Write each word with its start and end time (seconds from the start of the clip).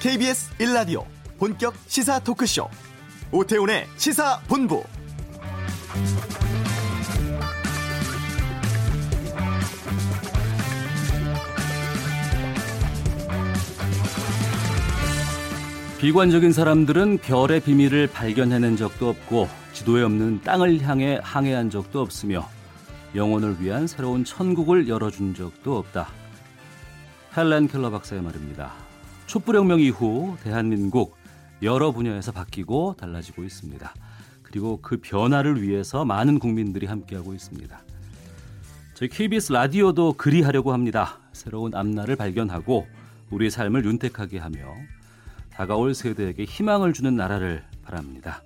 KBS 0.00 0.56
1라디오 0.56 1.04
본격 1.38 1.74
시사 1.86 2.20
토크쇼 2.20 2.66
오태훈의 3.32 3.86
시사본부 3.98 4.82
비관적인 16.00 16.50
사람들은 16.54 17.18
별의 17.18 17.60
비밀을 17.60 18.06
발견해낸 18.06 18.78
적도 18.78 19.10
없고 19.10 19.50
지도에 19.74 20.02
없는 20.02 20.40
땅을 20.40 20.80
향해 20.80 21.20
항해한 21.22 21.68
적도 21.68 22.00
없으며 22.00 22.48
영혼을 23.14 23.60
위한 23.60 23.86
새로운 23.86 24.24
천국을 24.24 24.88
열어준 24.88 25.34
적도 25.34 25.76
없다. 25.76 26.08
헬렌 27.36 27.68
켈러 27.68 27.90
박사의 27.90 28.22
말입니다. 28.22 28.89
촛불혁명 29.30 29.78
이후 29.78 30.36
대한민국 30.42 31.16
여러 31.62 31.92
분야에서 31.92 32.32
바뀌고 32.32 32.96
달라지고 32.98 33.44
있습니다. 33.44 33.94
그리고 34.42 34.80
그 34.82 34.96
변화를 34.96 35.62
위해서 35.62 36.04
많은 36.04 36.40
국민들이 36.40 36.86
함께하고 36.86 37.32
있습니다. 37.32 37.80
저희 38.94 39.08
KBS 39.08 39.52
라디오도 39.52 40.14
그리하려고 40.14 40.72
합니다. 40.72 41.20
새로운 41.32 41.76
앞날을 41.76 42.16
발견하고 42.16 42.88
우리의 43.30 43.52
삶을 43.52 43.84
윤택하게 43.84 44.38
하며 44.38 44.74
다가올 45.52 45.94
세대에게 45.94 46.42
희망을 46.42 46.92
주는 46.92 47.14
나라를 47.14 47.62
바랍니다. 47.84 48.42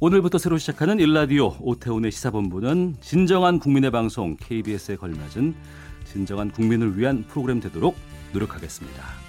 오늘부터 0.00 0.38
새로 0.38 0.56
시작하는 0.56 1.00
일라디오 1.00 1.54
오태훈의 1.60 2.12
시사본부는 2.12 2.96
진정한 3.02 3.58
국민의 3.58 3.90
방송 3.90 4.38
KBS에 4.40 4.96
걸맞은 4.96 5.54
진정한 6.06 6.50
국민을 6.50 6.98
위한 6.98 7.24
프로그램 7.28 7.60
되도록 7.60 7.94
노력하겠습니다. 8.32 9.27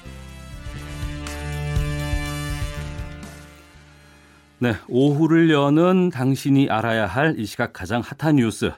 네, 4.62 4.76
오후를 4.90 5.50
여는 5.52 6.10
당신이 6.10 6.70
알아야 6.70 7.06
할 7.06 7.36
이 7.38 7.46
시각 7.46 7.72
가장 7.74 8.02
핫한 8.02 8.36
뉴스. 8.38 8.72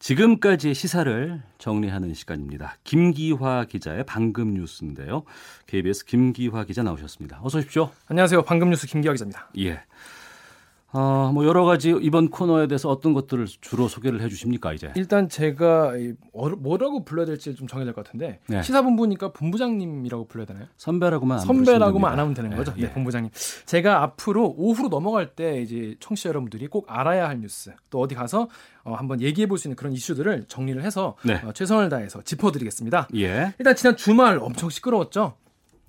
지금까지의 0.00 0.74
시사를 0.74 1.42
정리하는 1.58 2.14
시간입니다. 2.14 2.76
김기화 2.84 3.66
기자의 3.66 4.04
방금 4.06 4.54
뉴스인데요. 4.54 5.24
KBS 5.66 6.06
김기화 6.06 6.64
기자 6.64 6.82
나오셨습니다. 6.82 7.40
어서 7.42 7.58
오십시오. 7.58 7.90
안녕하세요. 8.08 8.42
방금 8.42 8.70
뉴스 8.70 8.86
김기화 8.86 9.12
기자입니다. 9.12 9.50
예. 9.58 9.82
어, 10.92 11.30
뭐 11.32 11.44
여러 11.46 11.64
가지 11.64 11.90
이번 12.00 12.30
코너에 12.30 12.66
대해서 12.66 12.88
어떤 12.88 13.12
것들을 13.12 13.46
주로 13.60 13.86
소개를 13.86 14.20
해 14.22 14.28
주십니까 14.28 14.72
이제? 14.72 14.90
일단 14.96 15.28
제가 15.28 15.92
뭐라고 16.58 17.04
불러야 17.04 17.26
될지 17.26 17.54
좀 17.54 17.68
정해야 17.68 17.84
될 17.84 17.94
것 17.94 18.04
같은데 18.04 18.40
네. 18.48 18.60
시사본부니까 18.62 19.32
본부장님이라고 19.32 20.26
불러야 20.26 20.46
되나요? 20.46 20.66
선배라고만 20.76 21.38
안 21.38 21.44
선배라고만 21.46 22.12
안 22.12 22.18
하면 22.18 22.34
되는 22.34 22.56
거죠. 22.56 22.72
네, 22.74 22.82
예, 22.82 22.86
네. 22.86 22.92
본부장님. 22.92 23.30
제가 23.66 24.02
앞으로 24.02 24.54
오후로 24.56 24.88
넘어갈 24.88 25.34
때 25.34 25.62
이제 25.62 25.94
청취자 26.00 26.28
여러분들이 26.30 26.66
꼭 26.66 26.86
알아야 26.88 27.28
할 27.28 27.40
뉴스 27.40 27.72
또 27.90 28.00
어디 28.00 28.14
가서 28.16 28.48
어, 28.82 28.94
한번 28.94 29.20
얘기해 29.20 29.46
볼 29.46 29.58
수 29.58 29.68
있는 29.68 29.76
그런 29.76 29.92
이슈들을 29.92 30.46
정리를 30.48 30.82
해서 30.82 31.16
네. 31.22 31.34
어, 31.44 31.52
최선을 31.52 31.88
다해서 31.88 32.22
짚어 32.22 32.50
드리겠습니다. 32.50 33.08
예. 33.16 33.52
일단 33.58 33.76
지난 33.76 33.96
주말 33.96 34.38
엄청 34.38 34.70
시끄러웠죠. 34.70 35.34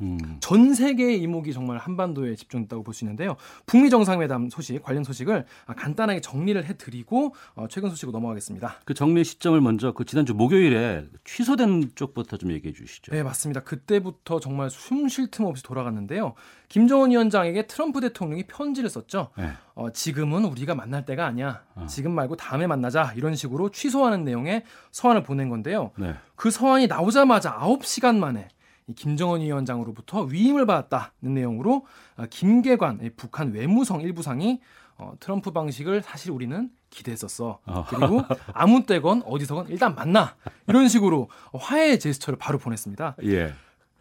음. 0.01 0.37
전 0.39 0.73
세계의 0.73 1.21
이목이 1.21 1.53
정말 1.53 1.77
한반도에 1.77 2.35
집중됐다고 2.35 2.83
볼 2.83 2.93
수 2.93 3.03
있는데요. 3.05 3.35
북미 3.65 3.89
정상회담 3.89 4.49
소식 4.49 4.81
관련 4.83 5.03
소식을 5.03 5.45
간단하게 5.77 6.19
정리를 6.21 6.63
해드리고 6.65 7.33
어, 7.55 7.67
최근 7.69 7.89
소식으로 7.89 8.11
넘어가겠습니다. 8.11 8.77
그 8.85 8.93
정리 8.93 9.23
시점을 9.23 9.59
먼저 9.61 9.93
그 9.93 10.03
지난주 10.05 10.33
목요일에 10.33 11.05
취소된 11.23 11.91
쪽부터 11.95 12.37
좀 12.37 12.51
얘기해 12.51 12.73
주시죠. 12.73 13.11
네 13.13 13.23
맞습니다. 13.23 13.61
그때부터 13.61 14.39
정말 14.39 14.69
숨 14.69 15.07
쉴 15.07 15.29
틈 15.31 15.45
없이 15.45 15.63
돌아갔는데요. 15.63 16.33
김정은 16.69 17.11
위원장에게 17.11 17.67
트럼프 17.67 17.99
대통령이 18.01 18.43
편지를 18.47 18.89
썼죠. 18.89 19.29
네. 19.37 19.51
어, 19.75 19.91
지금은 19.91 20.45
우리가 20.45 20.73
만날 20.75 21.05
때가 21.05 21.25
아니야. 21.25 21.63
어. 21.75 21.85
지금 21.87 22.11
말고 22.13 22.35
다음에 22.37 22.65
만나자. 22.67 23.13
이런 23.15 23.35
식으로 23.35 23.71
취소하는 23.71 24.23
내용의 24.23 24.63
서한을 24.91 25.23
보낸 25.23 25.49
건데요. 25.49 25.91
네. 25.97 26.15
그 26.35 26.49
서한이 26.49 26.87
나오자마자 26.87 27.57
9시간 27.57 28.17
만에 28.17 28.47
김정은 28.95 29.41
위원장으로부터 29.41 30.23
위임을 30.23 30.65
받았다는 30.65 31.33
내용으로 31.33 31.85
어, 32.17 32.25
김계관 32.29 33.11
북한 33.15 33.51
외무성 33.51 34.01
일부상이 34.01 34.59
어, 34.97 35.13
트럼프 35.19 35.51
방식을 35.51 36.03
사실 36.03 36.31
우리는 36.31 36.69
기대했었어. 36.89 37.59
어. 37.65 37.85
그리고 37.89 38.21
아무 38.53 38.85
때건 38.85 39.23
어디서건 39.25 39.67
일단 39.69 39.95
만나. 39.95 40.35
이런 40.67 40.87
식으로 40.87 41.29
화해의 41.53 41.99
제스처를 41.99 42.37
바로 42.37 42.57
보냈습니다. 42.59 43.17
예. 43.23 43.53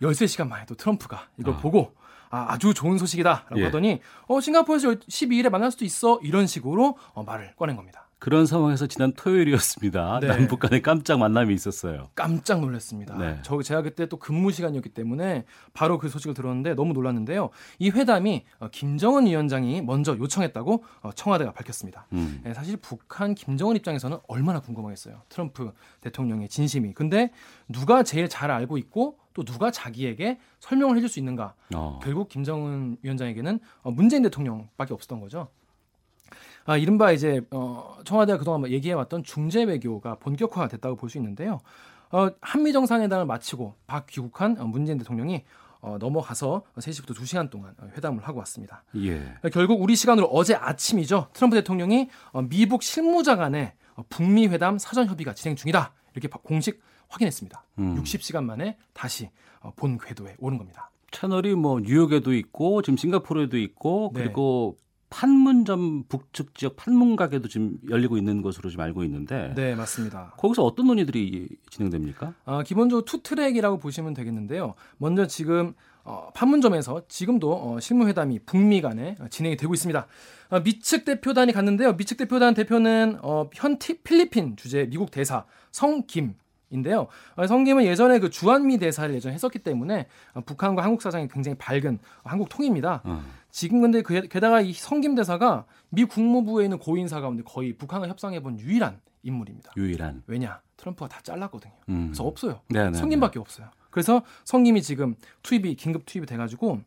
13시간 0.02 0.48
만에 0.48 0.66
또 0.66 0.74
트럼프가 0.74 1.28
이걸 1.38 1.54
어. 1.54 1.56
보고 1.58 1.94
아, 2.30 2.46
아주 2.52 2.74
좋은 2.74 2.98
소식이다라고 2.98 3.60
예. 3.60 3.64
하더니 3.64 4.00
어, 4.28 4.40
싱가포르에서 4.40 4.90
12일에 4.90 5.48
만날 5.50 5.70
수도 5.70 5.84
있어. 5.84 6.20
이런 6.22 6.46
식으로 6.46 6.96
어, 7.14 7.22
말을 7.22 7.54
꺼낸 7.56 7.76
겁니다. 7.76 8.08
그런 8.20 8.44
상황에서 8.44 8.86
지난 8.86 9.12
토요일이었습니다. 9.14 10.20
네. 10.20 10.28
남북 10.28 10.60
간에 10.60 10.82
깜짝 10.82 11.18
만남이 11.18 11.54
있었어요. 11.54 12.10
깜짝 12.14 12.60
놀랐습니다. 12.60 13.16
네. 13.16 13.38
저 13.42 13.60
제가 13.62 13.80
그때 13.80 14.06
또 14.06 14.18
근무 14.18 14.52
시간이었기 14.52 14.90
때문에 14.90 15.44
바로 15.72 15.98
그 15.98 16.10
소식을 16.10 16.34
들었는데 16.34 16.74
너무 16.74 16.92
놀랐는데요. 16.92 17.48
이 17.78 17.88
회담이 17.88 18.44
어, 18.58 18.68
김정은 18.70 19.26
위원장이 19.26 19.80
먼저 19.80 20.16
요청했다고 20.18 20.84
어, 21.00 21.10
청와대가 21.12 21.52
밝혔습니다. 21.52 22.06
음. 22.12 22.42
네, 22.44 22.52
사실 22.52 22.76
북한 22.76 23.34
김정은 23.34 23.74
입장에서는 23.76 24.18
얼마나 24.28 24.60
궁금하겠어요. 24.60 25.22
트럼프 25.30 25.72
대통령의 26.02 26.50
진심이. 26.50 26.92
근데 26.92 27.30
누가 27.68 28.02
제일 28.02 28.28
잘 28.28 28.50
알고 28.50 28.76
있고 28.76 29.18
또 29.32 29.44
누가 29.44 29.70
자기에게 29.70 30.38
설명을 30.58 30.96
해줄 30.98 31.08
수 31.08 31.18
있는가? 31.18 31.54
어. 31.74 32.00
결국 32.02 32.28
김정은 32.28 32.98
위원장에게는 33.00 33.60
어, 33.80 33.90
문재인 33.90 34.22
대통령밖에 34.24 34.92
없었던 34.92 35.20
거죠. 35.20 35.48
아, 36.64 36.76
이른바 36.76 37.12
이제 37.12 37.40
어, 37.50 37.98
청와대가 38.04 38.38
그동안 38.38 38.60
뭐 38.60 38.70
얘기해왔던 38.70 39.24
중재 39.24 39.64
외교가 39.64 40.14
본격화가 40.16 40.68
됐다고 40.68 40.96
볼 40.96 41.08
수 41.10 41.18
있는데요. 41.18 41.60
어, 42.12 42.28
한미 42.40 42.72
정상회담을 42.72 43.24
마치고 43.26 43.74
박 43.86 44.06
귀국한 44.06 44.56
어, 44.58 44.64
문재인 44.64 44.98
대통령이 44.98 45.44
어, 45.80 45.96
넘어가서 45.98 46.62
3시부터 46.76 47.14
2시간 47.14 47.48
동안 47.50 47.74
회담을 47.96 48.22
하고 48.26 48.38
왔습니다. 48.40 48.84
예. 48.96 49.32
결국 49.52 49.80
우리 49.80 49.96
시간으로 49.96 50.26
어제 50.26 50.54
아침이죠. 50.54 51.28
트럼프 51.32 51.56
대통령이 51.56 52.10
어, 52.32 52.42
미북 52.42 52.82
실무자 52.82 53.36
간의 53.36 53.72
어, 53.94 54.02
북미 54.08 54.46
회담 54.48 54.76
사전 54.78 55.06
협의가 55.06 55.32
진행 55.34 55.56
중이다. 55.56 55.92
이렇게 56.14 56.28
공식 56.42 56.82
확인했습니다. 57.08 57.64
음. 57.78 58.02
60시간 58.02 58.44
만에 58.44 58.76
다시 58.92 59.30
어, 59.60 59.72
본 59.74 59.98
궤도에 59.98 60.36
오른 60.38 60.58
겁니다. 60.58 60.90
채널이 61.12 61.54
뭐 61.54 61.80
뉴욕에도 61.80 62.34
있고 62.34 62.82
지금 62.82 62.96
싱가포르에도 62.96 63.56
있고 63.58 64.10
네. 64.14 64.22
그리고 64.24 64.76
네. 64.78 64.89
판문점 65.10 66.04
북측 66.08 66.54
지역 66.54 66.76
판문 66.76 67.16
가게도 67.16 67.48
지금 67.48 67.78
열리고 67.88 68.16
있는 68.16 68.42
것으로 68.42 68.70
지금 68.70 68.84
알고 68.84 69.04
있는데 69.04 69.52
네 69.56 69.74
맞습니다. 69.74 70.32
거기서 70.38 70.64
어떤 70.64 70.86
논의들이 70.86 71.48
진행됩니까? 71.68 72.34
아, 72.44 72.62
기본적으로 72.62 73.04
투 73.04 73.22
트랙이라고 73.22 73.78
보시면 73.78 74.14
되겠는데요. 74.14 74.74
먼저 74.98 75.26
지금 75.26 75.74
어, 76.04 76.30
판문점에서 76.34 77.02
지금도 77.08 77.52
어, 77.52 77.80
실무회담이 77.80 78.40
북미 78.46 78.80
간에 78.80 79.16
진행이 79.28 79.56
되고 79.56 79.74
있습니다. 79.74 80.06
어, 80.50 80.60
미측 80.60 81.04
대표단이 81.04 81.52
갔는데요. 81.52 81.94
미측 81.96 82.16
대표단 82.16 82.54
대표는 82.54 83.18
어, 83.22 83.50
현 83.52 83.78
필리핀 83.78 84.56
주재 84.56 84.86
미국 84.88 85.10
대사 85.10 85.44
성김 85.72 86.34
인데요. 86.70 87.08
어, 87.36 87.46
성김은 87.46 87.84
예전에 87.84 88.18
그 88.18 88.30
주한미 88.30 88.78
대사를 88.78 89.12
예전에 89.14 89.34
했었기 89.34 89.58
때문에 89.58 90.06
어, 90.34 90.40
북한과 90.40 90.82
한국 90.82 91.02
사정이 91.02 91.28
굉장히 91.28 91.56
밝은 91.58 91.98
한국 92.24 92.48
통입니다. 92.48 93.02
어. 93.04 93.22
지금 93.50 93.80
근데 93.80 94.02
그, 94.02 94.28
게다가 94.28 94.60
이 94.60 94.72
성김 94.72 95.14
대사가 95.14 95.66
미 95.90 96.04
국무부에 96.04 96.64
있는 96.64 96.78
고위 96.78 96.99
인사 96.99 97.20
가운데 97.20 97.42
거의 97.44 97.72
북한과 97.72 98.08
협상해 98.08 98.40
본 98.40 98.58
유일한 98.58 99.00
인물입니다. 99.22 99.72
유일한. 99.76 100.22
왜냐? 100.26 100.60
트럼프가 100.76 101.08
다 101.08 101.20
잘랐거든요. 101.22 101.72
음. 101.88 102.06
그래서 102.06 102.24
없어요. 102.24 102.60
네네, 102.68 102.90
네, 102.90 102.98
성김밖에 102.98 103.34
네. 103.34 103.40
없어요. 103.40 103.68
그래서 103.90 104.22
성김이 104.44 104.82
지금 104.82 105.16
투입이 105.42 105.74
긴급 105.74 106.06
투입이 106.06 106.26
돼가지고 106.26 106.80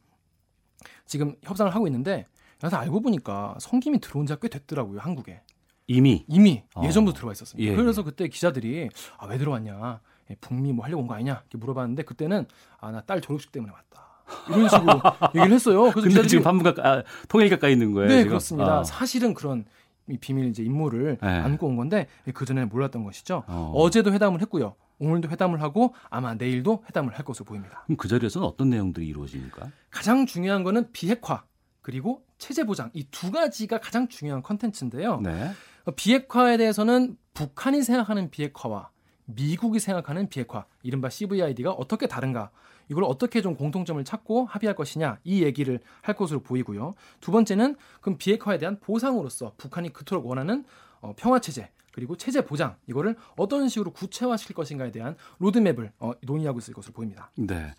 지금 1.06 1.36
협상을 1.44 1.74
하고 1.74 1.86
있는데 1.88 2.26
그래서 2.58 2.78
알고 2.78 3.02
보니까 3.02 3.56
성김이 3.60 4.00
들어온 4.00 4.26
지가 4.26 4.40
꽤 4.40 4.48
됐더라고요 4.48 5.00
한국에. 5.00 5.42
이미 5.88 6.26
이미 6.28 6.64
어. 6.76 6.84
예전부터 6.86 7.18
들어와 7.18 7.34
있었습니다. 7.34 7.72
예. 7.72 7.76
그래서 7.76 8.04
그때 8.04 8.28
기자들이 8.28 8.90
아, 9.18 9.26
왜 9.28 9.38
들어왔냐? 9.38 10.00
예, 10.32 10.36
북미 10.40 10.72
뭐 10.72 10.86
하려고 10.86 11.02
온 11.02 11.08
거 11.08 11.16
아니냐? 11.16 11.42
이렇게 11.42 11.58
물어봤는데 11.58 12.04
그때는 12.04 12.46
아 12.80 12.92
나 12.92 13.02
딸 13.02 13.20
졸업식 13.22 13.52
때문에 13.52 13.72
왔다. 13.74 14.04
이런 14.50 14.70
식으로 14.70 15.02
얘기를 15.36 15.54
했어요. 15.54 15.82
그래서 15.92 16.02
근데 16.02 16.28
지금 16.28 16.44
반문 16.44 16.64
가까 16.64 16.90
아, 16.90 17.04
통일 17.28 17.50
가까이 17.50 17.74
있는 17.74 17.92
거예요. 17.94 18.08
네, 18.10 18.18
지금? 18.20 18.30
그렇습니다. 18.30 18.80
어. 18.80 18.84
사실은 18.84 19.34
그런 19.34 19.66
이 20.10 20.18
비밀 20.18 20.48
이제 20.50 20.64
임무를 20.64 21.18
네. 21.22 21.28
안고 21.28 21.68
온 21.68 21.76
건데 21.76 22.08
그 22.34 22.46
전에는 22.46 22.70
몰랐던 22.70 23.04
것이죠. 23.04 23.44
어. 23.48 23.90
제도 23.90 24.12
회담을 24.14 24.42
했고요. 24.42 24.76
오늘도 25.00 25.30
회담을 25.30 25.62
하고 25.62 25.94
아마 26.10 26.34
내일도 26.36 26.84
회담을 26.88 27.14
할 27.14 27.26
것으로 27.26 27.46
보입니다. 27.46 27.84
그럼 27.86 27.98
그 27.98 28.08
자리에서는 28.08 28.48
어떤 28.48 28.70
내용들이 28.70 29.06
이루어집니까? 29.08 29.70
가장 29.90 30.26
중요한 30.26 30.64
거는 30.64 30.92
비핵화 30.94 31.44
그리고 31.82 32.24
체제 32.38 32.64
보장 32.64 32.90
이 32.94 33.04
두 33.12 33.32
가지가 33.32 33.80
가장 33.80 34.08
중요한 34.08 34.42
컨텐츠인데요. 34.42 35.20
네. 35.22 35.52
비핵화에 35.92 36.58
대해서는 36.58 37.18
북한이 37.34 37.84
생각하는 37.84 38.30
비핵화와 38.30 38.90
미국이 39.26 39.80
생각하는 39.80 40.30
비핵화, 40.30 40.66
이른바 40.82 41.10
CVID가 41.10 41.72
어떻게 41.72 42.08
다른가? 42.08 42.52
이걸 42.90 43.06
어떻게 43.06 43.42
좀 43.42 43.56
공통점을 43.56 44.04
찾고 44.04 44.46
합의할 44.46 44.76
것이냐 44.76 45.18
이 45.24 45.44
얘기를 45.44 45.80
할 46.02 46.16
것으로 46.16 46.42
보이고요. 46.42 46.96
두 47.22 47.32
번째는 47.32 47.76
그럼 48.02 48.18
비핵화에 48.18 48.58
대한 48.58 48.80
보상으로서 48.80 49.54
북한이 49.58 49.94
그토록 49.94 50.26
원하는 50.28 50.66
어, 51.00 51.14
평화 51.16 51.40
체제 51.40 51.70
그리고 51.94 52.18
체제 52.18 52.44
보장 52.44 52.76
이거를 52.88 53.16
어떤 53.38 53.70
식으로 53.70 53.92
구체화시킬 53.92 54.56
것인가에 54.56 54.92
대한 54.92 55.16
로드맵을 55.40 55.92
어, 56.00 56.12
논의하고 56.22 56.60
있을 56.60 56.74
것으로 56.74 56.94
보입니다. 56.94 57.32
네. 57.36 57.74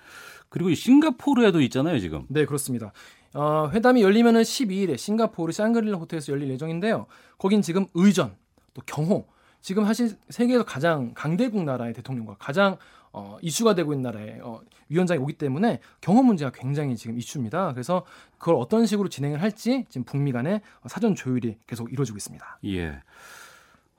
그리고 0.48 0.72
싱가포르에도 0.72 1.60
있잖아요, 1.62 1.98
지금. 1.98 2.24
네, 2.28 2.46
그렇습니다. 2.46 2.92
어, 3.34 3.68
회담이 3.72 4.00
열리면은 4.02 4.42
12일에 4.42 4.96
싱가포르 4.96 5.52
샹그릴라 5.52 5.98
호텔에서 5.98 6.32
열릴 6.32 6.50
예정인데요. 6.50 7.06
거긴 7.36 7.62
지금 7.62 7.86
의전, 7.94 8.34
또 8.72 8.82
경호, 8.86 9.26
지금 9.60 9.84
사실 9.84 10.16
세계에서 10.28 10.64
가장 10.64 11.12
강대국 11.14 11.64
나라의 11.64 11.94
대통령과 11.94 12.36
가장 12.38 12.76
어, 13.12 13.38
이슈가 13.42 13.74
되고 13.74 13.92
있는 13.92 14.02
나라의 14.02 14.40
어, 14.42 14.60
위원장이 14.88 15.20
오기 15.20 15.34
때문에 15.34 15.80
경호 16.00 16.22
문제가 16.22 16.50
굉장히 16.52 16.96
지금 16.96 17.18
이슈입니다. 17.18 17.72
그래서 17.72 18.04
그걸 18.38 18.56
어떤 18.56 18.86
식으로 18.86 19.08
진행을 19.08 19.40
할지 19.42 19.84
지금 19.88 20.04
북미 20.04 20.32
간의 20.32 20.60
사전 20.86 21.14
조율이 21.14 21.58
계속 21.66 21.92
이루어지고 21.92 22.16
있습니다. 22.16 22.58
예. 22.66 23.00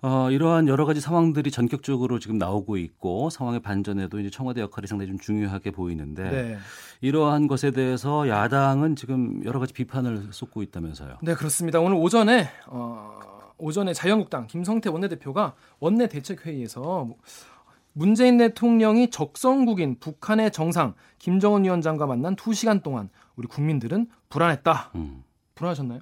어, 0.02 0.30
이러한 0.30 0.68
여러 0.68 0.86
가지 0.86 1.00
상황들이 1.02 1.52
전격적으로 1.52 2.20
지금 2.20 2.38
나오고 2.38 2.78
있고 2.78 3.30
상황의 3.30 3.62
반전에도 3.62 4.20
이제 4.20 4.30
청와대 4.30 4.62
역할이 4.62 4.88
상당히 4.88 5.10
좀 5.10 5.18
중요하게 5.18 5.72
보이는데 5.72 6.30
네. 6.30 6.58
이러한 7.02 7.48
것에 7.48 7.72
대해서 7.72 8.28
야당은 8.28 8.96
지금 8.96 9.44
여러 9.46 9.60
가지 9.60 9.74
비판을 9.74 10.28
쏟고 10.32 10.62
있다면서요. 10.64 11.18
네, 11.22 11.34
그렇습니다. 11.34 11.80
오늘 11.80 11.98
오전에 11.98 12.48
어, 12.68 13.20
오전에 13.58 13.94
자유한국당 13.94 14.48
김성태 14.48 14.90
원내대표가 14.90 15.56
원내 15.80 16.08
대책회의에서 16.08 17.10
문재인 17.94 18.38
대통령이 18.38 19.10
적성국인 19.10 20.00
북한의 20.00 20.52
정상 20.52 20.94
김정은 21.18 21.64
위원장과 21.64 22.06
만난 22.06 22.36
2시간 22.36 22.84
동안 22.84 23.10
우리 23.38 23.48
국민들은 23.48 24.08
불안했다. 24.30 24.92
음. 24.96 25.24
불안하셨나요? 25.56 26.00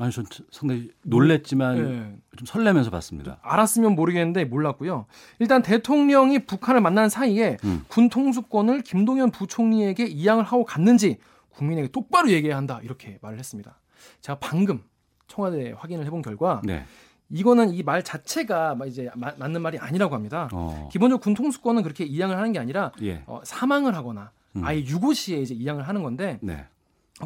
아니, 0.00 0.12
전 0.12 0.24
상당히 0.50 0.90
놀랬지만 1.02 1.76
네. 1.76 2.16
좀 2.36 2.46
설레면서 2.46 2.90
봤습니다. 2.90 3.38
알았으면 3.42 3.94
모르겠는데 3.94 4.44
몰랐고요. 4.44 5.06
일단 5.40 5.62
대통령이 5.62 6.40
북한을 6.46 6.80
만난 6.80 7.08
사이에 7.08 7.56
음. 7.64 7.84
군 7.88 8.08
통수권을 8.08 8.82
김동연 8.82 9.30
부총리에게 9.32 10.04
이양을 10.06 10.44
하고 10.44 10.64
갔는지 10.64 11.18
국민에게 11.50 11.88
똑바로 11.88 12.30
얘기해야 12.30 12.56
한다. 12.56 12.78
이렇게 12.82 13.18
말을 13.22 13.38
했습니다. 13.38 13.78
제가 14.20 14.38
방금 14.40 14.82
청와대 15.26 15.74
확인을 15.76 16.06
해본 16.06 16.22
결과 16.22 16.62
네. 16.64 16.84
이거는 17.30 17.74
이 17.74 17.82
말 17.82 18.02
자체가 18.04 18.78
이제 18.86 19.10
마, 19.14 19.32
맞는 19.36 19.60
말이 19.60 19.78
아니라고 19.78 20.14
합니다. 20.14 20.48
어. 20.52 20.88
기본적으로 20.92 21.20
군 21.20 21.34
통수권은 21.34 21.82
그렇게 21.82 22.04
이양을 22.04 22.36
하는 22.36 22.52
게 22.52 22.58
아니라 22.58 22.92
예. 23.02 23.22
어, 23.26 23.40
사망을 23.44 23.94
하거나 23.96 24.30
음. 24.56 24.64
아예 24.64 24.78
유고 24.78 25.12
시에 25.12 25.38
이제 25.42 25.54
이양을 25.54 25.86
하는 25.86 26.02
건데 26.02 26.38
네. 26.40 26.64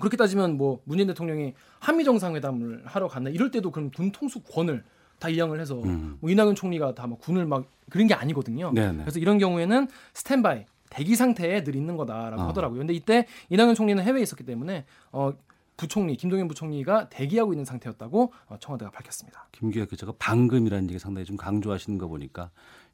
그렇게 0.00 0.16
따지면 0.16 0.56
뭐 0.56 0.80
문재인 0.84 1.06
대통령이 1.08 1.54
한미 1.78 2.04
정상회담을 2.04 2.82
하러 2.86 3.08
갔나 3.08 3.30
이럴 3.30 3.50
때도 3.50 3.70
그럼 3.70 3.90
군 3.90 4.10
통수권을 4.12 4.84
다 5.18 5.28
이양을 5.28 5.60
해서 5.60 5.80
음. 5.82 6.16
뭐 6.20 6.30
이낙연 6.30 6.54
총리가 6.54 6.94
다 6.94 7.06
막 7.06 7.20
군을 7.20 7.46
막 7.46 7.66
그런 7.90 8.06
게 8.06 8.14
아니거든요. 8.14 8.72
네네. 8.72 8.92
네. 8.92 8.98
그래서 9.04 9.18
이런 9.18 9.38
경우에는 9.38 9.86
스탠바이 10.14 10.64
대기 10.90 11.14
상태에 11.16 11.62
늘 11.62 11.76
있는 11.76 11.96
거다라고 11.96 12.42
어. 12.42 12.48
하더라고요. 12.48 12.78
근데 12.78 12.92
이때 12.94 13.26
이낙연 13.50 13.74
총리는 13.74 14.02
해외에 14.02 14.22
있었기 14.22 14.44
때문에 14.44 14.84
어 15.12 15.32
부총리 15.76 16.16
김동연 16.16 16.48
부총리가 16.48 17.08
대기하고 17.08 17.52
있는 17.52 17.64
상태였다고 17.64 18.32
어, 18.48 18.56
청와대가 18.60 18.90
밝혔습니다. 18.90 19.48
김기혁 19.52 19.88
기자가 19.90 20.12
방금이라는 20.18 20.90
얘기 20.90 20.98
상당히 20.98 21.24
좀 21.24 21.36
강조하시는 21.36 21.98
거 21.98 22.08
보니까 22.08 22.50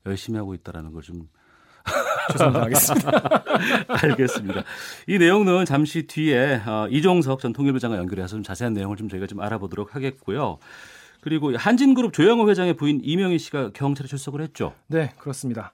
열심히 0.06 0.38
하고 0.38 0.54
있다라는 0.54 0.92
걸 0.92 1.02
좀 1.02 1.28
죄송합니다. 2.32 2.64
하겠습니다. 2.64 3.44
알겠습니다. 3.88 4.62
이 5.06 5.18
내용은 5.18 5.64
잠시 5.64 6.06
뒤에 6.06 6.62
어, 6.66 6.86
이종석 6.90 7.40
전 7.40 7.52
통일부 7.52 7.78
장관 7.78 7.98
연결해서 8.00 8.28
좀 8.28 8.42
자세한 8.42 8.74
내용을 8.74 8.96
좀 8.96 9.08
저희가 9.08 9.26
좀 9.26 9.40
알아보도록 9.40 9.94
하겠고요. 9.94 10.58
그리고 11.20 11.56
한진그룹 11.56 12.12
조영호 12.12 12.48
회장의 12.50 12.74
부인 12.74 13.00
이명희 13.02 13.38
씨가 13.38 13.70
경찰에 13.72 14.06
출석을 14.06 14.40
했죠. 14.40 14.74
네, 14.86 15.12
그렇습니다. 15.18 15.72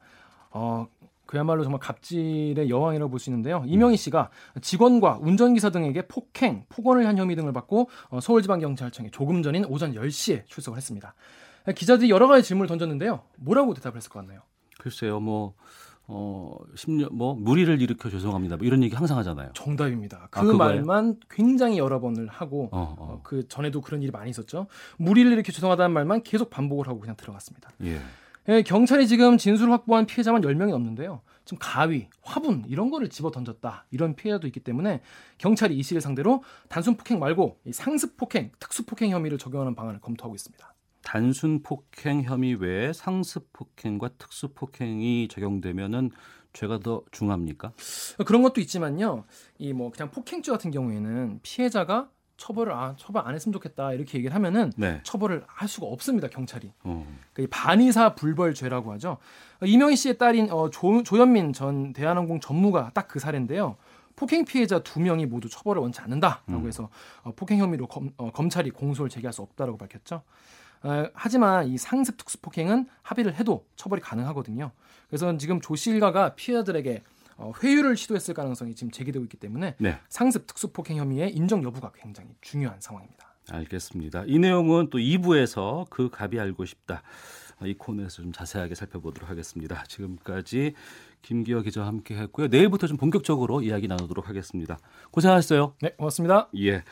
어, 0.51 0.87
그야말로 1.27 1.63
정말 1.65 1.81
갑질의 1.81 2.71
여왕이라고 2.71 3.11
볼 3.11 3.19
수 3.19 3.31
있는데요. 3.31 3.65
이명희 3.67 3.97
씨가 3.97 4.31
직원과 4.61 5.19
운전기사 5.21 5.71
등에게 5.71 6.03
폭행, 6.07 6.65
폭언을 6.69 7.07
한 7.07 7.19
혐의 7.19 7.35
등을 7.37 7.53
받고 7.53 7.91
어, 8.09 8.21
서울지방경찰청에 8.21 9.11
조금 9.11 9.43
전인 9.43 9.65
오전 9.67 9.95
10시에 9.95 10.47
출석을 10.47 10.77
했습니다. 10.77 11.15
기자들이 11.75 12.11
여러 12.11 12.27
가지 12.29 12.47
질문을 12.47 12.69
던졌는데요. 12.69 13.23
뭐라고 13.37 13.73
대답을 13.75 13.97
했을 13.97 14.11
것 14.11 14.21
같나요? 14.21 14.41
글쎄요, 14.79 15.19
뭐 15.19 15.55
어, 16.07 16.57
10년 16.75 17.13
뭐 17.13 17.35
무리를 17.35 17.81
일으켜 17.81 18.11
죄송합니다. 18.11 18.57
뭐 18.57 18.67
이런 18.67 18.83
얘기 18.83 18.95
항상 18.95 19.17
하잖아요. 19.19 19.51
정답입니다. 19.55 20.29
아, 20.31 20.43
그 20.43 20.51
아, 20.51 20.55
말만 20.55 21.17
굉장히 21.31 21.79
여러 21.79 22.01
번을 22.01 22.29
하고 22.29 22.69
어, 22.73 22.81
어. 22.81 22.97
어, 22.99 23.21
그 23.23 23.49
전에도 23.49 23.81
그런 23.81 24.03
일이 24.03 24.11
많이 24.11 24.31
있었죠. 24.31 24.67
무리를 24.99 25.31
일으켜 25.33 25.53
죄송하다는 25.53 25.93
말만 25.93 26.23
계속 26.23 26.51
반복을 26.51 26.89
하고 26.89 27.01
그냥 27.01 27.17
들어갔습니다. 27.17 27.71
예. 27.85 28.01
예, 28.49 28.63
경찰이 28.63 29.09
지금 29.09 29.39
진술을 29.39 29.73
확보한 29.73 30.05
피해자만 30.05 30.43
10명이 30.43 30.69
넘는데요. 30.71 31.23
지금 31.47 31.59
가위, 31.61 32.09
화분 32.21 32.65
이런 32.69 32.91
거를 32.91 33.09
집어 33.09 33.31
던졌다. 33.31 33.87
이런 33.91 34.15
피해자도 34.15 34.47
있기 34.49 34.61
때문에 34.61 35.01
경찰이 35.39 35.75
이 35.75 35.83
씨를 35.83 36.03
상대로 36.03 36.43
단순 36.69 36.95
폭행 36.97 37.19
말고 37.19 37.59
상습 37.73 38.19
폭행, 38.19 38.51
특수 38.59 38.85
폭행 38.85 39.11
혐의를 39.11 39.39
적용하는 39.39 39.75
방안을 39.75 40.01
검토하고 40.01 40.35
있습니다. 40.35 40.74
단순 41.05 41.63
폭행 41.63 42.23
혐의 42.23 42.55
외에 42.55 42.93
상습 42.93 43.53
폭행과 43.53 44.11
특수 44.19 44.49
폭행이 44.49 45.29
적용되면은 45.31 46.11
죄가 46.53 46.79
더 46.79 47.03
중합니까? 47.11 47.73
그런 48.27 48.43
것도 48.43 48.61
있지만요. 48.61 49.25
이 49.59 49.73
뭐 49.73 49.91
그냥 49.91 50.11
폭행죄 50.11 50.51
같은 50.53 50.71
경우에는 50.71 51.41
피해자가 51.43 52.09
처벌을 52.37 52.73
아 52.73 52.95
처벌 52.99 53.27
안 53.27 53.35
했으면 53.35 53.53
좋겠다 53.53 53.93
이렇게 53.93 54.19
얘기를 54.19 54.35
하면은 54.35 54.73
네. 54.77 55.01
처벌을 55.05 55.45
할 55.47 55.69
수가 55.69 55.87
없습니다 55.87 56.27
경찰이 56.27 56.73
어. 56.83 57.07
그러니까 57.33 57.57
반의사 57.57 58.17
불벌죄라고 58.17 58.91
하죠 58.95 59.19
이명희 59.65 59.95
씨의 59.95 60.19
딸인 60.19 60.51
어, 60.51 60.69
조, 60.69 61.05
조현민 61.05 61.53
전 61.53 61.93
대한항공 61.93 62.41
전무가 62.41 62.91
딱 62.93 63.07
그 63.07 63.21
사례인데요 63.21 63.77
폭행 64.17 64.45
피해자 64.45 64.81
두 64.81 64.99
명이 65.01 65.27
모두 65.27 65.49
처벌을 65.49 65.81
원치 65.81 66.01
않는다라고 66.01 66.43
음. 66.49 66.67
해서 66.67 66.89
어, 67.23 67.33
폭행 67.37 67.59
혐의로 67.61 67.87
검, 67.87 68.11
어, 68.17 68.33
검찰이 68.33 68.71
공소를 68.71 69.09
제기할 69.11 69.33
수 69.33 69.41
없다라고 69.43 69.79
밝혔죠 69.79 70.23
어, 70.85 71.09
하지만 71.15 71.67
이 71.69 71.79
상습 71.79 72.17
특수 72.19 72.39
폭행은 72.41 72.87
합의를 73.03 73.35
해도 73.35 73.67
처벌이 73.75 74.01
가능하거든요. 74.01 74.71
그래서 75.09 75.37
지금 75.39 75.61
조씨 75.61 75.91
일가가 75.91 76.35
피해자들에게 76.35 77.03
어, 77.37 77.53
회유를 77.63 77.97
시도했을 77.97 78.35
가능성이 78.35 78.75
지금 78.75 78.91
제기되고 78.91 79.25
있기 79.25 79.39
때문에 79.39 79.75
네. 79.79 79.99
상습 80.09 80.47
특수 80.47 80.69
폭행 80.69 80.99
혐의의 80.99 81.35
인정 81.35 81.65
여부가 81.65 81.91
굉장히 81.95 82.31
중요한 82.41 82.81
상황입니다. 82.81 83.35
알겠습니다. 83.51 84.25
이 84.27 84.39
내용은 84.39 84.89
또 84.91 84.99
2부에서 84.99 85.89
그 85.91 86.11
갑이 86.11 86.39
알고 86.39 86.65
싶다. 86.65 87.03
이 87.63 87.75
코너에서 87.75 88.23
좀 88.23 88.33
자세하게 88.33 88.75
살펴보도록 88.75 89.29
하겠습니다. 89.31 89.85
지금까지 89.85 90.75
김기어 91.23 91.63
기자와 91.63 91.87
함께 91.87 92.17
했고요. 92.17 92.49
내일부터 92.49 92.87
좀 92.87 92.97
본격적으로 92.97 93.63
이야기 93.63 93.89
나누도록 93.89 94.29
하겠습니다. 94.29 94.79
고생하셨어요. 95.11 95.75
네, 95.81 95.91
고맙습니다. 95.97 96.49
예. 96.59 96.85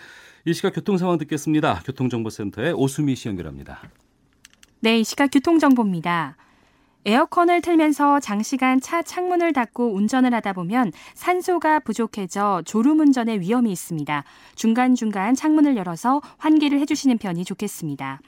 이 0.45 0.53
시각 0.55 0.75
교통 0.75 0.99
상황 0.99 1.19
듣겠습니다. 1.19 1.83
교통정보센터의 1.85 2.73
오수미 2.73 3.15
씨 3.15 3.29
연결합니다. 3.29 3.81
네, 4.81 4.99
이 4.99 5.05
시각 5.05 5.29
교통정보입니다. 5.29 6.37
에어컨을 7.05 7.63
틀면서 7.63 8.19
장시간 8.21 8.81
차 8.81 9.03
창문을 9.03 9.53
닫고 9.53 9.95
운전을 9.95 10.35
하다 10.35 10.53
보면 10.53 10.93
산소가 11.15 11.81
부족해져 11.81 12.63
졸음 12.65 13.01
운전의 13.01 13.41
위험이 13.41 13.73
있습니다. 13.73 14.25
중간중간 14.57 15.35
창문을 15.35 15.77
열어서 15.77 16.21
환기를 16.39 16.81
해주시는 16.81 17.19
편이 17.19 17.45
좋겠습니다. 17.45 18.21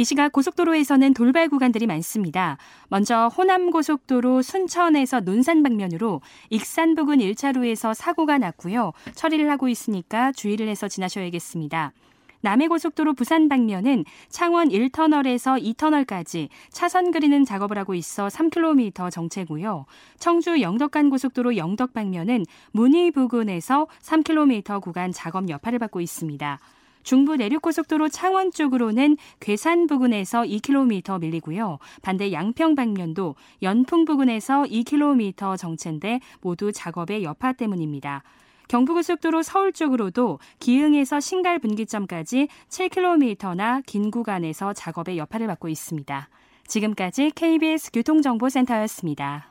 이 0.00 0.04
시각 0.04 0.32
고속도로에서는 0.32 1.12
돌발 1.12 1.50
구간들이 1.50 1.86
많습니다. 1.86 2.56
먼저 2.88 3.28
호남 3.36 3.70
고속도로 3.70 4.40
순천에서 4.40 5.20
논산 5.20 5.62
방면으로 5.62 6.22
익산 6.48 6.94
부근 6.94 7.18
1차로에서 7.18 7.92
사고가 7.92 8.38
났고요. 8.38 8.94
처리를 9.14 9.50
하고 9.50 9.68
있으니까 9.68 10.32
주의를 10.32 10.68
해서 10.68 10.88
지나셔야겠습니다. 10.88 11.92
남해고속도로 12.40 13.12
부산 13.12 13.50
방면은 13.50 14.06
창원 14.30 14.70
1터널에서 14.70 15.62
2터널까지 15.62 16.48
차선 16.70 17.10
그리는 17.10 17.44
작업을 17.44 17.76
하고 17.76 17.94
있어 17.94 18.28
3km 18.28 19.10
정체고요. 19.10 19.84
청주 20.18 20.62
영덕간 20.62 21.10
고속도로 21.10 21.58
영덕 21.58 21.92
방면은 21.92 22.46
문의 22.72 23.10
부근에서 23.10 23.86
3km 24.00 24.80
구간 24.80 25.12
작업 25.12 25.50
여파를 25.50 25.78
받고 25.78 26.00
있습니다. 26.00 26.58
중부 27.02 27.36
내륙고속도로 27.36 28.08
창원 28.08 28.50
쪽으로는 28.50 29.16
괴산 29.40 29.86
부근에서 29.86 30.42
2km 30.42 31.20
밀리고요. 31.20 31.78
반대 32.02 32.32
양평 32.32 32.74
방면도 32.74 33.34
연풍 33.62 34.04
부근에서 34.04 34.62
2km 34.64 35.56
정체인데 35.56 36.20
모두 36.40 36.72
작업의 36.72 37.24
여파 37.24 37.52
때문입니다. 37.52 38.22
경부고속도로 38.68 39.42
서울 39.42 39.72
쪽으로도 39.72 40.38
기흥에서 40.60 41.18
신갈 41.18 41.58
분기점까지 41.58 42.48
7km나 42.68 43.82
긴 43.84 44.12
구간에서 44.12 44.72
작업의 44.72 45.18
여파를 45.18 45.48
받고 45.48 45.68
있습니다. 45.68 46.28
지금까지 46.68 47.32
KBS 47.34 47.90
교통정보센터였습니다. 47.90 49.48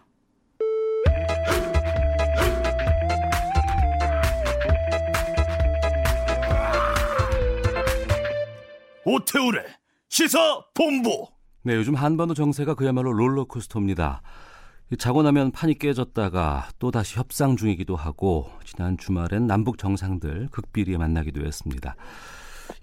오태우래 9.12 9.63
시사 10.10 10.38
본부. 10.75 11.25
네, 11.63 11.74
요즘 11.74 11.96
한반도 11.96 12.36
정세가 12.36 12.75
그야말로 12.75 13.12
롤러코스터입니다. 13.12 14.22
자고 15.00 15.24
나면 15.24 15.51
판이 15.51 15.80
깨졌다가 15.80 16.70
또 16.78 16.92
다시 16.92 17.18
협상 17.18 17.56
중이기도 17.56 17.96
하고 17.96 18.51
지난 18.66 19.00
주말엔 19.00 19.48
남북 19.48 19.80
정상들 19.80 20.50
극비리에 20.51 20.98
만나기도 20.98 21.44
했습니다. 21.44 21.96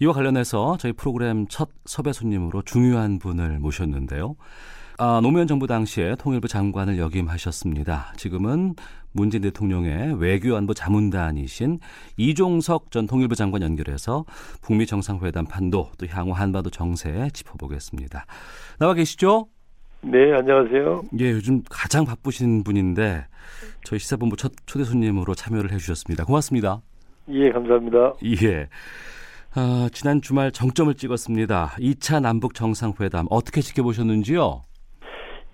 이와 0.00 0.14
관련해서 0.14 0.76
저희 0.80 0.92
프로그램 0.92 1.46
첫 1.46 1.68
섭외 1.84 2.12
손님으로 2.12 2.62
중요한 2.62 3.20
분을 3.20 3.60
모셨는데요. 3.60 4.34
아, 4.98 5.20
노무현 5.22 5.46
정부 5.46 5.68
당시에 5.68 6.16
통일부 6.16 6.48
장관을 6.48 6.98
역임하셨습니다. 6.98 8.14
지금은 8.16 8.74
문재인 9.16 9.42
대통령의 9.42 10.20
외교안보 10.20 10.74
자문단이신 10.74 11.80
이종석 12.18 12.90
전 12.90 13.06
통일부 13.06 13.34
장관 13.34 13.62
연결해서 13.62 14.24
북미 14.60 14.86
정상회담 14.86 15.46
판도 15.46 15.90
또 15.98 16.06
향후 16.06 16.32
한반도 16.32 16.70
정세 16.70 17.28
짚어보겠습니다. 17.32 18.26
나와 18.78 18.94
계시죠? 18.94 19.48
네, 20.02 20.32
안녕하세요. 20.34 21.02
예, 21.18 21.30
요즘 21.32 21.62
가장 21.68 22.04
바쁘신 22.04 22.62
분인데 22.62 23.24
저희 23.84 23.98
시사본부 23.98 24.36
첫 24.36 24.52
초대 24.66 24.84
손님으로 24.84 25.34
참여를 25.34 25.72
해주셨습니다. 25.72 26.24
고맙습니다. 26.24 26.80
예, 27.30 27.50
감사합니다. 27.50 28.12
예. 28.42 28.68
아, 29.54 29.88
지난 29.92 30.20
주말 30.20 30.52
정점을 30.52 30.92
찍었습니다. 30.94 31.76
2차 31.78 32.20
남북 32.20 32.54
정상회담 32.54 33.26
어떻게 33.30 33.62
지켜보셨는지요? 33.62 34.60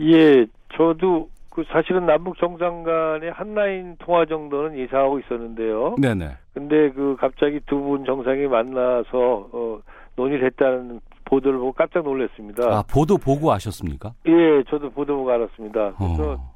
예, 0.01 0.47
저도 0.77 1.29
그 1.55 1.65
사실은 1.69 2.07
남북 2.07 2.39
정상 2.39 2.83
간의 2.83 3.31
한라인 3.33 3.97
통화 3.99 4.25
정도는 4.25 4.79
예상하고 4.79 5.19
있었는데요. 5.21 5.97
네네. 6.01 6.31
근데 6.55 6.91
그 6.93 7.17
갑자기 7.21 7.61
두 7.67 7.79
분 7.83 8.05
정상이 8.05 8.47
만나서 8.47 9.49
어, 9.53 9.79
논의를 10.17 10.47
했다는 10.47 11.01
보도를 11.27 11.59
보고 11.59 11.73
깜짝 11.73 12.05
놀랐습니다. 12.05 12.63
아, 12.65 12.83
보도 12.91 13.17
보고 13.19 13.53
아셨습니까? 13.53 14.13
예, 14.27 14.63
저도 14.69 14.91
보도 14.91 15.17
보고 15.17 15.31
알았습니다. 15.31 15.93
그래서 15.99 16.33
어. 16.33 16.53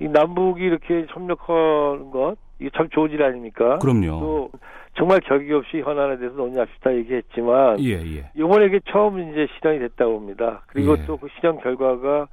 이 0.00 0.08
남북이 0.08 0.62
이렇게 0.62 1.06
협력하는 1.08 2.10
것 2.10 2.36
이게 2.58 2.70
참 2.76 2.88
좋은 2.90 3.10
일 3.10 3.22
아닙니까? 3.22 3.78
그럼요. 3.78 4.20
또 4.20 4.50
정말 4.96 5.20
격의 5.20 5.52
없이 5.52 5.80
현안에 5.80 6.18
대해서 6.18 6.36
논의합시다 6.36 6.94
얘기했지만 6.96 7.80
예, 7.80 7.92
예. 7.94 8.30
이번에 8.36 8.66
이게 8.66 8.80
처음 8.90 9.18
이제 9.18 9.46
실현이 9.58 9.78
됐다고 9.80 10.18
합니다. 10.18 10.62
그리고 10.68 10.96
예. 10.98 11.06
또그 11.06 11.28
실현 11.36 11.58
결과가 11.60 12.26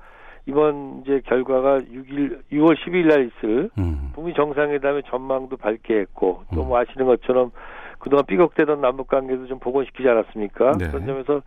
이번 0.47 1.03
이제 1.03 1.21
결과가 1.25 1.79
6일 1.79 2.39
6월 2.51 2.75
10일 2.77 3.07
날 3.07 3.27
있을 3.27 3.69
음. 3.77 4.11
북미 4.13 4.33
정상회담의 4.33 5.03
전망도 5.09 5.57
밝게 5.57 5.99
했고 5.99 6.43
또뭐 6.53 6.77
음. 6.77 6.81
아시는 6.81 7.05
것처럼 7.05 7.51
그동안 7.99 8.25
삐걱대던 8.25 8.79
남북 8.79 9.07
관계도 9.07 9.47
좀 9.47 9.59
복원시키지 9.59 10.07
않았습니까? 10.07 10.73
네. 10.77 10.87
그런 10.87 11.05
점에서 11.05 11.41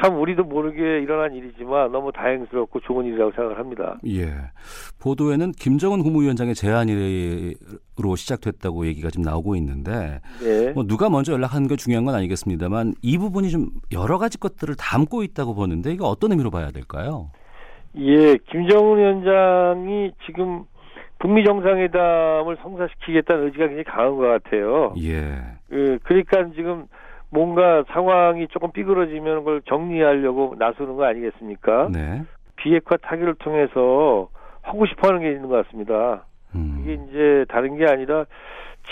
참 0.00 0.20
우리도 0.20 0.44
모르게 0.44 1.00
일어난 1.00 1.34
일이지만 1.34 1.90
너무 1.90 2.12
다행스럽고 2.12 2.80
좋은 2.80 3.04
일이라고 3.04 3.32
생각을 3.32 3.58
합니다. 3.58 3.98
예. 4.06 4.32
보도에는 5.00 5.52
김정은 5.52 6.02
국무위원장의 6.02 6.54
제안으로 6.54 8.16
시작됐다고 8.16 8.86
얘기가 8.86 9.10
지금 9.10 9.24
나오고 9.24 9.56
있는데 9.56 10.20
네. 10.40 10.72
뭐 10.72 10.84
누가 10.84 11.10
먼저 11.10 11.32
연락한 11.32 11.66
게 11.66 11.76
중요한 11.76 12.04
건 12.04 12.14
아니겠습니다만 12.14 12.94
이 13.02 13.18
부분이 13.18 13.50
좀 13.50 13.66
여러 13.92 14.18
가지 14.18 14.38
것들을 14.38 14.76
담고 14.76 15.24
있다고 15.24 15.54
보는데 15.54 15.92
이거 15.92 16.06
어떤 16.06 16.30
의미로 16.30 16.50
봐야 16.50 16.70
될까요? 16.70 17.30
예, 17.96 18.36
김정은 18.50 18.98
위원장이 18.98 20.12
지금 20.26 20.64
북미 21.18 21.44
정상회담을 21.44 22.56
성사시키겠다는 22.62 23.44
의지가 23.46 23.66
굉장히 23.66 23.84
강한 23.84 24.16
것 24.16 24.26
같아요. 24.26 24.94
예. 24.98 25.38
예 25.72 25.98
그러니까 26.04 26.50
지금 26.54 26.86
뭔가 27.30 27.84
상황이 27.88 28.46
조금 28.48 28.70
삐그러지면 28.72 29.38
그걸 29.40 29.62
정리하려고 29.62 30.54
나서는 30.58 30.96
거 30.96 31.04
아니겠습니까? 31.04 31.88
네. 31.92 32.22
비핵화 32.56 32.96
타결을 32.96 33.34
통해서 33.34 34.28
하고 34.62 34.86
싶어 34.86 35.08
하는 35.08 35.20
게 35.20 35.30
있는 35.30 35.48
것 35.48 35.64
같습니다. 35.64 36.24
음. 36.54 36.80
이게 36.80 36.94
이제 36.94 37.44
다른 37.48 37.76
게 37.76 37.86
아니라 37.86 38.24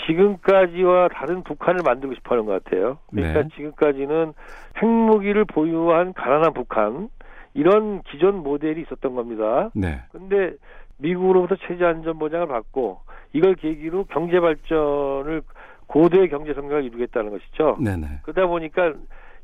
지금까지와 0.05 1.09
다른 1.09 1.43
북한을 1.43 1.81
만들고 1.83 2.15
싶어 2.15 2.35
하는 2.35 2.45
것 2.45 2.63
같아요. 2.63 2.99
그러니까 3.09 3.43
네. 3.43 3.49
지금까지는 3.55 4.33
핵무기를 4.81 5.45
보유한 5.45 6.13
가난한 6.13 6.53
북한, 6.53 7.09
이런 7.57 8.03
기존 8.03 8.43
모델이 8.43 8.81
있었던 8.83 9.15
겁니다. 9.15 9.71
네. 9.73 9.99
근데 10.11 10.53
미국으로부터 10.97 11.55
체제 11.67 11.83
안전 11.83 12.19
보장을 12.19 12.47
받고 12.47 12.99
이걸 13.33 13.55
계기로 13.55 14.05
경제 14.05 14.39
발전을 14.39 15.41
고도의 15.87 16.29
경제 16.29 16.53
성장을 16.53 16.83
이루겠다는 16.83 17.31
것이죠. 17.31 17.77
네네. 17.83 18.19
그러다 18.21 18.45
보니까 18.45 18.93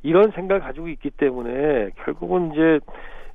이런 0.04 0.32
생각을 0.32 0.62
가지고 0.62 0.90
있기 0.90 1.10
때문에 1.10 1.90
결국은 2.06 2.52
이제 2.52 2.80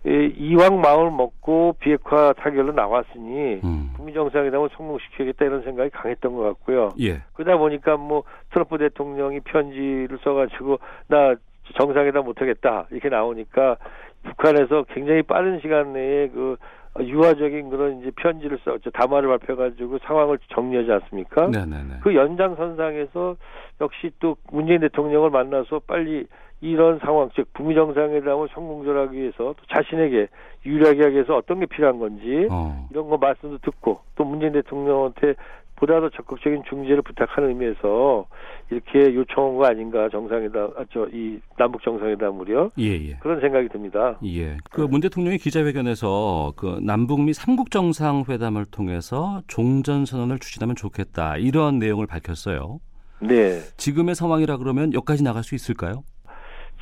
이왕 0.06 0.80
마음을 0.80 1.10
먹고 1.10 1.74
비핵화 1.80 2.32
타결로 2.34 2.72
나왔으니 2.72 3.60
음. 3.64 3.90
북미 3.96 4.12
정상회담을 4.12 4.68
성공시키겠다 4.76 5.44
이런 5.44 5.62
생각이 5.62 5.90
강했던 5.90 6.36
것 6.36 6.42
같고요. 6.42 6.90
예. 7.00 7.22
그러다 7.32 7.58
보니까 7.58 7.96
뭐 7.96 8.22
트럼프 8.52 8.78
대통령이 8.78 9.40
편지를 9.40 10.18
써가지고 10.22 10.78
나 11.08 11.34
정상회담 11.78 12.24
못하겠다 12.24 12.86
이렇게 12.90 13.08
나오니까 13.08 13.76
북한에서 14.22 14.84
굉장히 14.94 15.22
빠른 15.22 15.60
시간 15.60 15.92
내에 15.92 16.28
그 16.28 16.56
유화적인 17.00 17.70
그런 17.70 18.00
이제 18.00 18.10
편지를 18.16 18.58
써, 18.64 18.76
담화를 18.92 19.28
발표해가지고 19.28 19.98
상황을 19.98 20.38
정리하지 20.54 20.90
않습니까? 20.92 21.48
네네네. 21.48 22.00
그 22.02 22.14
연장선상에서 22.14 23.36
역시 23.80 24.10
또 24.18 24.36
문재인 24.50 24.80
대통령을 24.80 25.30
만나서 25.30 25.80
빨리 25.86 26.26
이런 26.60 26.98
상황, 26.98 27.30
즉 27.36 27.46
북미 27.52 27.74
정상회담을 27.76 28.48
성공적하기 28.52 29.16
위해서 29.16 29.36
또 29.38 29.56
자신에게 29.72 30.26
유리하게 30.66 31.02
하기 31.04 31.14
위해서 31.14 31.36
어떤 31.36 31.60
게 31.60 31.66
필요한 31.66 32.00
건지 32.00 32.48
어. 32.50 32.88
이런 32.90 33.08
거 33.08 33.16
말씀도 33.16 33.58
듣고 33.58 34.00
또 34.16 34.24
문재인 34.24 34.52
대통령한테 34.52 35.34
보다 35.78 36.00
더 36.00 36.10
적극적인 36.10 36.64
중재를 36.68 37.02
부탁하는 37.02 37.50
의미에서 37.50 38.26
이렇게 38.70 39.14
요청한 39.14 39.56
거 39.56 39.66
아닌가 39.66 40.08
정상회담 40.10 40.72
아, 40.76 40.84
저이 40.92 41.40
남북 41.56 41.82
정상회담으로요. 41.82 42.70
예, 42.78 42.84
예. 43.08 43.16
그런 43.20 43.40
생각이 43.40 43.68
듭니다. 43.68 44.18
예. 44.24 44.56
그 44.70 44.88
문 44.88 45.00
대통령이 45.00 45.38
기자회견에서 45.38 46.54
그 46.56 46.78
남북미 46.82 47.32
삼국 47.32 47.70
정상회담을 47.70 48.64
통해서 48.66 49.40
종전 49.46 50.04
선언을 50.06 50.38
추진하면 50.38 50.76
좋겠다 50.76 51.36
이런 51.36 51.78
내용을 51.78 52.06
밝혔어요. 52.06 52.80
네. 53.20 53.60
지금의 53.76 54.14
상황이라 54.14 54.56
그러면 54.58 54.92
여기까지 54.92 55.22
나갈 55.22 55.42
수 55.42 55.54
있을까요? 55.54 56.02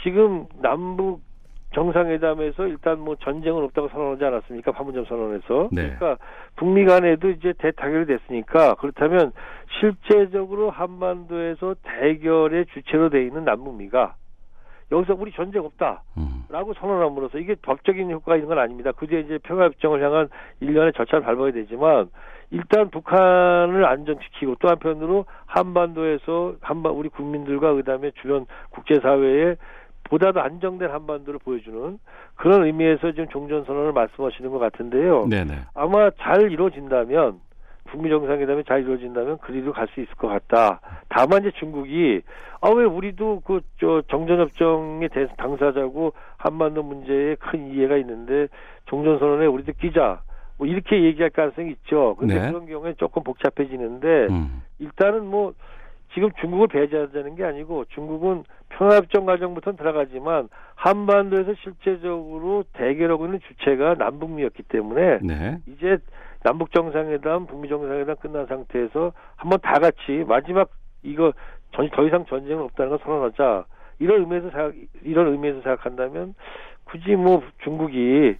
지금 0.02 0.46
남북 0.62 1.20
정상회담에서 1.76 2.66
일단 2.68 2.98
뭐 3.00 3.16
전쟁은 3.16 3.62
없다고 3.64 3.88
선언하지 3.88 4.24
않았습니까? 4.24 4.72
판문점 4.72 5.04
선언에서. 5.04 5.68
네. 5.70 5.94
그러니까 5.98 6.16
북미 6.56 6.86
간에도 6.86 7.28
이제 7.28 7.52
대타결이 7.58 8.06
됐으니까 8.06 8.76
그렇다면 8.76 9.32
실제적으로 9.78 10.70
한반도에서 10.70 11.74
대결의 11.82 12.64
주체로 12.72 13.10
돼 13.10 13.22
있는 13.24 13.44
남북미가 13.44 14.14
여기서 14.90 15.16
우리 15.18 15.32
전쟁 15.32 15.64
없다라고 15.64 16.04
음. 16.16 16.74
선언함으로써 16.78 17.38
이게 17.38 17.56
법적인 17.60 18.10
효과가 18.10 18.36
있는 18.36 18.48
건 18.48 18.58
아닙니다. 18.58 18.92
그뒤에 18.92 19.20
이제 19.20 19.38
평화협정을 19.42 20.02
향한 20.02 20.28
일련의 20.60 20.94
절차를 20.94 21.24
밟아야 21.24 21.52
되지만 21.52 22.08
일단 22.52 22.90
북한을 22.90 23.84
안정시키고 23.84 24.54
또 24.60 24.68
한편으로 24.68 25.26
한반도에서 25.46 26.54
한반 26.60 26.92
우리 26.92 27.08
국민들과 27.08 27.74
그다음에 27.74 28.12
주변 28.22 28.46
국제사회에 28.70 29.56
보다도 30.08 30.40
안정된 30.40 30.90
한반도를 30.90 31.40
보여주는 31.44 31.98
그런 32.36 32.64
의미에서 32.64 33.12
지금 33.12 33.28
종전선언을 33.28 33.92
말씀하시는 33.92 34.50
것 34.50 34.58
같은데요. 34.58 35.26
네네. 35.28 35.54
아마 35.74 36.10
잘 36.18 36.50
이루어진다면 36.50 37.40
북미 37.86 38.10
정상회담이 38.10 38.64
잘 38.64 38.82
이루어진다면 38.82 39.38
그리로 39.38 39.72
갈 39.72 39.86
수 39.94 40.00
있을 40.00 40.14
것 40.16 40.28
같다. 40.28 40.80
다만 41.08 41.40
이제 41.42 41.52
중국이 41.58 42.22
아 42.60 42.70
왜 42.70 42.84
우리도 42.84 43.40
그 43.40 43.60
저 43.78 44.02
정전협정의 44.08 45.08
당사자고 45.36 46.12
한반도 46.36 46.82
문제에 46.82 47.36
큰 47.36 47.68
이해가 47.72 47.96
있는데 47.98 48.48
종전선언에 48.86 49.46
우리도 49.46 49.72
끼자. 49.80 50.20
뭐 50.58 50.66
이렇게 50.66 51.02
얘기할 51.04 51.30
가능성이 51.30 51.70
있죠. 51.72 52.16
근데 52.18 52.40
네. 52.40 52.48
그런 52.48 52.66
경우에 52.66 52.94
조금 52.94 53.22
복잡해지는데 53.22 54.26
음. 54.30 54.62
일단은 54.78 55.26
뭐 55.26 55.52
지금 56.14 56.30
중국을 56.40 56.66
배제하자는 56.68 57.34
게 57.36 57.44
아니고 57.44 57.84
중국은 57.90 58.44
평화협정 58.70 59.26
과정부터는 59.26 59.76
들어가지만 59.76 60.48
한반도에서 60.74 61.54
실제적으로 61.62 62.64
대결하고 62.72 63.26
있는 63.26 63.40
주체가 63.40 63.94
남북미였기 63.94 64.64
때문에 64.64 65.18
네. 65.22 65.58
이제 65.66 65.98
남북 66.42 66.72
정상회담, 66.72 67.46
북미 67.46 67.68
정상회담 67.68 68.16
끝난 68.16 68.46
상태에서 68.46 69.12
한번 69.36 69.58
다 69.60 69.78
같이 69.78 70.24
마지막 70.26 70.70
이거 71.02 71.32
전, 71.72 71.88
더 71.90 72.06
이상 72.06 72.24
전쟁은 72.26 72.62
없다는 72.64 72.90
걸 72.90 72.98
선언하자 73.02 73.64
이런 73.98 74.20
의미에서 74.20 74.50
생각, 74.50 74.74
이런 75.02 75.28
의미에서 75.28 75.62
생각한다면 75.62 76.34
굳이 76.84 77.16
뭐 77.16 77.42
중국이 77.64 78.36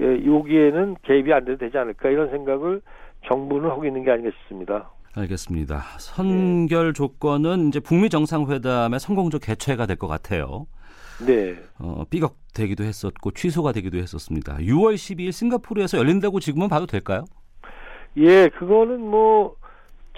예, 0.00 0.26
여기에는 0.26 0.96
개입이 1.02 1.32
안 1.32 1.44
돼도 1.44 1.58
되지 1.58 1.76
않을까 1.76 2.08
이런 2.08 2.30
생각을 2.30 2.80
정부는 3.26 3.68
하고 3.68 3.84
있는 3.84 4.02
게 4.04 4.10
아닌가 4.10 4.30
싶습니다. 4.30 4.90
알겠습니다. 5.16 5.78
선결 5.98 6.92
조건은 6.94 7.68
이제 7.68 7.80
북미 7.80 8.08
정상회담의 8.08 9.00
성공적 9.00 9.40
개최가 9.42 9.86
될 9.86 9.96
것 9.96 10.06
같아요. 10.06 10.66
네. 11.26 11.56
어, 11.78 12.04
삐걱되기도 12.08 12.84
했었고 12.84 13.32
취소가 13.32 13.72
되기도 13.72 13.98
했었습니다. 13.98 14.56
6월 14.58 14.94
12일 14.94 15.32
싱가포르에서 15.32 15.98
열린다고 15.98 16.40
지금은 16.40 16.68
봐도 16.68 16.86
될까요? 16.86 17.24
예, 18.16 18.48
그거는 18.48 19.00
뭐 19.00 19.56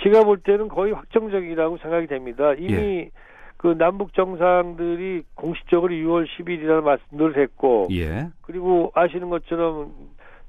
제가 0.02 0.25
볼 0.25 0.38
때는 0.38 0.68
거의 0.68 0.92
확정적이라고 0.92 1.78
생각이 1.78 2.06
됩니다. 2.06 2.52
이미 2.54 2.72
예. 2.75 3.11
그 3.56 3.76
남북 3.78 4.12
정상들이 4.14 5.22
공식적으로 5.34 5.92
6월 5.94 6.26
10일이라는 6.26 6.82
말씀을 6.82 7.38
했고, 7.40 7.88
예. 7.92 8.28
그리고 8.42 8.90
아시는 8.94 9.30
것처럼 9.30 9.92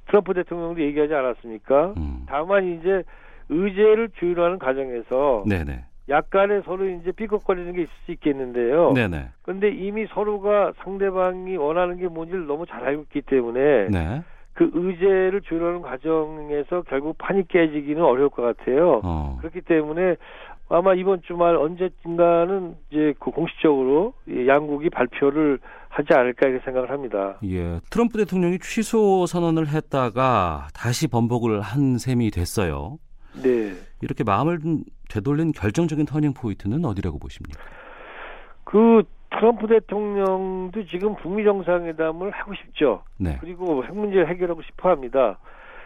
트럼프 0.07 0.33
대통령도 0.33 0.81
얘기하지 0.81 1.13
않았습니까? 1.13 1.93
음. 1.97 2.25
다만 2.27 2.79
이제 2.79 3.03
의제를 3.53 4.09
조율하는 4.15 4.59
과정에서 4.59 5.43
네네. 5.47 5.85
약간의 6.09 6.63
서로 6.65 6.89
이제 6.89 7.11
삐걱거리는 7.11 7.73
게 7.73 7.83
있을 7.83 7.93
수 8.05 8.11
있겠는데요. 8.11 8.91
네네. 8.93 9.29
근데 9.41 9.69
이미 9.69 10.05
서로가 10.07 10.73
상대방이 10.83 11.55
원하는 11.55 11.97
게 11.97 12.07
뭔지를 12.07 12.45
너무 12.45 12.65
잘 12.65 12.83
알고 12.83 13.03
있기 13.03 13.21
때문에 13.21 13.87
네. 13.89 14.21
그 14.53 14.69
의제를 14.73 15.41
조율하는 15.41 15.81
과정에서 15.81 16.83
결국 16.83 17.17
판이 17.17 17.47
깨지기는 17.47 18.03
어려울 18.03 18.29
것 18.29 18.41
같아요. 18.43 19.01
어. 19.03 19.37
그렇기 19.39 19.61
때문에 19.61 20.15
아마 20.69 20.93
이번 20.93 21.21
주말 21.21 21.55
언제쯤가는 21.55 22.75
이제 22.89 23.13
그 23.19 23.31
공식적으로 23.31 24.13
양국이 24.47 24.89
발표를 24.89 25.59
하지 25.89 26.13
않을까 26.13 26.47
이렇게 26.47 26.65
생각을 26.65 26.89
합니다. 26.89 27.37
예, 27.43 27.79
트럼프 27.91 28.17
대통령이 28.17 28.57
취소 28.59 29.27
선언을 29.27 29.67
했다가 29.67 30.67
다시 30.73 31.07
번복을 31.07 31.61
한 31.61 31.97
셈이 31.99 32.31
됐어요. 32.31 32.97
네. 33.41 33.73
이렇게 34.01 34.23
마음을 34.23 34.59
되돌린 35.09 35.51
결정적인 35.51 36.05
터닝 36.05 36.33
포인트는 36.33 36.83
어디라고 36.85 37.19
보십니까? 37.19 37.61
그 38.63 39.03
트럼프 39.31 39.67
대통령도 39.67 40.85
지금 40.85 41.15
북미 41.15 41.43
정상회담을 41.43 42.31
하고 42.31 42.53
싶죠. 42.55 43.03
네. 43.17 43.37
그리고 43.41 43.83
핵 43.83 43.95
문제를 43.95 44.29
해결하고 44.29 44.61
싶어 44.61 44.89
합니다. 44.89 45.37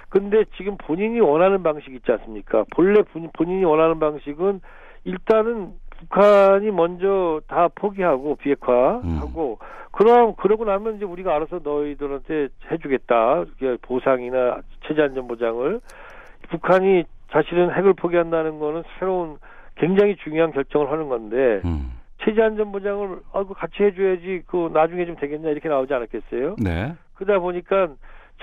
근데 0.10 0.46
지금 0.56 0.78
본인이 0.78 1.20
원하는 1.20 1.64
방식 1.64 1.94
있지 1.94 2.12
않습니까? 2.12 2.64
본래 2.74 3.02
본인이 3.34 3.64
원하는 3.66 4.00
방식은 4.00 4.62
일단은 5.04 5.74
북한이 5.98 6.72
먼저 6.72 7.42
다 7.48 7.68
포기하고 7.74 8.36
비핵화하고 8.36 9.58
음. 9.62 9.68
그럼 9.92 10.36
그러고 10.36 10.64
나면 10.64 10.98
이제 10.98 11.06
우리가 11.06 11.36
알아서 11.36 11.60
너희들한테 11.64 12.50
해주겠다 12.72 13.46
보상이나 13.82 14.62
체제 14.88 15.02
안전 15.02 15.28
보장을 15.28 15.82
북한이 16.50 17.04
자신은 17.32 17.72
핵을 17.72 17.94
포기한다는 17.94 18.60
거는 18.60 18.84
새로운 18.98 19.38
굉장히 19.76 20.16
중요한 20.18 20.52
결정을 20.52 20.92
하는 20.92 21.10
건데 21.10 21.62
음. 21.66 21.92
체제 22.24 22.42
안전 22.42 22.72
보장을 22.72 23.20
아, 23.34 23.44
그 23.44 23.54
같이 23.54 23.84
해줘야지 23.84 24.44
그 24.48 24.70
나중에 24.74 25.06
좀 25.06 25.16
되겠냐 25.16 25.50
이렇게 25.50 25.70
나오지 25.70 25.94
않았겠어요? 25.94 26.56
네. 26.60 26.94
그러다 27.16 27.40
보니까 27.40 27.90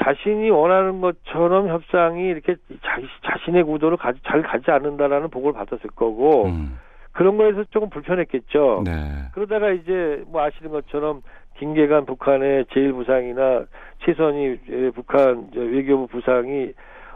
자신이 0.03 0.51
원하는 0.51 1.01
것처럼 1.01 1.69
협상이 1.69 2.25
이렇게 2.25 2.57
자, 2.83 2.99
자신의 3.25 3.65
구도를 3.65 3.97
가, 3.97 4.13
잘 4.25 4.43
가지 4.43 4.71
않는다라는 4.71 5.31
보고를 5.31 5.55
받았을 5.55 5.91
거고 5.91 6.47
음. 6.47 6.79
그런 7.13 7.37
거에서 7.37 7.65
조금 7.71 7.91
불편했겠죠. 7.91 8.83
네. 8.85 8.93
그러다가 9.33 9.71
이제 9.71 10.23
뭐 10.27 10.43
아시는 10.43 10.73
것처럼 10.73 11.23
김계관 11.59 12.07
북한의 12.07 12.67
제일부상이나 12.73 13.67
최선희 14.05 14.91
북한 14.95 15.51
외교부 15.55 16.09
부상이 16.09 16.73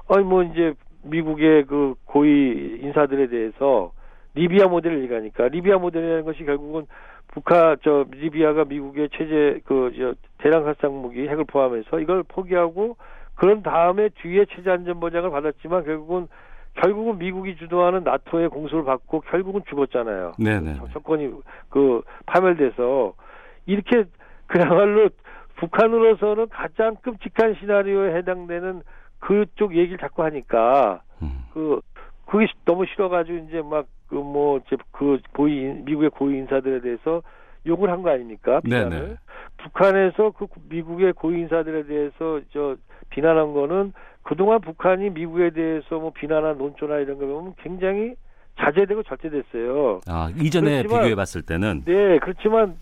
어이 0.07 0.23
뭐 0.23 0.45
이제 0.45 0.73
미국의 1.03 1.65
그 1.65 1.95
고위 2.05 2.79
인사들에 2.83 3.29
대해서 3.29 3.93
리비아 4.35 4.67
모델을 4.67 5.03
얘기하니까 5.05 5.49
리비아 5.49 5.79
모델이라는 5.79 6.25
것이 6.25 6.45
결국은 6.45 6.87
북한 7.29 7.77
저 7.83 8.05
리비아가 8.11 8.65
미국의 8.65 9.11
체제 9.13 9.61
그저 9.65 10.15
대량 10.39 10.65
살상 10.65 11.01
무기 11.01 11.29
핵을 11.29 11.45
포함해서 11.45 12.01
이걸 12.01 12.23
포기하고 12.23 12.97
그런 13.35 13.63
다음에 13.63 14.09
뒤에 14.21 14.47
체제 14.47 14.71
안전 14.71 15.01
보장을 15.01 15.31
받았지만 15.31 15.85
결국은 15.85 16.29
결국은 16.75 17.19
미국이 17.19 17.57
주도하는 17.57 18.05
나토의 18.05 18.49
공수를 18.49 18.85
받고 18.85 19.21
결국은 19.23 19.63
죽었잖아요. 19.69 20.33
네네. 20.39 20.77
정권이 20.93 21.31
그 21.71 22.03
파멸돼서 22.27 23.15
이렇게 23.67 24.05
그야말로 24.47 25.09
북한으로서는 25.57 26.49
가장 26.49 26.97
끔찍한 27.03 27.57
시나리오에 27.61 28.15
해당되는 28.17 28.83
그쪽 29.21 29.77
얘기를 29.77 29.99
자꾸 29.99 30.23
하니까 30.25 31.03
음. 31.23 31.45
그 31.53 31.81
그게 32.27 32.47
너무 32.65 32.85
싫어가지고 32.87 33.39
이제 33.49 33.63
막 33.63 33.87
그 34.09 34.15
뭐 34.17 34.59
이제 34.67 34.75
그 34.91 35.19
고위 35.35 35.65
미국의 35.85 36.09
고위 36.11 36.39
인사들에 36.39 36.81
대해서 36.81 37.21
욕을 37.67 37.91
한 37.91 38.03
거 38.03 38.09
아닙니까? 38.09 38.61
비난을. 38.61 39.19
북한에서 39.59 40.31
그 40.31 40.47
미국의 40.71 41.13
고위 41.13 41.41
인사들에 41.41 41.85
대해서 41.87 42.41
저 42.51 42.77
비난한 43.11 43.53
거는 43.53 43.93
그동안 44.23 44.63
북한이 44.63 45.11
미국에 45.11 45.51
대해서 45.51 45.99
뭐 45.99 46.11
비난한 46.11 46.57
논조나 46.57 46.97
이런 47.01 47.19
거 47.19 47.27
보면 47.27 47.55
굉장히 47.59 48.15
자제되고 48.59 49.03
절제됐어요. 49.03 50.01
아 50.07 50.31
이전에 50.41 50.83
비교해 50.85 51.15
봤을 51.15 51.43
때는 51.43 51.83
네 51.85 52.19
그렇지만 52.21 52.77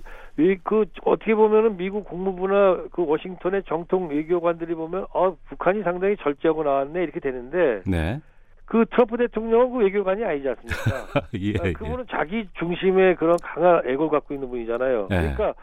그 0.62 0.84
어떻게 1.04 1.34
보면은 1.34 1.76
미국 1.76 2.04
국무부나 2.04 2.84
그 2.92 3.06
워싱턴의 3.06 3.62
정통 3.64 4.08
외교관들이 4.10 4.74
보면 4.74 5.06
어 5.14 5.34
북한이 5.48 5.82
상당히 5.82 6.16
절제하고 6.18 6.62
나왔네 6.62 7.02
이렇게 7.02 7.20
되는데 7.20 7.82
네. 7.86 8.20
그 8.66 8.84
트럼프 8.90 9.16
대통령은 9.16 9.72
그 9.72 9.78
외교관이 9.78 10.24
아니지 10.24 10.48
않습니까? 10.48 11.26
예, 11.34 11.52
그러니까 11.52 11.78
그분은 11.78 12.04
예. 12.08 12.16
자기 12.16 12.48
중심의 12.58 13.16
그런 13.16 13.36
강한 13.42 13.88
애고를 13.88 14.10
갖고 14.10 14.34
있는 14.34 14.50
분이잖아요. 14.50 15.08
예. 15.10 15.16
그러니까 15.16 15.54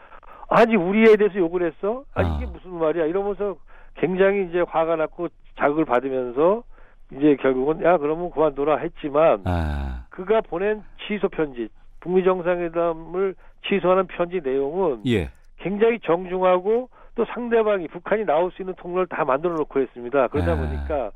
아니 0.48 0.74
우리에 0.74 1.16
대해서 1.16 1.36
욕을 1.38 1.66
했어? 1.66 2.04
아 2.14 2.22
이게 2.22 2.46
아. 2.46 2.48
무슨 2.50 2.72
말이야? 2.72 3.06
이러면서 3.06 3.56
굉장히 3.96 4.46
이제 4.48 4.60
화가 4.66 4.96
났고 4.96 5.28
자극을 5.56 5.84
받으면서 5.84 6.64
이제 7.12 7.36
결국은 7.36 7.84
야 7.84 7.98
그러면 7.98 8.30
그만둬라 8.30 8.78
했지만 8.78 9.42
아. 9.44 10.06
그가 10.10 10.40
보낸 10.40 10.82
취소 11.06 11.28
편지 11.28 11.68
북미 12.04 12.22
정상회담을 12.22 13.34
취소하는 13.66 14.06
편지 14.06 14.40
내용은 14.42 15.00
예. 15.06 15.30
굉장히 15.58 15.98
정중하고 16.00 16.90
또 17.14 17.24
상대방이 17.32 17.88
북한이 17.88 18.26
나올 18.26 18.50
수 18.52 18.60
있는 18.60 18.74
통로를 18.74 19.06
다 19.06 19.24
만들어 19.24 19.54
놓고 19.54 19.80
했습니다. 19.80 20.28
그러다 20.28 20.52
아. 20.52 20.56
보니까 20.56 21.10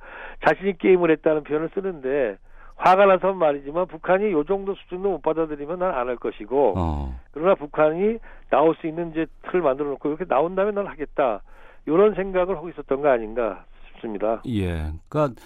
자신이 0.47 0.79
게임을 0.79 1.11
했다는 1.11 1.45
표현을 1.45 1.69
쓰는데 1.75 2.39
화가 2.77 3.05
나서 3.05 3.35
말이지만 3.35 3.87
북한이 3.89 4.31
요 4.33 4.45
정도 4.45 4.75
수준도 4.77 5.11
못 5.11 5.23
받아들이면 5.23 5.79
난 5.81 5.95
안 5.95 6.09
할 6.09 6.17
것이고 6.17 6.75
어. 6.79 7.21
그러나 7.33 7.55
북한이 7.55 8.17
나올 8.51 8.75
수 8.77 8.87
있는 8.87 9.11
이제 9.11 9.27
틀을 9.43 9.61
만들어 9.61 9.91
놓고 9.91 10.09
이렇게 10.09 10.25
나온다면 10.27 10.75
난 10.77 10.87
하겠다 10.87 11.43
이런 11.87 12.15
생각을 12.15 12.57
하고 12.57 12.71
있었던 12.71 13.03
거 13.03 13.09
아닌가 13.11 13.65
싶습니다. 13.93 14.41
예, 14.47 14.91
그러니까 15.11 15.39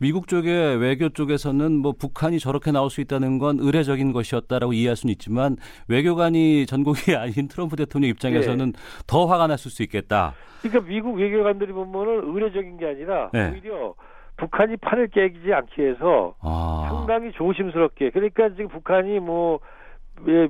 미국 0.00 0.28
쪽의 0.28 0.76
외교 0.76 1.08
쪽에서는 1.08 1.72
뭐 1.72 1.92
북한이 1.92 2.38
저렇게 2.38 2.70
나올 2.70 2.88
수 2.88 3.00
있다는 3.00 3.38
건 3.38 3.58
의례적인 3.60 4.12
것이었다라고 4.12 4.72
이해할 4.72 4.96
수는 4.96 5.12
있지만 5.12 5.56
외교관이 5.88 6.66
전국이 6.66 7.14
아닌 7.16 7.48
트럼프 7.48 7.76
대통령 7.76 8.10
입장에서는 8.10 8.72
네. 8.72 8.78
더 9.06 9.26
화가 9.26 9.48
났을 9.48 9.70
수 9.70 9.82
있겠다. 9.82 10.34
그러니까 10.62 10.88
미국 10.88 11.16
외교관들이 11.16 11.72
보면은 11.72 12.32
의례적인 12.32 12.78
게 12.78 12.86
아니라 12.86 13.30
네. 13.32 13.50
오히려 13.50 13.94
북한이 14.36 14.76
판을 14.76 15.08
깨지 15.08 15.52
않기 15.52 15.82
위해서 15.82 16.34
아. 16.40 16.88
상당히 16.90 17.32
조심스럽게 17.32 18.10
그러니까 18.10 18.50
지금 18.50 18.68
북한이 18.68 19.18
뭐 19.18 19.58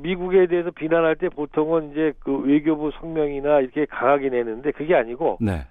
미국에 0.00 0.46
대해서 0.46 0.70
비난할 0.70 1.16
때 1.16 1.28
보통은 1.28 1.92
이제 1.92 2.12
그 2.20 2.36
외교부 2.38 2.90
성명이나 3.00 3.60
이렇게 3.60 3.86
강하게 3.86 4.28
내는데 4.28 4.72
그게 4.72 4.94
아니고 4.94 5.38
네. 5.40 5.66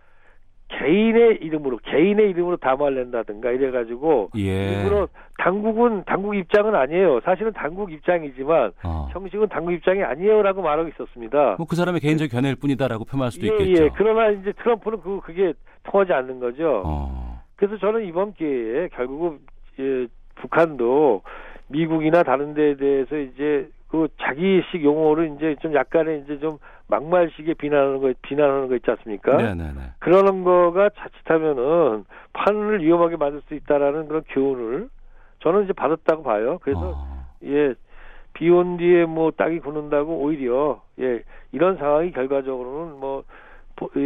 개인의 0.69 1.39
이름으로 1.41 1.77
개인의 1.83 2.29
이름으로 2.31 2.57
담화를 2.57 2.97
낸다든가 2.97 3.51
이래가지고 3.51 4.31
예. 4.37 4.73
일부러 4.81 5.07
당국은 5.37 6.03
당국 6.05 6.35
입장은 6.35 6.75
아니에요. 6.75 7.21
사실은 7.21 7.53
당국 7.53 7.91
입장이지만 7.91 8.71
어. 8.83 9.07
형식은 9.11 9.47
당국 9.47 9.71
입장이 9.71 10.03
아니에요라고 10.03 10.61
말하고 10.61 10.89
있었습니다. 10.89 11.55
뭐 11.57 11.67
그 11.67 11.75
사람의 11.75 12.01
개인적 12.01 12.29
견해일 12.29 12.55
뿐이다라고 12.55 13.05
표현할 13.05 13.31
수도 13.31 13.47
예, 13.47 13.51
있겠죠. 13.51 13.83
예. 13.85 13.89
그러나 13.95 14.29
이제 14.31 14.51
트럼프는 14.53 15.01
그 15.01 15.21
그게 15.21 15.53
통하지 15.83 16.11
않는 16.13 16.39
거죠. 16.39 16.83
어. 16.85 17.41
그래서 17.55 17.77
저는 17.77 18.05
이번 18.05 18.33
기회에 18.33 18.89
결국은 18.89 19.39
예, 19.79 20.07
북한도 20.35 21.21
미국이나 21.69 22.23
다른 22.23 22.53
데에 22.53 22.75
대해서 22.75 23.17
이제 23.17 23.69
그 23.89 24.07
자기식 24.21 24.83
용어를 24.83 25.33
이제 25.35 25.55
좀 25.61 25.73
약간의 25.73 26.23
이제 26.25 26.39
좀 26.39 26.57
막말식에 26.87 27.53
비난하는 27.55 27.99
거 28.01 28.13
비난하는 28.21 28.67
거 28.69 28.75
있지 28.75 28.89
않습니까? 28.91 29.35
네네네. 29.37 29.79
그러는 29.99 30.43
거가 30.43 30.89
자칫하면은 30.89 32.05
판을 32.33 32.81
위험하게 32.83 33.17
만들 33.17 33.41
수 33.47 33.53
있다라는 33.55 34.07
그런 34.07 34.23
교훈을 34.29 34.89
저는 35.39 35.65
이제 35.65 35.73
받았다고 35.73 36.23
봐요. 36.23 36.59
그래서 36.61 36.93
어. 36.95 37.25
예. 37.43 37.73
비 38.33 38.49
온 38.51 38.77
뒤에 38.77 39.05
뭐 39.05 39.31
땅이 39.31 39.59
굳는다고 39.59 40.19
오히려 40.19 40.81
예 40.99 41.23
이런 41.51 41.77
상황이 41.77 42.11
결과적으로는 42.11 42.99
뭐 42.99 43.23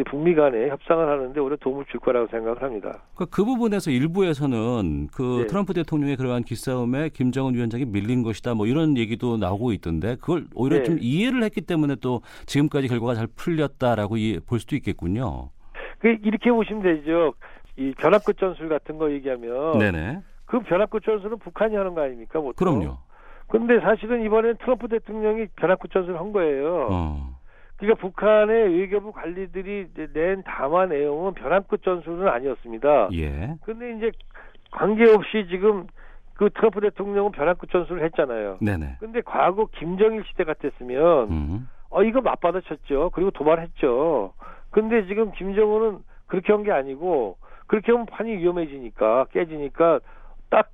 북미 0.05 0.35
간에 0.35 0.69
협상을 0.69 1.07
하는데 1.07 1.39
오히려 1.39 1.55
도움을 1.55 1.85
줄 1.85 1.99
거라고 2.01 2.27
생각을 2.27 2.61
합니다. 2.61 3.03
그, 3.15 3.25
그 3.25 3.45
부분에서 3.45 3.89
일부에서는 3.89 5.07
그 5.13 5.39
네. 5.41 5.47
트럼프 5.47 5.73
대통령의 5.73 6.17
그러한 6.17 6.43
기싸움에 6.43 7.09
김정은 7.09 7.53
위원장이 7.53 7.85
밀린 7.85 8.23
것이다 8.23 8.53
뭐 8.53 8.67
이런 8.67 8.97
얘기도 8.97 9.37
나오고 9.37 9.71
있던데 9.73 10.15
그걸 10.15 10.45
오히려 10.53 10.77
네. 10.77 10.83
좀 10.83 10.97
이해를 10.99 11.43
했기 11.43 11.61
때문에 11.61 11.95
또 12.01 12.21
지금까지 12.45 12.89
결과가 12.89 13.15
잘 13.15 13.27
풀렸다라고 13.27 14.15
볼 14.45 14.59
수도 14.59 14.75
있겠군요. 14.75 15.49
그 15.99 16.17
이렇게 16.23 16.51
보시면 16.51 16.83
되죠. 16.83 17.33
이 17.77 17.93
변압끝 17.97 18.37
전술 18.37 18.67
같은 18.67 18.97
거 18.97 19.11
얘기하면 19.11 19.79
네네. 19.79 20.19
그 20.45 20.59
변압끝 20.59 21.03
전술은 21.03 21.39
북한이 21.39 21.75
하는 21.75 21.95
거 21.95 22.01
아닙니까? 22.01 22.41
보통. 22.41 22.53
그럼요. 22.55 22.97
근데 23.47 23.79
사실은 23.79 24.23
이번엔 24.25 24.57
트럼프 24.57 24.87
대통령이 24.89 25.47
변압끝 25.55 25.91
전술을 25.91 26.19
한 26.19 26.33
거예요. 26.33 26.87
어. 26.91 27.40
그러니까 27.81 27.99
북한의 27.99 28.77
외교부 28.79 29.11
관리들이 29.11 29.87
낸 30.13 30.43
담화 30.43 30.85
내용은 30.85 31.33
변함끝 31.33 31.81
전술은 31.81 32.27
아니었습니다. 32.27 33.09
예. 33.13 33.55
근데 33.63 33.97
이제 33.97 34.11
관계없이 34.71 35.47
지금 35.49 35.87
그 36.35 36.51
트럼프 36.51 36.79
대통령은 36.79 37.31
변함끝 37.31 37.71
전술을 37.71 38.03
했잖아요. 38.05 38.59
네네. 38.61 38.97
근데 38.99 39.21
과거 39.21 39.65
김정일 39.65 40.23
시대 40.27 40.43
같았으면 40.43 41.29
음. 41.31 41.69
어 41.89 42.03
이거 42.03 42.21
맞받아쳤죠. 42.21 43.09
그리고 43.13 43.31
도발했죠. 43.31 44.33
근데 44.69 45.05
지금 45.07 45.31
김정은은 45.31 45.99
그렇게 46.27 46.53
한 46.53 46.63
게 46.63 46.71
아니고 46.71 47.37
그렇게 47.65 47.91
하면 47.91 48.05
판이 48.05 48.37
위험해지니까 48.37 49.25
깨지니까 49.31 49.99
딱 50.51 50.69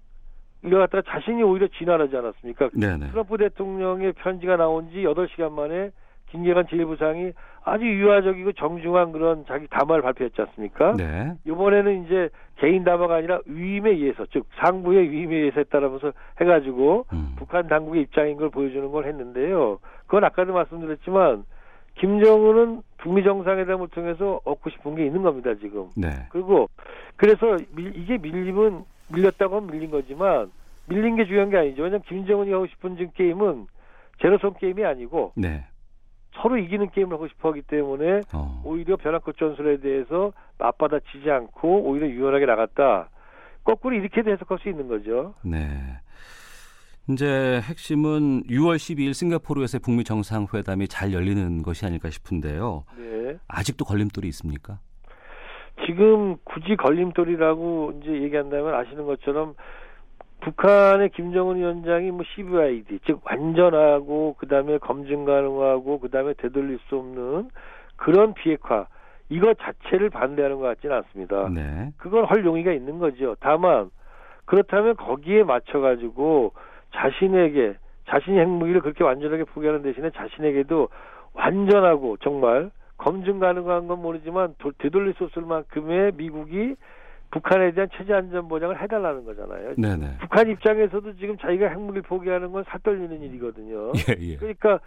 이거 0.65 0.77
갖다가 0.79 1.09
자신이 1.09 1.41
오히려 1.41 1.67
진화하지 1.69 2.17
않았습니까? 2.17 2.69
네네. 2.73 3.11
트럼프 3.11 3.37
대통령의 3.37 4.11
편지가 4.13 4.57
나온 4.57 4.89
지 4.89 4.97
8시간 5.03 5.51
만에 5.53 5.91
김계관 6.29 6.65
제1부상이 6.65 7.33
아주 7.63 7.85
유화적이고 7.85 8.53
정중한 8.53 9.11
그런 9.11 9.45
자기 9.45 9.67
담화를 9.67 10.01
발표했지 10.01 10.41
않습니까? 10.41 10.93
네. 10.93 11.33
이번에는 11.45 12.05
이제 12.05 12.29
개인 12.57 12.83
담화가 12.83 13.15
아니라 13.15 13.39
위임에 13.45 13.91
의해서 13.91 14.25
즉 14.31 14.45
상부의 14.59 15.09
위임에 15.11 15.35
의해서 15.35 15.59
했다라면서 15.59 16.13
해가지고 16.39 17.05
음. 17.13 17.35
북한 17.37 17.67
당국의 17.67 18.03
입장인 18.03 18.37
걸 18.37 18.49
보여주는 18.49 18.89
걸 18.89 19.05
했는데요. 19.05 19.79
그건 20.05 20.23
아까도 20.23 20.53
말씀드렸지만 20.53 21.43
김정은은 21.95 22.81
북미 22.97 23.23
정상회담을 23.23 23.89
통해서 23.89 24.39
얻고 24.43 24.69
싶은 24.69 24.95
게 24.95 25.05
있는 25.05 25.23
겁니다 25.23 25.53
지금. 25.55 25.87
네. 25.95 26.09
그리고 26.29 26.69
그래서 27.15 27.57
밀, 27.75 27.95
이게 27.95 28.17
밀림은 28.17 28.83
밀렸다고 29.13 29.57
하면 29.57 29.71
밀린 29.71 29.91
거지만 29.91 30.51
밀린 30.87 31.15
게 31.15 31.25
중요한 31.25 31.49
게 31.49 31.57
아니죠. 31.57 31.83
왜냐하면 31.83 32.01
김정은이 32.07 32.51
하고 32.51 32.67
싶은 32.67 32.95
지금 32.97 33.11
게임은 33.13 33.67
제로섬 34.21 34.53
게임이 34.59 34.85
아니고 34.85 35.33
네. 35.35 35.65
서로 36.41 36.57
이기는 36.57 36.89
게임을 36.91 37.13
하고 37.13 37.27
싶어 37.27 37.49
하기 37.49 37.63
때문에 37.63 38.21
어. 38.33 38.61
오히려 38.65 38.95
변화꽃 38.97 39.37
전술에 39.37 39.77
대해서 39.77 40.33
맞받아치지 40.57 41.29
않고 41.29 41.83
오히려 41.83 42.07
유연하게 42.07 42.45
나갔다. 42.45 43.09
거꾸로 43.63 43.95
이렇게도 43.95 44.31
해석할 44.31 44.59
수 44.59 44.69
있는 44.69 44.87
거죠. 44.87 45.33
네. 45.43 45.67
이제 47.09 47.61
핵심은 47.63 48.43
6월 48.43 48.75
12일 48.75 49.13
싱가포르에서 49.13 49.79
북미 49.79 50.03
정상회담이 50.03 50.87
잘 50.87 51.13
열리는 51.13 51.61
것이 51.63 51.85
아닐까 51.85 52.09
싶은데요. 52.09 52.83
네. 52.97 53.37
아직도 53.47 53.85
걸림돌이 53.85 54.27
있습니까? 54.29 54.79
지금 55.85 56.37
굳이 56.43 56.75
걸림돌이라고 56.75 57.99
이제 58.01 58.23
얘기한다면 58.23 58.73
아시는 58.73 59.05
것처럼 59.05 59.55
북한의 60.41 61.09
김정은 61.09 61.57
위원장이 61.57 62.11
뭐 62.11 62.23
CVID 62.35 62.99
즉 63.05 63.21
완전하고 63.23 64.35
그다음에 64.37 64.77
검증 64.77 65.25
가능하고 65.25 65.99
그다음에 65.99 66.33
되돌릴 66.33 66.79
수 66.87 66.97
없는 66.97 67.49
그런 67.95 68.33
비핵화 68.33 68.87
이거 69.29 69.53
자체를 69.53 70.09
반대하는 70.09 70.57
것 70.57 70.63
같지는 70.63 70.95
않습니다. 70.97 71.49
네. 71.49 71.91
그건 71.97 72.25
할 72.25 72.45
용의가 72.45 72.71
있는 72.71 72.99
거죠. 72.99 73.35
다만 73.39 73.89
그렇다면 74.45 74.95
거기에 74.95 75.43
맞춰 75.43 75.79
가지고 75.79 76.53
자신에게 76.93 77.75
자신의 78.07 78.39
핵무기를 78.39 78.81
그렇게 78.81 79.03
완전하게 79.03 79.43
포기하는 79.43 79.81
대신에 79.81 80.11
자신에게도 80.11 80.87
완전하고 81.33 82.17
정말 82.17 82.71
검증 82.97 83.39
가능한 83.39 83.87
건 83.87 84.01
모르지만 84.01 84.55
되돌릴 84.79 85.13
수 85.15 85.25
없을 85.25 85.43
만큼의 85.43 86.13
미국이 86.15 86.75
북한에 87.31 87.71
대한 87.71 87.89
체제 87.97 88.13
안전 88.13 88.47
보장을 88.47 88.81
해달라는 88.81 89.25
거잖아요. 89.25 89.75
네네. 89.77 90.17
북한 90.19 90.49
입장에서도 90.49 91.15
지금 91.17 91.37
자기가 91.37 91.67
핵무기 91.67 92.01
포기하는 92.01 92.51
건 92.51 92.63
살떨리는 92.69 93.21
일이거든요. 93.21 93.91
예, 94.09 94.15
예. 94.19 94.35
그러니까 94.37 94.79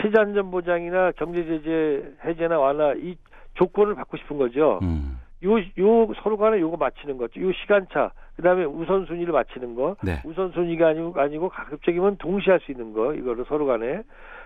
체제 0.00 0.18
안전 0.18 0.50
보장이나 0.50 1.12
경제 1.12 1.44
제재 1.44 2.02
해제나 2.24 2.58
완화 2.58 2.94
이 2.94 3.16
조건을 3.54 3.94
받고 3.94 4.16
싶은 4.16 4.38
거죠. 4.38 4.80
음. 4.82 5.20
요, 5.44 5.58
요 5.58 6.12
서로 6.22 6.38
간에 6.38 6.58
요거 6.60 6.78
맞추는 6.78 7.18
거죠. 7.18 7.40
요 7.42 7.52
시간차, 7.52 8.10
그 8.36 8.42
다음에 8.42 8.64
우선순위를 8.64 9.32
맞추는 9.32 9.74
거. 9.74 9.96
네. 10.02 10.20
우선순위가 10.24 10.88
아니고, 10.88 11.20
아니고 11.20 11.48
가급적이면 11.50 12.16
동시에 12.16 12.52
할 12.52 12.60
수 12.60 12.72
있는 12.72 12.94
거. 12.94 13.12
이거를 13.14 13.44
서로 13.46 13.66
간에. 13.66 14.02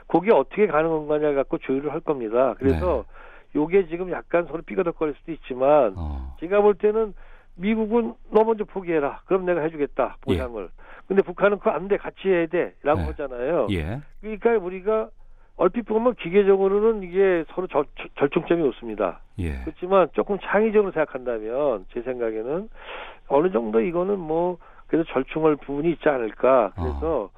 그게 0.09 0.33
어떻게 0.33 0.67
가능한 0.67 1.07
거냐 1.07 1.33
갖고 1.35 1.59
조율을 1.59 1.93
할 1.93 2.01
겁니다. 2.01 2.55
그래서 2.59 3.05
네. 3.07 3.20
요게 3.55 3.89
지금 3.89 4.11
약간 4.11 4.47
서로 4.47 4.63
삐거덕거릴 4.63 5.15
수도 5.15 5.33
있지만 5.33 5.95
어. 5.97 6.37
제가 6.41 6.61
볼 6.61 6.75
때는 6.75 7.15
미국은 7.57 8.15
너 8.31 8.45
먼저 8.45 8.65
포기해라. 8.65 9.21
그럼 9.27 9.45
내가 9.45 9.61
해주겠다 9.63 10.17
보상을. 10.23 10.63
예. 10.63 10.69
근데 11.07 11.23
북한은 11.23 11.59
그거 11.59 11.71
안 11.71 11.89
돼. 11.89 11.97
같이 11.97 12.29
해야 12.29 12.47
돼라고 12.47 13.01
네. 13.01 13.07
하잖아요. 13.07 13.67
예. 13.71 14.01
그러니까 14.21 14.53
우리가 14.53 15.09
얼핏 15.57 15.83
보면 15.83 16.15
기계적으로는 16.15 17.03
이게 17.03 17.45
서로 17.49 17.67
절, 17.67 17.85
절충점이 18.17 18.67
없습니다. 18.69 19.21
예. 19.39 19.61
그렇지만 19.65 20.09
조금 20.13 20.39
창의적으로 20.39 20.93
생각한다면 20.93 21.85
제 21.93 22.01
생각에는 22.03 22.69
어느 23.29 23.51
정도 23.51 23.81
이거는 23.81 24.19
뭐 24.19 24.57
그래도 24.87 25.05
절충할 25.13 25.57
부분이 25.57 25.91
있지 25.93 26.09
않을까. 26.09 26.73
그래서 26.77 27.31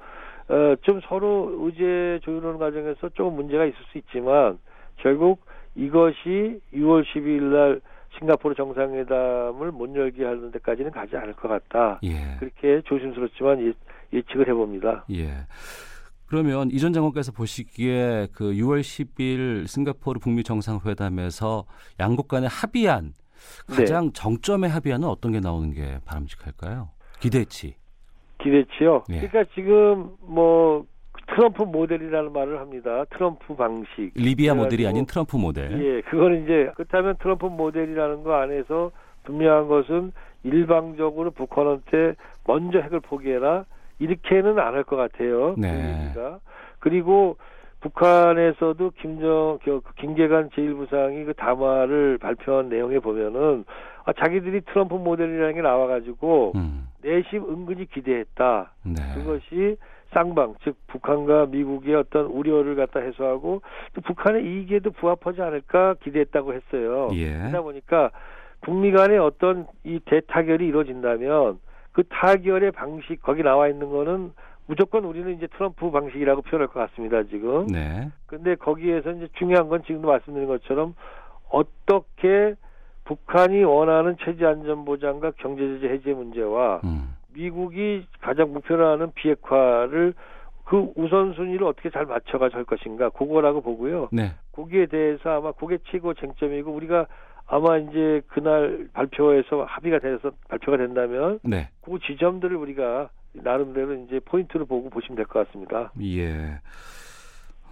어. 0.49 0.53
어, 0.53 0.75
좀 0.81 1.01
서로 1.01 1.51
의제 1.61 2.19
조율하는 2.23 2.59
과정에서 2.59 3.09
조금 3.09 3.33
문제가 3.35 3.65
있을 3.65 3.77
수 3.91 3.97
있지만 3.97 4.59
결국 4.97 5.45
이것이 5.75 6.59
6월 6.73 7.03
12일 7.03 7.41
날 7.43 7.81
싱가포르 8.19 8.53
정상회담을 8.55 9.71
못 9.71 9.95
열게 9.95 10.23
하는 10.23 10.51
데까지는 10.51 10.91
가지 10.91 11.15
않을 11.17 11.33
것 11.33 11.47
같다. 11.47 11.99
예. 12.03 12.37
그렇게 12.39 12.81
조심스럽지만 12.85 13.59
예, 13.67 13.73
예측을 14.13 14.47
해봅니다. 14.49 15.05
예. 15.11 15.31
그러면 16.27 16.69
이 16.71 16.77
전 16.79 16.93
장관께서 16.93 17.31
보시기에 17.31 18.27
그 18.33 18.53
6월 18.53 18.81
10일 18.81 19.67
싱가포르 19.67 20.19
북미 20.19 20.43
정상회담에서 20.43 21.65
양국 21.99 22.27
간에 22.27 22.47
합의한 22.47 23.13
가장 23.67 24.05
네. 24.05 24.11
정점의 24.13 24.69
합의안은 24.69 25.07
어떤 25.07 25.31
게 25.31 25.39
나오는 25.39 25.71
게 25.73 25.99
바람직할까요? 26.05 26.89
기대치. 27.19 27.75
기대치요. 28.41 29.03
예. 29.09 29.27
그러니까 29.27 29.43
지금 29.53 30.11
뭐 30.21 30.85
트럼프 31.35 31.63
모델이라는 31.63 32.31
말을 32.31 32.59
합니다. 32.59 33.05
트럼프 33.11 33.55
방식. 33.55 34.11
리비아 34.15 34.53
모델이 34.53 34.85
아닌 34.87 35.05
트럼프 35.05 35.35
모델. 35.37 35.71
예, 35.83 36.01
그거는 36.01 36.43
이제 36.43 36.71
그렇다면 36.75 37.15
트럼프 37.19 37.45
모델이라는 37.47 38.23
거 38.23 38.33
안에서 38.35 38.91
분명한 39.23 39.67
것은 39.67 40.11
일방적으로 40.43 41.31
북한한테 41.31 42.15
먼저 42.45 42.79
핵을 42.79 42.99
포기해라 42.99 43.65
이렇게는 43.99 44.59
안 44.59 44.73
할 44.75 44.83
것 44.83 44.95
같아요. 44.95 45.55
네. 45.57 46.11
그 46.13 46.37
그리고 46.79 47.37
북한에서도 47.81 48.91
김정 49.01 49.59
그 49.63 49.81
김계관 49.97 50.49
제1부상이 50.49 51.25
그 51.25 51.33
담화를 51.33 52.17
발표한 52.17 52.69
내용에 52.69 52.99
보면은 52.99 53.65
아, 54.05 54.13
자기들이 54.13 54.61
트럼프 54.61 54.95
모델이라는 54.95 55.55
게 55.55 55.61
나와가지고 55.61 56.53
음. 56.55 56.87
내심 57.01 57.43
은근히 57.49 57.85
기대했다. 57.85 58.71
네. 58.83 58.93
그것이 59.15 59.77
쌍방 60.13 60.55
즉 60.63 60.75
북한과 60.87 61.47
미국의 61.47 61.95
어떤 61.95 62.25
우려를 62.25 62.75
갖다 62.75 62.99
해소하고 62.99 63.61
또 63.93 64.01
북한의 64.01 64.43
이익에도 64.45 64.91
부합하지 64.91 65.41
않을까 65.41 65.95
기대했다고 66.03 66.53
했어요. 66.53 67.09
예. 67.13 67.33
그러다 67.33 67.61
보니까 67.61 68.11
북미 68.61 68.91
간의 68.91 69.17
어떤 69.19 69.67
이 69.83 69.99
대타결이 70.05 70.65
이루어진다면 70.67 71.59
그 71.91 72.03
타결의 72.09 72.71
방식 72.71 73.21
거기 73.21 73.43
나와 73.43 73.67
있는 73.67 73.89
거는 73.89 74.31
무조건 74.65 75.03
우리는 75.03 75.35
이제 75.35 75.47
트럼프 75.47 75.91
방식이라고 75.91 76.41
표현할 76.43 76.67
것 76.67 76.79
같습니다 76.79 77.23
지금. 77.23 77.67
네. 77.67 78.09
근데 78.27 78.55
거기에서 78.55 79.11
이제 79.11 79.27
중요한 79.37 79.67
건 79.67 79.83
지금도 79.83 80.07
말씀드린 80.07 80.47
것처럼 80.47 80.95
어떻게 81.49 82.55
북한이 83.03 83.63
원하는 83.63 84.15
체제 84.23 84.45
안전 84.45 84.85
보장과 84.85 85.33
경제 85.37 85.61
제재 85.61 85.93
해제 85.93 86.13
문제와 86.13 86.81
음. 86.85 87.12
미국이 87.33 88.05
가장 88.21 88.53
목표로 88.53 88.87
하는 88.87 89.11
비핵화를 89.13 90.13
그 90.65 90.91
우선순위를 90.95 91.63
어떻게 91.65 91.89
잘 91.89 92.05
맞춰가 92.05 92.49
할 92.51 92.63
것인가 92.63 93.09
그거라고 93.09 93.61
보고요. 93.61 94.09
네. 94.11 94.31
거기에 94.53 94.85
대해서 94.85 95.29
아마 95.37 95.51
그게 95.51 95.77
최고 95.91 96.13
쟁점이고 96.13 96.71
우리가 96.71 97.07
아마 97.47 97.77
이제 97.77 98.21
그날 98.27 98.87
발표에서 98.93 99.63
합의가 99.63 99.99
돼서 99.99 100.31
발표가 100.47 100.77
된다면 100.77 101.39
네. 101.43 101.69
그 101.81 101.99
지점들을 101.99 102.55
우리가 102.55 103.09
나름대로 103.33 103.93
이제 103.95 104.19
포인트를 104.23 104.65
보고 104.65 104.89
보시면 104.89 105.17
될 105.17 105.25
것 105.25 105.45
같습니다. 105.47 105.91
예. 106.01 106.59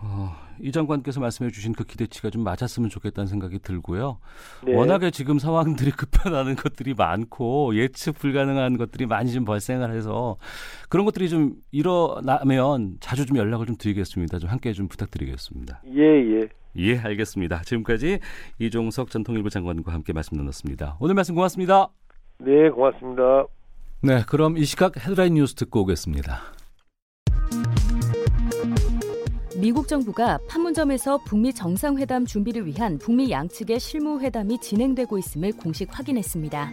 어, 0.03 0.35
이 0.59 0.71
장관께서 0.71 1.19
말씀해 1.19 1.51
주신 1.51 1.73
그 1.73 1.83
기대치가 1.83 2.29
좀 2.29 2.43
맞았으면 2.43 2.89
좋겠다는 2.89 3.27
생각이 3.27 3.59
들고요. 3.59 4.19
네. 4.65 4.73
워낙에 4.73 5.11
지금 5.11 5.39
상황들이 5.39 5.91
급변하는 5.97 6.55
것들이 6.55 6.93
많고 6.93 7.75
예측 7.75 8.17
불가능한 8.17 8.77
것들이 8.77 9.05
많이 9.05 9.31
좀 9.31 9.45
발생을 9.45 9.93
해서 9.93 10.37
그런 10.89 11.05
것들이 11.05 11.29
좀 11.29 11.55
일어나면 11.71 12.97
자주 12.99 13.25
좀 13.25 13.37
연락을 13.37 13.65
좀 13.65 13.75
드리겠습니다. 13.77 14.39
좀 14.39 14.49
함께 14.49 14.73
좀 14.73 14.87
부탁드리겠습니다. 14.87 15.81
예, 15.95 16.01
예. 16.01 16.49
예, 16.77 16.97
알겠습니다. 16.97 17.61
지금까지 17.63 18.19
이종석 18.59 19.09
전 19.09 19.23
통일부 19.23 19.49
장관과 19.49 19.93
함께 19.93 20.13
말씀 20.13 20.37
나눴습니다. 20.37 20.97
오늘 20.99 21.15
말씀 21.15 21.35
고맙습니다. 21.35 21.89
네, 22.39 22.69
고맙습니다. 22.69 23.45
네, 24.03 24.23
그럼 24.27 24.57
이 24.57 24.63
시각 24.63 24.97
헤드라인 24.97 25.35
뉴스 25.35 25.53
듣고 25.53 25.81
오겠습니다. 25.81 26.60
미국 29.61 29.87
정부가 29.87 30.39
판문점에서 30.47 31.19
북미 31.23 31.53
정상회담 31.53 32.25
준비를 32.25 32.65
위한 32.65 32.97
북미 32.97 33.29
양측의 33.29 33.79
실무회담이 33.79 34.59
진행되고 34.59 35.19
있음을 35.19 35.51
공식 35.51 35.87
확인했습니다. 35.91 36.71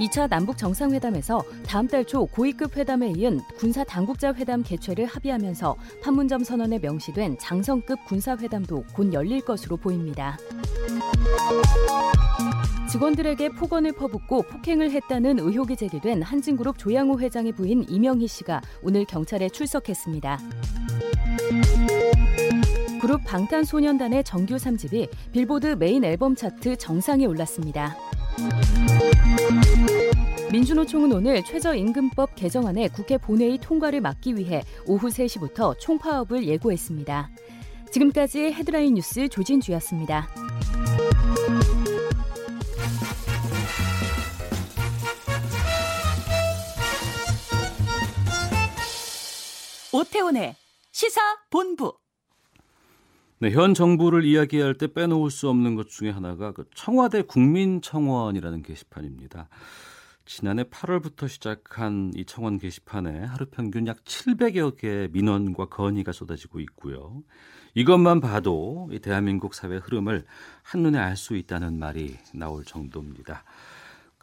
2차 0.00 0.28
남북 0.28 0.58
정상회담에서 0.58 1.44
다음 1.64 1.86
달 1.86 2.04
초 2.04 2.26
고위급 2.26 2.76
회담에 2.76 3.12
이은 3.16 3.40
군사 3.58 3.84
당국자 3.84 4.34
회담 4.34 4.64
개최를 4.64 5.04
합의하면서 5.04 5.76
판문점 6.02 6.42
선언에 6.42 6.80
명시된 6.80 7.38
장성급 7.38 8.04
군사 8.06 8.36
회담도 8.36 8.86
곧 8.92 9.12
열릴 9.12 9.42
것으로 9.42 9.76
보입니다. 9.76 10.36
직원들에게 12.90 13.50
폭언을 13.50 13.92
퍼붓고 13.92 14.42
폭행을 14.42 14.90
했다는 14.90 15.38
의혹이 15.38 15.76
제기된 15.76 16.22
한진그룹 16.22 16.76
조양호 16.76 17.20
회장의 17.20 17.52
부인 17.52 17.84
이명희 17.88 18.26
씨가 18.26 18.60
오늘 18.82 19.04
경찰에 19.04 19.48
출석했습니다. 19.48 20.38
그룹 23.00 23.20
방탄소년단의 23.24 24.24
정규 24.24 24.56
3집이 24.56 25.08
빌보드 25.30 25.76
메인 25.78 26.04
앨범 26.04 26.34
차트 26.34 26.76
정상에 26.76 27.26
올랐습니다. 27.26 27.96
민주노총은 30.50 31.12
오늘 31.12 31.44
최저임금법 31.44 32.34
개정안의 32.34 32.88
국회 32.88 33.18
본회의 33.18 33.56
통과를 33.58 34.00
막기 34.00 34.36
위해 34.36 34.64
오후 34.86 35.08
3시부터 35.08 35.78
총파업을 35.78 36.44
예고했습니다. 36.44 37.30
지금까지 37.92 38.52
헤드라인 38.52 38.94
뉴스 38.94 39.28
조진주였습니다. 39.28 40.28
오태훈의 49.92 50.54
시사 50.92 51.20
본부. 51.50 51.94
네, 53.38 53.50
현 53.50 53.74
정부를 53.74 54.24
이야기할 54.24 54.74
때 54.74 54.86
빼놓을 54.86 55.30
수 55.30 55.48
없는 55.48 55.74
것 55.74 55.88
중에 55.88 56.10
하나가 56.10 56.52
그 56.52 56.64
청와대 56.74 57.22
국민청원이라는 57.22 58.62
게시판입니다. 58.62 59.48
지난해 60.26 60.62
8월부터 60.64 61.28
시작한 61.28 62.12
이 62.14 62.24
청원 62.24 62.58
게시판에 62.58 63.24
하루 63.24 63.46
평균 63.46 63.88
약 63.88 64.04
700여 64.04 64.76
개의 64.76 65.08
민원과 65.08 65.66
건의가 65.66 66.12
쏟아지고 66.12 66.60
있고요. 66.60 67.22
이것만 67.74 68.20
봐도 68.20 68.88
이 68.92 69.00
대한민국 69.00 69.54
사회 69.54 69.76
흐름을 69.76 70.24
한눈에 70.62 70.98
알 70.98 71.16
수 71.16 71.34
있다는 71.34 71.78
말이 71.78 72.16
나올 72.34 72.64
정도입니다. 72.64 73.44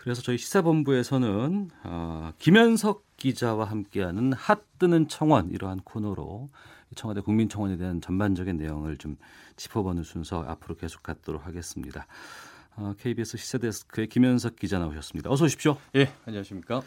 그래서 0.07 0.21
저희 0.21 0.37
시사본부에서는 0.37 1.69
어, 1.83 2.31
김현석 2.39 3.17
기자와 3.17 3.65
함께하는 3.65 4.31
핫 4.31 4.61
뜨는 4.79 5.09
청원 5.09 5.51
이러한 5.51 5.81
코너로 5.81 6.47
청와대 6.95 7.19
국민청원에 7.19 7.75
대한 7.75 7.99
전반적인 7.99 8.55
내용을 8.55 8.95
좀 8.95 9.17
짚어보는 9.57 10.03
순서 10.03 10.45
앞으로 10.47 10.75
계속 10.75 11.03
갖도록 11.03 11.45
하겠습니다. 11.45 12.07
어, 12.77 12.93
KBS 12.97 13.35
시사데스크의 13.35 14.07
김현석 14.07 14.55
기자 14.55 14.79
나오셨습니다. 14.79 15.29
어서 15.29 15.43
오십시오. 15.43 15.75
예, 15.97 16.09
안녕하십니까. 16.25 16.83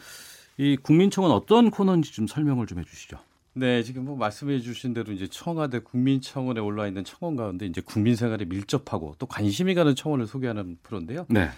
이 0.57 0.75
국민청원 0.77 1.31
어떤 1.31 1.69
코너인지 1.69 2.13
좀 2.13 2.25
설명을 2.25 2.65
좀 2.65 2.79
해주시죠. 2.79 3.19
네, 3.53 3.83
지금 3.83 4.05
뭐 4.05 4.15
말씀해 4.15 4.61
주신 4.61 4.95
대로 4.95 5.13
이제 5.13 5.27
청와대 5.27 5.77
국민청원에 5.77 6.59
올라 6.59 6.87
있는 6.87 7.03
청원 7.03 7.35
가운데 7.35 7.67
이제 7.67 7.81
국민 7.81 8.15
생활에 8.15 8.45
밀접하고 8.45 9.13
또 9.19 9.27
관심이 9.27 9.75
가는 9.75 9.93
청원을 9.93 10.25
소개하는 10.25 10.79
프로인데요. 10.81 11.27
네. 11.29 11.51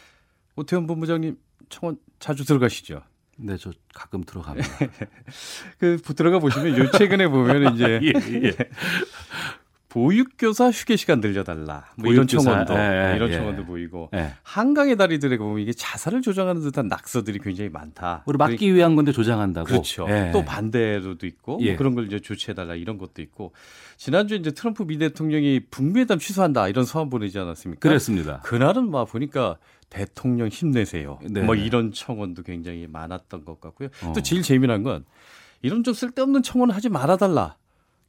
오태훈 0.56 0.88
본부장님 0.88 1.38
청원 1.70 1.98
자주 2.20 2.46
들어가시죠? 2.46 3.02
네, 3.38 3.58
저 3.58 3.72
가끔 3.94 4.24
들어갑니다. 4.24 4.70
그 5.80 5.98
들어가 6.16 6.40
보시면 6.40 6.78
요 6.78 6.92
최근에 6.92 7.28
보면 7.28 7.76
이제 7.76 8.00
예, 8.04 8.14
예. 8.44 8.54
보육교사 9.90 10.72
휴게 10.72 10.96
시간 10.96 11.20
늘려달라. 11.20 11.86
뭐 11.98 12.12
이런 12.12 12.26
청원도 12.26 12.74
예, 12.74 13.14
이런 13.16 13.30
예. 13.30 13.38
청원도 13.38 13.66
보이고 13.66 14.10
예. 14.16 14.34
한강의 14.42 14.98
다리 14.98 15.20
들에 15.20 15.38
보면 15.38 15.60
이게 15.60 15.72
자살을 15.72 16.24
조장하는 16.24 16.64
듯한 16.64 16.88
낙서들이 16.88 17.38
굉장히 17.40 17.70
많다. 17.70 18.24
우리 18.26 18.38
막기 18.38 18.74
위한 18.74 18.96
건데 18.96 19.12
조장한다고. 19.12 19.68
그렇죠. 19.68 20.08
예. 20.10 20.32
또 20.34 20.44
반대로도 20.44 21.28
있고 21.28 21.58
뭐 21.58 21.62
예. 21.62 21.76
그런 21.76 21.94
걸 21.94 22.08
이제 22.08 22.20
조치해달라 22.20 22.74
이런 22.74 22.98
것도 22.98 23.22
있고 23.22 23.54
지난주 23.98 24.34
이제 24.34 24.50
트럼프 24.50 24.84
미 24.84 24.98
대통령이 24.98 25.62
북미회담 25.70 26.18
취소한다 26.18 26.68
이런 26.70 26.86
서한 26.86 27.12
보내지 27.12 27.38
않았습니까? 27.38 27.80
그렇습니다. 27.88 28.40
그날은 28.42 28.90
막 28.90 29.06
보니까 29.06 29.58
대통령 29.90 30.48
힘내세요. 30.48 31.20
네. 31.30 31.42
뭐 31.42 31.56
이런 31.56 31.92
청원도 31.92 32.44
굉장히 32.44 32.88
많았던 32.88 33.46
것 33.46 33.60
같고요. 33.60 33.90
어. 34.04 34.14
또 34.14 34.22
제일 34.22 34.42
재미난 34.42 34.84
건 34.84 35.06
이런 35.62 35.84
좀 35.84 35.94
쓸데없는 35.94 36.44
청원을 36.44 36.76
하지 36.76 36.90
말아달라. 36.90 37.58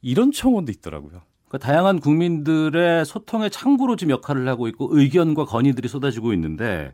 이런 0.01 0.31
청원도 0.31 0.71
있더라고요. 0.71 1.21
그러니까 1.47 1.67
다양한 1.67 1.99
국민들의 1.99 3.05
소통의 3.05 3.49
창구로 3.49 3.95
지금 3.95 4.11
역할을 4.11 4.47
하고 4.47 4.67
있고 4.67 4.89
의견과 4.91 5.45
건의들이 5.45 5.87
쏟아지고 5.87 6.33
있는데 6.33 6.93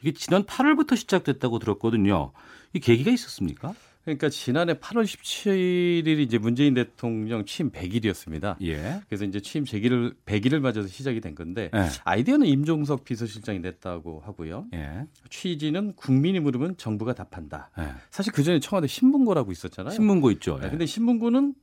이게 0.00 0.12
지난 0.12 0.44
8월부터 0.44 0.96
시작됐다고 0.96 1.58
들었거든요. 1.58 2.32
이 2.72 2.80
계기가 2.80 3.10
있었습니까? 3.10 3.74
그러니까 4.04 4.28
지난해 4.30 4.74
8월 4.74 5.04
17일이 5.04 6.20
이제 6.20 6.38
문재인 6.38 6.74
대통령 6.74 7.44
취임 7.44 7.70
100일이었습니다. 7.70 8.56
예. 8.62 9.00
그래서 9.08 9.24
이제 9.24 9.40
취임 9.40 9.64
100일을 9.64 10.14
100일을 10.24 10.60
맞아서 10.60 10.88
시작이 10.88 11.20
된 11.20 11.34
건데 11.34 11.70
예. 11.74 11.86
아이디어는 12.04 12.46
임종석 12.46 13.04
비서실장이 13.04 13.60
냈다고 13.60 14.20
하고요. 14.24 14.66
예. 14.74 15.06
취지는 15.28 15.94
국민이 15.94 16.40
물으면 16.40 16.76
정부가 16.76 17.12
답한다. 17.14 17.70
예. 17.78 17.88
사실 18.10 18.32
그 18.32 18.42
전에 18.42 18.58
청와대 18.58 18.86
신문고라고 18.86 19.52
있었잖아요. 19.52 19.92
신문고 19.92 20.30
있죠. 20.32 20.58
예. 20.64 20.70
근데 20.70 20.86
신문고는 20.86 21.54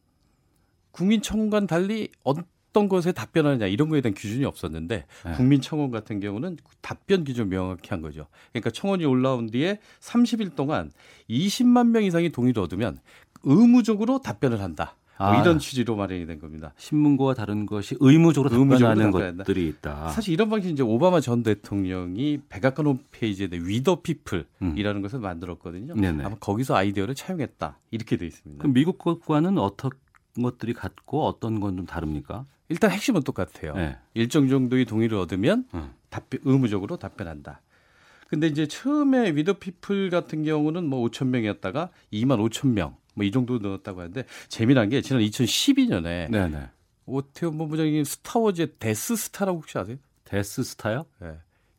국민청원과는 0.92 1.68
달리 1.68 2.10
어떤 2.70 2.90
것에 2.90 3.12
답변하느냐 3.12 3.68
이런 3.68 3.90
거에 3.90 4.02
대한 4.02 4.14
기준이 4.14 4.46
없었는데 4.46 5.06
네. 5.26 5.32
국민청원 5.34 5.92
같은 5.92 6.20
경우는 6.20 6.58
답변 6.82 7.24
기준 7.24 7.50
명확히 7.50 7.90
한 7.90 8.02
거죠. 8.02 8.28
그러니까 8.52 8.70
청원이 8.70 9.06
올라온 9.06 9.50
뒤에 9.50 9.80
30일 10.00 10.56
동안 10.56 10.92
20만 11.30 11.88
명 11.90 12.04
이상이 12.04 12.30
동의를 12.30 12.62
얻으면 12.64 13.00
의무적으로 13.44 14.20
답변을 14.22 14.62
한다. 14.62 14.96
뭐 15.20 15.30
아, 15.30 15.42
이런 15.42 15.58
취지로 15.58 15.96
마련이 15.96 16.28
된 16.28 16.40
겁니다. 16.40 16.74
신문고와 16.78 17.34
다른 17.34 17.66
것이 17.66 17.96
의무적으로 18.00 18.52
답변하는 18.52 19.10
것들이 19.10 19.68
있다. 19.70 20.10
사실 20.10 20.32
이런 20.32 20.48
방식 20.48 20.70
이제 20.70 20.84
오바마 20.84 21.22
전 21.22 21.42
대통령이 21.42 22.42
백악관 22.50 22.86
홈페이지에 22.86 23.50
위더 23.52 24.02
피플이라는 24.02 24.46
음. 24.62 25.02
것을 25.02 25.18
만들었거든요. 25.18 25.96
네네. 25.96 26.24
아마 26.24 26.36
거기서 26.36 26.76
아이디어를 26.76 27.16
차용했다 27.16 27.80
이렇게 27.90 28.18
돼 28.18 28.28
있습니다. 28.28 28.62
그럼 28.62 28.74
미국 28.74 29.00
것과는 29.00 29.58
어떻게 29.58 29.98
것들이 30.40 30.74
같고 30.74 31.26
어떤 31.26 31.60
건 31.60 31.76
좀 31.78 31.88
다릅니까? 31.88 32.46
일단 32.70 32.92
핵심은 32.92 33.24
똑같아요. 33.24 33.74
네. 33.76 33.98
일정 34.14 34.48
정도의 34.50 34.86
동의를 34.86 35.18
얻으면 35.18 35.66
음. 35.74 35.92
답변, 36.10 36.40
의무적으로 36.44 36.98
답변한다. 36.98 37.62
근데 38.28 38.48
이제 38.48 38.68
처음에 38.68 39.32
위더피플 39.32 40.10
같은 40.10 40.44
경우는 40.44 40.86
뭐 40.86 41.08
5천 41.08 41.28
명이었다가 41.28 41.90
2만 42.12 42.40
5천 42.50 42.70
명 42.70 42.96
뭐 43.18 43.26
이 43.26 43.32
정도 43.32 43.58
넣었다고 43.58 44.02
하는데 44.02 44.24
재미난 44.48 44.90
게 44.90 45.02
지난 45.02 45.22
2012년에 45.24 46.30
네네. 46.32 46.70
오태훈 47.08 47.58
본부장님 47.58 48.04
스타워즈의 48.04 48.74
데스스타라고 48.80 49.60
혹시 49.60 49.78
아세요? 49.78 49.98
데스스타요? 50.26 51.06
네. 51.20 51.30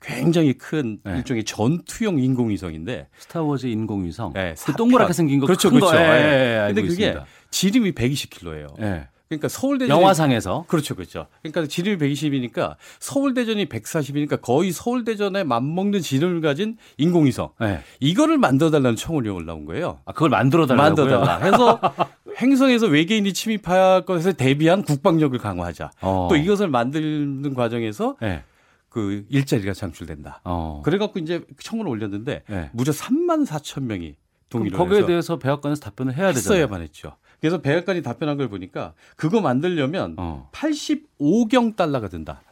굉장히 0.01 0.53
큰 0.55 1.01
네. 1.05 1.19
일종의 1.19 1.45
전투용 1.45 2.19
인공위성인데 2.21 3.09
스타워즈 3.19 3.67
인공위성. 3.67 4.33
네, 4.33 4.55
그 4.65 4.73
동그랗게 4.73 5.13
생긴 5.13 5.41
거 5.41 5.47
그렇죠, 5.47 5.71
그렇죠. 5.71 5.97
예, 5.97 6.01
예, 6.01 6.05
예, 6.05 6.67
근데 6.69 6.83
그게 6.83 6.93
있습니다. 7.07 7.27
지름이 7.51 7.93
120km예요. 7.93 8.81
네. 8.81 9.09
그러니까 9.29 9.49
서울대전 9.49 9.97
영화상에서 9.97 10.65
그렇죠, 10.69 10.95
그렇죠. 10.95 11.27
그러니까 11.43 11.67
지름이 11.67 11.99
120이니까 11.99 12.77
서울대전이 12.99 13.67
140이니까 13.67 14.41
거의 14.41 14.73
서울대전에 14.73 15.45
맞먹는 15.45 16.01
지름을 16.01 16.41
가진 16.41 16.79
인공위성. 16.97 17.51
네. 17.61 17.81
이거를 18.01 18.39
만들어달라는 18.39 18.97
청원이 18.97 19.29
올라온 19.29 19.67
거예요. 19.67 20.01
아, 20.07 20.13
그걸 20.13 20.31
만들어달라고요? 20.31 20.89
만들어달라. 20.89 21.39
해서 21.39 21.81
행성에서 22.41 22.87
외계인이 22.87 23.33
침입할 23.33 24.07
것에 24.07 24.33
대비한 24.33 24.83
국방력을 24.83 25.39
강화하자. 25.39 25.91
어. 26.01 26.29
또 26.31 26.37
이것을 26.37 26.69
만드는 26.69 27.53
과정에서 27.53 28.17
네. 28.23 28.45
그 28.89 29.27
일자리가 29.29 29.75
창출된다. 29.75 30.41
어. 30.45 30.81
그래갖고 30.85 31.19
이제 31.19 31.43
청원을 31.63 31.91
올렸는데 31.91 32.45
네. 32.49 32.71
무려 32.73 32.93
3만 32.93 33.47
4천 33.47 33.83
명이 33.83 34.17
동의를 34.49 34.79
거기에 34.79 35.05
대해서 35.05 35.39
백악관에서 35.39 35.83
답변을 35.83 36.17
해야 36.17 36.33
되잖아요. 36.33 36.61
했어야만 36.63 36.81
했죠. 36.81 37.17
그래서 37.41 37.61
백악관이 37.61 38.03
답변한 38.03 38.37
걸 38.37 38.49
보니까 38.49 38.95
그거 39.17 39.41
만들려면 39.41 40.15
어. 40.17 40.49
85경 40.53 41.77
달러가 41.77 42.09
든다. 42.09 42.43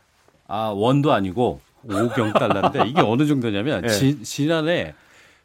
아 0.49 0.68
원도 0.68 1.12
아니고 1.12 1.61
5경 1.87 2.33
달러인데 2.38 2.88
이게 2.88 3.01
어느 3.01 3.27
정도냐면 3.27 3.83
네. 3.83 3.88
지, 3.88 4.22
지난해 4.22 4.94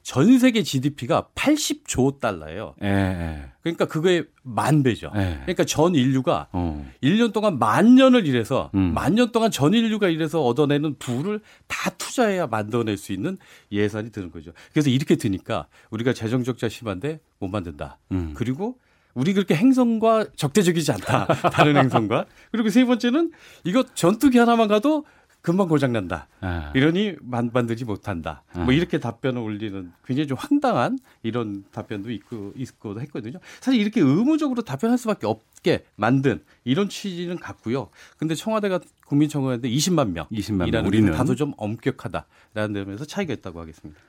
전 0.03 0.39
세계 0.39 0.63
GDP가 0.63 1.27
80조 1.35 2.19
달러예요. 2.19 2.73
예, 2.81 2.87
예. 2.87 3.43
그러니까 3.61 3.85
그거의 3.85 4.25
만 4.41 4.81
배죠. 4.81 5.11
예. 5.15 5.39
그러니까 5.41 5.63
전 5.63 5.93
인류가 5.93 6.47
어. 6.51 6.89
1년 7.03 7.33
동안 7.33 7.59
만 7.59 7.95
년을 7.95 8.25
일해서 8.25 8.71
음. 8.73 8.93
만년 8.95 9.31
동안 9.31 9.51
전 9.51 9.73
인류가 9.73 10.09
일해서 10.09 10.43
얻어내는 10.43 10.95
부를 10.97 11.39
다 11.67 11.91
투자해야 11.91 12.47
만들어낼 12.47 12.97
수 12.97 13.13
있는 13.13 13.37
예산이 13.71 14.11
드는 14.11 14.31
거죠. 14.31 14.51
그래서 14.73 14.89
이렇게 14.89 15.15
드니까 15.15 15.67
우리가 15.91 16.13
재정 16.13 16.43
적자 16.43 16.67
심한데 16.67 17.19
못 17.37 17.47
만든다. 17.49 17.99
음. 18.11 18.33
그리고 18.35 18.77
우리 19.13 19.33
그렇게 19.33 19.55
행성과 19.55 20.27
적대적이지 20.35 20.91
않다. 20.93 21.27
다른 21.51 21.77
행성과. 21.77 22.25
그리고 22.51 22.69
세 22.69 22.85
번째는 22.85 23.31
이거 23.63 23.83
전투기 23.93 24.37
하나만 24.37 24.67
가도 24.67 25.05
금방 25.41 25.67
고장난다. 25.67 26.27
아. 26.41 26.71
이러니 26.75 27.15
만들지 27.21 27.83
못한다. 27.83 28.43
아. 28.53 28.59
뭐 28.59 28.73
이렇게 28.73 28.99
답변을 28.99 29.41
올리는 29.41 29.91
굉장히 30.05 30.27
좀 30.27 30.37
황당한 30.39 30.99
이런 31.23 31.63
답변도 31.71 32.11
있고 32.11 32.53
있고 32.55 32.99
했거든요. 33.01 33.39
사실 33.59 33.81
이렇게 33.81 34.01
의무적으로 34.01 34.61
답변할 34.61 34.97
수밖에 34.99 35.25
없게 35.25 35.85
만든 35.95 36.43
이런 36.63 36.89
취지는 36.89 37.37
같고요. 37.37 37.89
근데 38.17 38.35
청와대가 38.35 38.79
국민청원인데 39.07 39.69
20만 39.69 40.11
명, 40.11 40.27
20만 40.31 40.69
명 40.69 40.85
우리는 40.85 41.11
다소 41.11 41.35
좀 41.35 41.53
엄격하다라는 41.57 42.73
점에서 42.75 43.05
차이가 43.05 43.33
있다고 43.33 43.59
하겠습니다. 43.59 43.99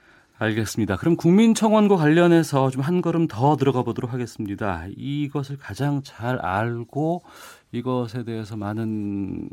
알겠습니다. 0.42 0.96
그럼 0.96 1.16
국민청원과 1.16 1.96
관련해서 1.96 2.70
좀 2.70 2.82
한 2.82 3.00
걸음 3.00 3.28
더 3.28 3.56
들어가 3.56 3.82
보도록 3.82 4.12
하겠습니다. 4.12 4.86
이것을 4.96 5.56
가장 5.56 6.02
잘 6.02 6.38
알고 6.44 7.22
이것에 7.70 8.24
대해서 8.24 8.56
많은 8.56 9.48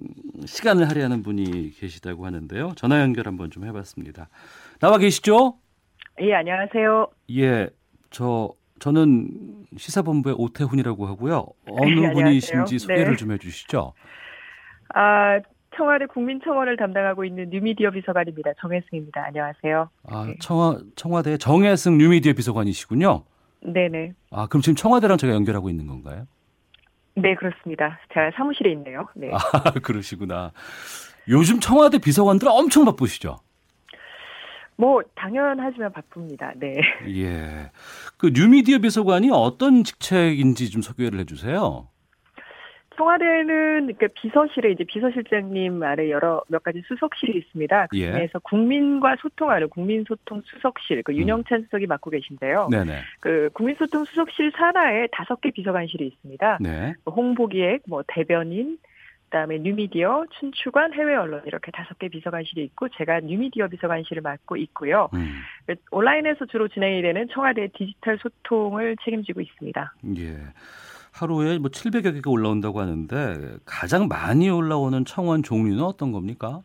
시간을 0.46 0.90
할애하는 0.90 1.22
분이 1.22 1.72
계시다고 1.80 2.26
하는데요. 2.26 2.74
전화 2.76 3.02
연결 3.02 3.28
한번 3.28 3.52
좀 3.52 3.66
해봤습니다. 3.66 4.30
나와 4.80 4.98
계시죠? 4.98 5.58
예, 6.22 6.34
안녕하세요. 6.34 7.08
예, 7.38 7.70
저 8.10 8.52
저는 8.80 9.30
시사본부의 9.78 10.36
오태훈이라고 10.40 11.06
하고요. 11.06 11.46
어느 11.70 12.08
예, 12.08 12.12
분이신지 12.12 12.80
소개를 12.80 13.12
네. 13.12 13.16
좀 13.16 13.32
해주시죠. 13.32 13.94
아, 14.96 15.40
청와대 15.80 16.08
국민청원을 16.08 16.76
담당하고 16.76 17.24
있는 17.24 17.50
뉴미디어 17.50 17.92
비서관입니다. 17.92 18.52
정혜승입니다. 18.60 19.24
안녕하세요. 19.28 19.90
아, 20.10 20.26
네. 20.26 20.36
청와 20.42 20.80
청와대 20.98 21.38
정혜승 21.38 21.98
뉴미디어 21.98 22.34
비서관이시군요. 22.34 23.24
네네. 23.62 24.12
아, 24.32 24.48
그럼 24.48 24.62
지금 24.62 24.76
청와대랑 24.76 25.18
제가 25.18 25.34
연결하고 25.34 25.70
있는 25.70 25.88
건가요? 25.88 26.28
네, 27.16 27.34
그렇습니다. 27.36 27.98
제가 28.14 28.32
사무실에 28.36 28.74
있네요. 28.74 29.08
네. 29.16 29.32
아, 29.32 29.40
그러시구나. 29.82 30.52
요즘 31.30 31.62
청와대 31.62 31.98
비서관들 31.98 32.50
엄청 32.50 32.84
바쁘시죠? 32.84 33.38
뭐 34.76 35.02
당연하지만 35.16 35.94
바쁩니다. 35.94 36.52
네. 36.58 36.82
예. 37.08 37.72
그 38.18 38.32
뉴미디어 38.36 38.80
비서관이 38.80 39.30
어떤 39.32 39.86
직책인지 39.86 40.72
좀 40.72 40.82
소개를 40.82 41.20
해주세요. 41.20 41.88
청와대는 43.00 43.96
그러니까 43.96 44.08
비서실에 44.14 44.72
이제 44.72 44.84
비서실장님 44.84 45.82
아래 45.84 46.10
여러 46.10 46.44
몇 46.50 46.62
가지 46.62 46.82
수석실이 46.86 47.38
있습니다. 47.40 47.88
예. 47.96 48.00
예. 48.00 48.30
국민과 48.44 49.16
소통하는 49.22 49.70
국민소통 49.70 50.42
수석실 50.46 51.04
그 51.04 51.16
윤영찬 51.16 51.60
음. 51.60 51.64
수석이 51.64 51.88
맡고 51.88 52.10
계신데요. 52.10 52.68
네네. 52.70 53.00
그 53.22 53.50
국민소통 53.54 54.04
수석실 54.04 54.52
산하에 54.52 55.08
다섯 55.14 55.40
개 55.40 55.50
비서관실이 55.52 56.06
있습니다. 56.08 56.58
네. 56.60 56.94
그 57.06 57.12
홍보기획, 57.12 57.84
뭐 57.88 58.04
대변인, 58.08 58.78
그다음에 59.26 59.60
뉴미디어, 59.60 60.26
춘추관, 60.40 60.94
해외 60.94 61.16
언론 61.16 61.42
이렇게 61.46 61.72
다섯 61.72 61.98
개 62.00 62.10
비서관실이 62.10 62.64
있고 62.66 62.90
제가 62.90 63.22
뉴미디어 63.22 63.68
비서관실을 63.68 64.22
맡고 64.24 64.58
있고요. 64.58 65.08
음. 65.14 65.42
온라인에서 65.92 66.46
주로 66.48 66.68
진행이 66.68 67.02
되는 67.02 67.28
청와대 67.32 67.70
디지털 67.74 68.18
소통을 68.18 68.98
책임지고 69.06 69.40
있습니다. 69.40 69.94
예. 70.18 70.36
하루에 71.20 71.58
뭐 71.58 71.70
700여 71.70 72.14
개가 72.14 72.30
올라온다고 72.30 72.80
하는데 72.80 73.58
가장 73.66 74.08
많이 74.08 74.50
올라오는 74.50 75.04
청원 75.04 75.44
종류는 75.44 75.84
어떤 75.84 76.14
겁니까? 76.14 76.64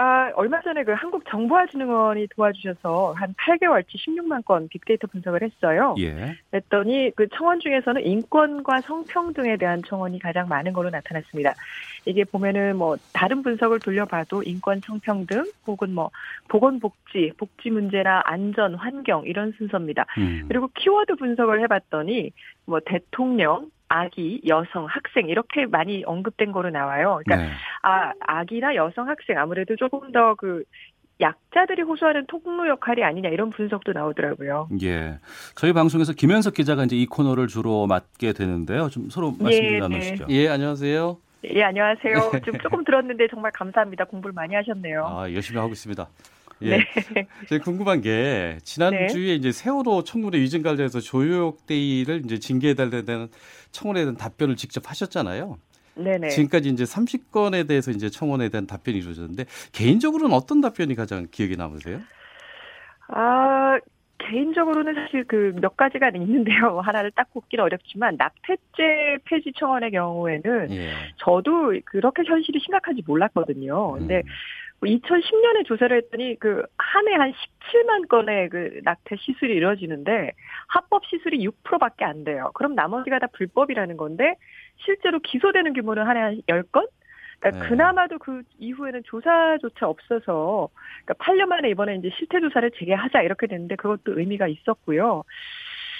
아, 0.00 0.30
얼마 0.36 0.60
전에 0.62 0.84
그 0.84 0.92
한국정보화진흥원이 0.92 2.28
도와주셔서 2.28 3.14
한 3.14 3.34
8개월치 3.34 3.96
16만 3.96 4.44
건 4.44 4.68
빅데이터 4.68 5.08
분석을 5.08 5.42
했어요. 5.42 5.96
예. 5.98 6.36
그랬더니 6.52 7.10
그 7.16 7.26
청원 7.30 7.58
중에서는 7.58 8.06
인권과 8.06 8.82
성평등에 8.82 9.56
대한 9.56 9.82
청원이 9.82 10.20
가장 10.20 10.46
많은 10.46 10.72
걸로 10.72 10.88
나타났습니다. 10.90 11.52
이게 12.06 12.22
보면은 12.22 12.76
뭐 12.76 12.96
다른 13.12 13.42
분석을 13.42 13.80
돌려봐도 13.80 14.44
인권 14.44 14.80
성평등 14.86 15.50
혹은 15.66 15.92
뭐 15.92 16.12
보건복지, 16.46 17.32
복지 17.36 17.70
문제나 17.70 18.22
안전, 18.24 18.76
환경 18.76 19.24
이런 19.26 19.50
순서입니다. 19.58 20.06
음. 20.18 20.44
그리고 20.46 20.70
키워드 20.76 21.16
분석을 21.16 21.60
해봤더니 21.62 22.30
뭐 22.66 22.78
대통령, 22.86 23.68
아기, 23.88 24.40
여성, 24.46 24.86
학생 24.86 25.28
이렇게 25.28 25.66
많이 25.66 26.04
언급된 26.04 26.52
거로 26.52 26.70
나와요. 26.70 27.20
그러니까 27.24 27.48
네. 27.48 27.52
아 27.82 28.12
아기나 28.20 28.74
여성, 28.74 29.08
학생 29.08 29.38
아무래도 29.38 29.76
조금 29.76 30.12
더그 30.12 30.64
약자들이 31.20 31.82
호소하는 31.82 32.26
통로 32.26 32.68
역할이 32.68 33.02
아니냐 33.02 33.30
이런 33.30 33.50
분석도 33.50 33.92
나오더라고요. 33.92 34.68
예. 34.82 35.18
저희 35.56 35.72
방송에서 35.72 36.12
김현석 36.12 36.54
기자가 36.54 36.84
이제 36.84 36.96
이 36.96 37.06
코너를 37.06 37.48
주로 37.48 37.86
맡게 37.86 38.32
되는데요. 38.34 38.88
좀 38.88 39.10
서로 39.10 39.34
말씀 39.38 39.64
예, 39.64 39.70
네. 39.72 39.78
나누시죠. 39.80 40.26
네. 40.26 40.34
예, 40.34 40.48
안녕하세요. 40.48 41.16
예, 41.44 41.62
안녕하세요. 41.62 42.32
지금 42.44 42.58
조금 42.60 42.84
들었는데 42.84 43.28
정말 43.28 43.52
감사합니다. 43.52 44.04
공부를 44.04 44.32
많이 44.32 44.54
하셨네요. 44.54 45.06
아, 45.06 45.32
열심히 45.32 45.58
하고 45.58 45.72
있습니다. 45.72 46.06
예. 46.62 46.78
네. 46.78 46.84
제가 47.48 47.64
궁금한 47.64 48.00
게 48.00 48.58
지난주에 48.62 49.26
네. 49.28 49.34
이제 49.34 49.52
세월호 49.52 50.04
청문회 50.04 50.38
위증 50.38 50.62
관련해서 50.62 51.00
조효옥 51.00 51.66
대의를 51.66 52.22
이제 52.24 52.38
징계해 52.38 52.74
달라는 52.74 53.28
청원에 53.70 54.00
대한 54.00 54.16
답변을 54.16 54.56
직접 54.56 54.88
하셨잖아요. 54.88 55.58
네네. 55.94 56.28
지금까지 56.28 56.68
이제 56.68 56.84
30건에 56.84 57.66
대해서 57.66 57.90
이제 57.90 58.08
청원에 58.08 58.48
대한 58.48 58.66
답변이 58.66 58.98
이루어졌는데 58.98 59.46
개인적으로는 59.72 60.34
어떤 60.34 60.60
답변이 60.60 60.94
가장 60.94 61.26
기억에 61.30 61.56
남으세요? 61.56 62.00
아 63.08 63.78
개인적으로는 64.18 64.94
사실 64.94 65.24
그 65.24 65.52
몇 65.60 65.76
가지가 65.76 66.10
있는데요. 66.14 66.80
하나를 66.82 67.10
딱 67.12 67.32
꼽기는 67.32 67.64
어렵지만 67.64 68.16
납태죄 68.16 69.18
폐지 69.24 69.52
청원의 69.56 69.92
경우에는 69.92 70.70
예. 70.70 70.90
저도 71.18 71.74
그렇게 71.84 72.22
현실이 72.24 72.60
심각한지 72.60 73.02
몰랐거든요. 73.06 73.92
근데 73.92 74.18
음. 74.18 74.22
2010년에 74.86 75.54
뭐 75.54 75.62
조사를 75.64 75.96
했더니 75.96 76.38
그 76.38 76.62
한 76.78 77.08
해 77.08 77.14
한 77.16 77.32
17만 77.32 78.08
건의 78.08 78.48
그 78.48 78.80
낙태 78.84 79.16
시술이 79.16 79.54
이루어지는데 79.54 80.32
합법 80.68 81.04
시술이 81.06 81.46
6%밖에 81.46 82.04
안 82.04 82.24
돼요. 82.24 82.50
그럼 82.54 82.74
나머지가 82.74 83.18
다 83.18 83.26
불법이라는 83.32 83.96
건데 83.96 84.34
실제로 84.84 85.18
기소되는 85.20 85.72
규모는 85.74 86.06
한 86.06 86.16
해 86.16 86.20
한 86.22 86.40
10건? 86.48 86.88
그러니까 87.40 87.62
네. 87.64 87.68
그나마도 87.68 88.18
그 88.18 88.42
이후에는 88.58 89.02
조사조차 89.04 89.88
없어서 89.88 90.68
그러니까 91.04 91.24
8년 91.24 91.46
만에 91.46 91.70
이번에 91.70 91.96
이제 91.96 92.10
실태 92.16 92.40
조사를 92.40 92.70
재개하자 92.78 93.22
이렇게 93.22 93.46
됐는데 93.46 93.76
그것도 93.76 94.18
의미가 94.18 94.48
있었고요. 94.48 95.22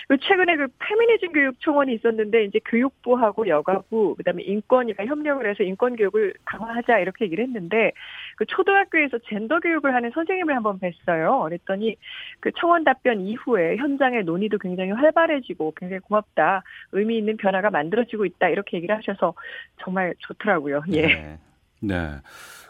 그 0.08 0.16
최근에 0.16 0.56
그 0.56 0.68
페미니즘 0.78 1.32
교육 1.32 1.60
총원이 1.60 1.94
있었는데 1.94 2.44
이제 2.44 2.58
교육부하고 2.64 3.46
여가부 3.46 4.14
그다음에 4.16 4.42
인권위가 4.42 5.04
협력을 5.04 5.46
해서 5.48 5.62
인권 5.62 5.96
교육을 5.96 6.32
강화하자 6.46 6.98
이렇게 7.00 7.26
얘기를 7.26 7.44
했는데 7.44 7.92
그 8.36 8.46
초등학교에서 8.46 9.18
젠더 9.28 9.60
교육을 9.60 9.94
하는 9.94 10.10
선생님을 10.14 10.56
한번 10.56 10.78
뵀어요. 10.80 11.44
그랬더니 11.44 11.96
그 12.40 12.50
청원 12.58 12.84
답변 12.84 13.20
이후에 13.20 13.76
현장의 13.76 14.24
논의도 14.24 14.56
굉장히 14.56 14.92
활발해지고 14.92 15.74
굉장히 15.76 16.00
고맙다. 16.00 16.62
의미 16.92 17.18
있는 17.18 17.36
변화가 17.36 17.68
만들어지고 17.68 18.24
있다. 18.24 18.48
이렇게 18.48 18.78
얘기를 18.78 18.96
하셔서 18.96 19.34
정말 19.82 20.14
좋더라고요. 20.20 20.84
예. 20.92 21.02
네. 21.02 21.38
네. 21.80 21.96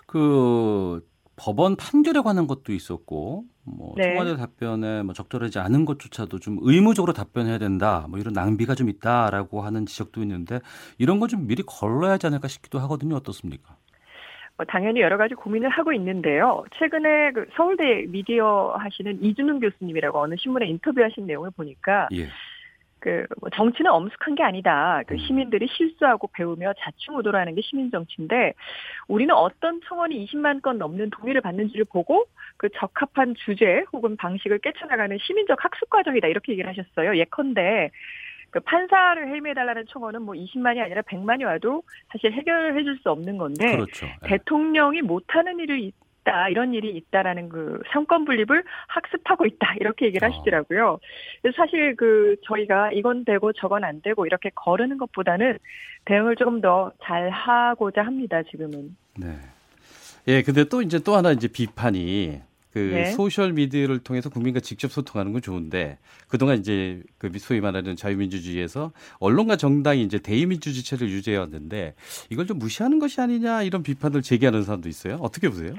그 0.09 1.01
법원 1.39 1.77
판결에 1.77 2.21
관한 2.21 2.47
것도 2.47 2.73
있었고 2.73 3.45
뭐 3.65 3.95
네. 3.97 4.15
청와대 4.15 4.37
답변에 4.37 5.03
뭐 5.03 5.15
적절하지 5.15 5.59
않은 5.61 5.85
것조차도 5.85 6.41
좀 6.41 6.59
의무적으로 6.61 7.13
답변해야 7.13 7.59
된다. 7.59 8.07
뭐 8.09 8.19
이런 8.19 8.33
낭비가 8.33 8.75
좀 8.75 8.89
있다라고 8.89 9.63
하는 9.63 9.87
지적도 9.87 10.21
있는데 10.23 10.61
이런 10.99 11.21
건 11.21 11.29
좀 11.29 11.47
미리 11.47 11.63
걸러야 11.63 12.13
하지 12.13 12.27
않을까 12.27 12.49
싶기도 12.49 12.79
하거든요. 12.81 13.17
어떻습니까? 13.17 13.77
뭐 14.57 14.67
당연히 14.67 15.01
여러 15.03 15.17
가지 15.17 15.35
고민을 15.35 15.69
하고 15.69 15.93
있는데요. 15.93 16.65
최근에 16.79 17.33
그 17.33 17.47
서울대 17.55 18.07
미디어 18.09 18.75
하시는 18.77 19.23
이준웅 19.23 19.61
교수님이라고 19.61 20.21
어느 20.21 20.35
신문에 20.37 20.67
인터뷰하신 20.67 21.27
내용을 21.27 21.51
보니까 21.53 22.09
예. 22.15 22.27
그뭐 23.01 23.51
정치는 23.55 23.91
엄숙한 23.91 24.35
게 24.35 24.43
아니다. 24.43 25.03
그 25.07 25.15
음. 25.15 25.19
시민들이 25.19 25.67
실수하고 25.69 26.29
배우며 26.33 26.73
자충우돌 26.79 27.37
하는 27.37 27.55
게 27.55 27.61
시민 27.63 27.91
정치인데 27.91 28.55
우리는 29.07 29.35
어떤 29.35 29.81
청원이 29.89 30.27
20만 30.27 30.63
건 30.63 30.79
넘는 30.79 31.11
동의를 31.11 31.41
받는지를 31.41 31.85
보고 31.87 32.27
그 32.57 32.69
적합한 32.71 33.35
주제 33.37 33.85
혹은 33.93 34.17
방식을 34.17 34.59
깨쳐나가는 34.59 35.17
시민적 35.21 35.63
학습 35.63 35.91
과정이다 35.91 36.29
이렇게 36.29 36.53
얘기를 36.53 36.69
하셨어요. 36.71 37.17
예컨대 37.17 37.91
그 38.51 38.61
판사를 38.61 39.29
해임해달라는 39.29 39.85
청원은 39.89 40.23
뭐 40.23 40.35
20만이 40.35 40.81
아니라 40.83 41.03
100만이 41.03 41.45
와도 41.45 41.83
사실 42.09 42.33
해결해 42.33 42.83
줄 42.83 42.99
수 42.99 43.11
없는 43.11 43.37
건데 43.37 43.77
그렇죠. 43.77 44.07
네. 44.07 44.29
대통령이 44.31 45.03
못하는 45.03 45.59
일을 45.61 45.79
있다 46.29 46.49
이런 46.51 46.75
일이 46.75 46.91
있다라는 46.97 47.49
그 47.49 47.81
상권 47.93 48.25
분립을 48.25 48.63
학습하고 48.89 49.47
있다 49.47 49.75
이렇게 49.81 50.07
얘기를 50.07 50.29
어. 50.29 50.31
하시더라고요. 50.31 50.99
그래서 51.43 51.57
사실 51.57 51.97
그 51.97 52.37
저희가 52.45 52.93
이건 52.93 53.25
되고 53.25 53.53
저건 53.55 53.85
안 53.85 54.03
되고 54.03 54.27
이렇게 54.27 54.51
거르는 54.55 54.99
것보다는 54.99 55.59
대응을 56.05 56.37
조금 56.37 56.61
더 56.61 56.93
잘 57.03 57.31
하고자 57.31 58.03
합니다 58.03 58.43
지금은. 58.51 58.97
네. 59.17 59.29
예, 60.27 60.43
근데 60.43 60.65
또 60.65 60.83
이제 60.83 60.99
또 60.99 61.17
하나 61.17 61.33
이제 61.33 61.49
비판이 61.49 62.41
그 62.73 62.79
네. 62.79 63.05
소셜 63.13 63.53
미디어를 63.53 64.01
통해서 64.01 64.29
국민과 64.29 64.61
직접 64.61 64.91
소통하는 64.93 65.33
건 65.33 65.41
좋은데 65.41 65.99
그동안 66.29 66.59
이제 66.59 67.03
그 67.17 67.31
소위 67.39 67.61
말하는 67.61 67.97
자유민주주의에서 67.97 68.93
언론과 69.21 69.57
정당이 69.57 70.03
이제 70.03 70.19
대의민주주의체를 70.19 71.09
유지해 71.09 71.37
왔는데 71.39 71.95
이걸 72.31 72.47
좀 72.47 72.59
무시하는 72.59 72.99
것이 72.99 73.21
아니냐 73.21 73.63
이런 73.63 73.83
비판을 73.83 74.23
제기하는 74.23 74.65
사람도 74.65 74.89
있어요. 74.89 75.17
어떻게 75.21 75.49
보세요? 75.49 75.75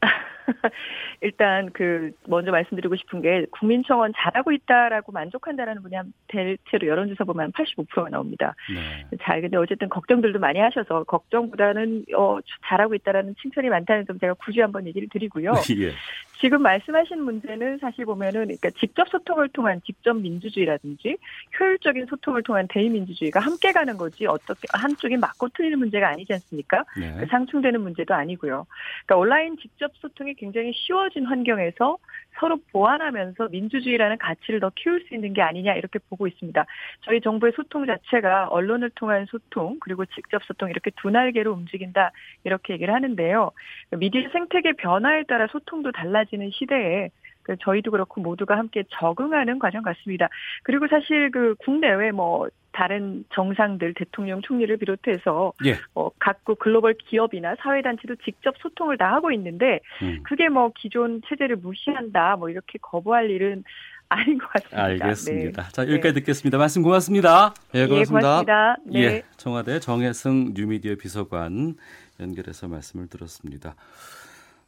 일단 1.20 1.70
그 1.72 2.10
먼저 2.26 2.50
말씀드리고 2.50 2.96
싶은 2.96 3.22
게 3.22 3.46
국민청원 3.50 4.12
잘하고 4.16 4.52
있다라고 4.52 5.12
만족한다라는 5.12 5.82
분이 5.82 5.94
한 5.94 6.12
대체로 6.26 6.86
여론조사 6.86 7.24
보면 7.24 7.52
85%가 7.52 8.08
나옵니다. 8.08 8.54
네. 8.72 9.16
잘 9.22 9.40
근데 9.40 9.56
어쨌든 9.56 9.88
걱정들도 9.88 10.38
많이 10.38 10.58
하셔서 10.58 11.04
걱정보다는 11.04 12.06
어 12.16 12.38
잘하고 12.68 12.94
있다라는 12.94 13.34
칭찬이 13.40 13.68
많다는 13.68 14.06
점 14.06 14.18
제가 14.18 14.34
굳이 14.34 14.60
한번 14.60 14.86
얘기를 14.86 15.08
드리고요. 15.10 15.52
예. 15.78 15.92
지금 16.40 16.62
말씀하신 16.62 17.22
문제는 17.22 17.78
사실 17.78 18.04
보면은 18.04 18.44
그러니까 18.44 18.70
직접 18.78 19.08
소통을 19.08 19.48
통한 19.48 19.80
직접 19.84 20.14
민주주의라든지 20.14 21.16
효율적인 21.58 22.06
소통을 22.06 22.42
통한 22.42 22.68
대의민주주의가 22.68 23.40
함께 23.40 23.72
가는 23.72 23.96
거지 23.96 24.26
어떻게 24.26 24.68
한쪽이 24.72 25.16
맞고 25.16 25.48
틀리는 25.50 25.78
문제가 25.78 26.08
아니지 26.08 26.32
않습니까? 26.34 26.84
네. 26.98 27.26
상충되는 27.26 27.80
문제도 27.80 28.14
아니고요. 28.14 28.66
그러니까 29.06 29.16
온라인 29.16 29.56
직접 29.58 29.90
소통이 29.96 30.34
굉장히 30.34 30.72
쉬워진 30.74 31.26
환경에서 31.26 31.98
서로 32.38 32.58
보완하면서 32.72 33.48
민주주의라는 33.48 34.18
가치를 34.18 34.60
더 34.60 34.70
키울 34.74 35.04
수 35.08 35.14
있는 35.14 35.32
게 35.32 35.42
아니냐 35.42 35.74
이렇게 35.74 35.98
보고 36.08 36.26
있습니다. 36.26 36.64
저희 37.02 37.20
정부의 37.20 37.52
소통 37.56 37.86
자체가 37.86 38.48
언론을 38.48 38.90
통한 38.90 39.26
소통 39.26 39.78
그리고 39.80 40.04
직접 40.06 40.42
소통 40.44 40.70
이렇게 40.70 40.90
두 40.96 41.10
날개로 41.10 41.52
움직인다 41.52 42.12
이렇게 42.44 42.74
얘기를 42.74 42.94
하는데요. 42.94 43.50
미디어 43.98 44.28
생태계 44.30 44.74
변화에 44.74 45.24
따라 45.24 45.46
소통도 45.48 45.92
달라지 45.92 46.27
는 46.36 46.50
시대에 46.52 47.10
그 47.42 47.56
저희도 47.60 47.90
그렇고 47.90 48.20
모두가 48.20 48.58
함께 48.58 48.84
적응하는 48.90 49.58
과정 49.58 49.82
같습니다. 49.82 50.28
그리고 50.64 50.86
사실 50.86 51.30
그 51.30 51.54
국내외 51.58 52.10
뭐 52.10 52.48
다른 52.72 53.24
정상들 53.34 53.94
대통령 53.94 54.42
총리를 54.42 54.76
비롯해서 54.76 55.52
예. 55.64 55.76
어, 55.94 56.10
각국 56.18 56.58
글로벌 56.58 56.94
기업이나 56.94 57.56
사회단체도 57.60 58.16
직접 58.16 58.54
소통을 58.58 58.98
다 58.98 59.12
하고 59.12 59.32
있는데 59.32 59.80
음. 60.02 60.22
그게 60.24 60.50
뭐 60.50 60.70
기존 60.76 61.22
체제를 61.26 61.56
무시한다 61.56 62.36
뭐 62.36 62.50
이렇게 62.50 62.78
거부할 62.82 63.30
일은 63.30 63.64
아닌 64.10 64.38
것 64.38 64.48
같습니다. 64.48 64.84
알겠습니다. 64.84 65.62
네. 65.62 65.68
자 65.72 65.82
여기까지 65.82 66.14
네. 66.14 66.20
듣겠습니다. 66.20 66.58
말씀 66.58 66.82
고맙습니다. 66.82 67.54
예, 67.74 67.86
고맙습니다. 67.86 67.96
예, 67.96 68.44
고맙습니다. 68.44 68.76
네. 68.86 69.00
예, 69.00 69.22
청와대 69.36 69.80
정혜승 69.80 70.52
뉴미디어 70.54 70.96
비서관 70.96 71.74
연결해서 72.20 72.68
말씀을 72.68 73.08
들었습니다. 73.08 73.74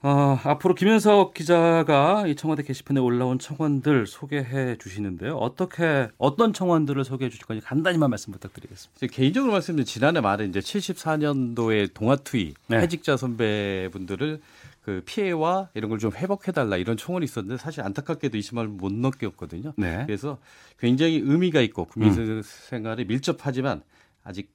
어, 0.03 0.39
앞으로 0.45 0.75
김현석 0.75 1.35
기자가 1.35 2.27
이 2.27 2.35
청와대 2.35 2.63
게시판에 2.63 3.01
올라온 3.01 3.39
청원들 3.39 4.07
소개해 4.07 4.77
주시는데요. 4.79 5.37
어떻게 5.37 6.09
어떤 6.17 6.55
청원들을 6.55 7.05
소개해 7.05 7.29
주실 7.29 7.45
건지 7.47 7.63
간단히만 7.65 8.09
말씀 8.09 8.33
부탁드리겠습니다. 8.33 9.07
개인적으로 9.09 9.53
말씀드리면 9.53 9.85
지난해 9.85 10.21
말에 10.23 10.47
이제 10.47 10.61
74년도에 10.61 11.93
동아투이 11.93 12.55
네. 12.69 12.79
해직자 12.79 13.19
선배분들을 13.19 14.41
그 14.83 15.03
피해와 15.05 15.69
이런 15.75 15.91
걸 15.91 15.99
좀 15.99 16.13
회복해 16.13 16.53
달라 16.53 16.79
이런 16.79 16.97
청원이 16.97 17.25
있었는데 17.25 17.63
사실 17.63 17.83
안타깝게도 17.83 18.39
20만을 18.39 18.69
못 18.69 18.91
넘겼거든요. 18.91 19.75
네. 19.77 20.05
그래서 20.07 20.39
굉장히 20.79 21.17
의미가 21.23 21.61
있고 21.61 21.85
국민 21.85 22.15
음. 22.15 22.43
생활에 22.43 23.05
밀접하지만 23.05 23.83
아직 24.25 24.51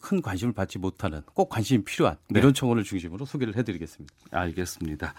큰 0.00 0.22
관심을 0.22 0.52
받지 0.52 0.78
못하는 0.78 1.22
꼭 1.34 1.48
관심이 1.48 1.84
필요한 1.84 2.16
네. 2.28 2.40
이런 2.40 2.54
청원을 2.54 2.84
중심으로 2.84 3.24
소개를 3.24 3.56
해드리겠습니다. 3.56 4.14
알겠습니다. 4.30 5.14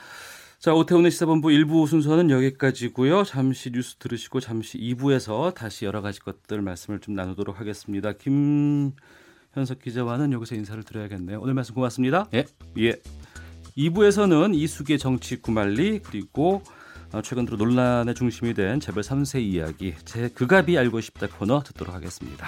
자, 0.60 0.76
오태훈의 0.76 1.10
시사본부 1.10 1.48
1부 1.48 1.88
순서는 1.88 2.30
여기까지고요. 2.30 3.24
잠시 3.24 3.72
뉴스 3.72 3.96
들으시고 3.96 4.40
잠시 4.40 4.78
2부에서 4.78 5.56
다시 5.56 5.86
여러 5.86 6.02
가지 6.02 6.20
것들 6.20 6.62
말씀을 6.62 7.00
좀 7.00 7.16
나누도록 7.16 7.60
하겠습니다. 7.60 8.14
김현석 8.14 9.82
기자와는 9.84 10.34
여기서 10.34 10.54
인사를 10.54 10.84
드려야겠네요. 10.84 11.42
오늘 11.42 11.56
말씀 11.56 11.74
고맙습니다. 11.74 12.28
예. 12.36 12.46
예. 12.78 13.02
2부에서는 13.76 14.54
이수계 14.54 14.98
정치 14.98 15.42
구말리 15.42 16.00
그리고 16.04 16.62
최근 17.24 17.46
들어 17.46 17.58
논란의 17.58 18.14
중심이 18.14 18.54
된 18.54 18.80
재벌 18.80 19.02
3세 19.02 19.42
이야기 19.42 19.96
제 20.06 20.30
그갑이 20.30 20.78
알고 20.78 21.02
싶다 21.02 21.28
코너 21.28 21.64
듣도록 21.64 21.96
하겠습니다. 21.96 22.48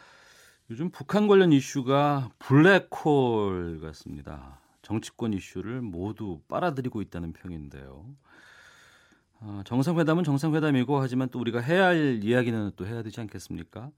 요즘 0.71 0.89
북한 0.89 1.27
관련 1.27 1.51
이슈가 1.51 2.29
블랙홀 2.39 3.81
같습니다. 3.81 4.61
정치권 4.81 5.33
이슈를 5.33 5.81
모두 5.81 6.39
빨아들이고 6.47 7.01
있다는 7.01 7.33
평인데요. 7.33 8.05
아, 9.41 9.63
정상회담은 9.65 10.23
정상회담이고 10.23 11.01
하지만 11.01 11.27
또 11.27 11.39
우리가 11.41 11.59
해야 11.59 11.87
할 11.87 12.23
이야기는 12.23 12.71
또 12.77 12.87
해야 12.87 13.03
되지 13.03 13.19
않겠습니까? 13.19 13.91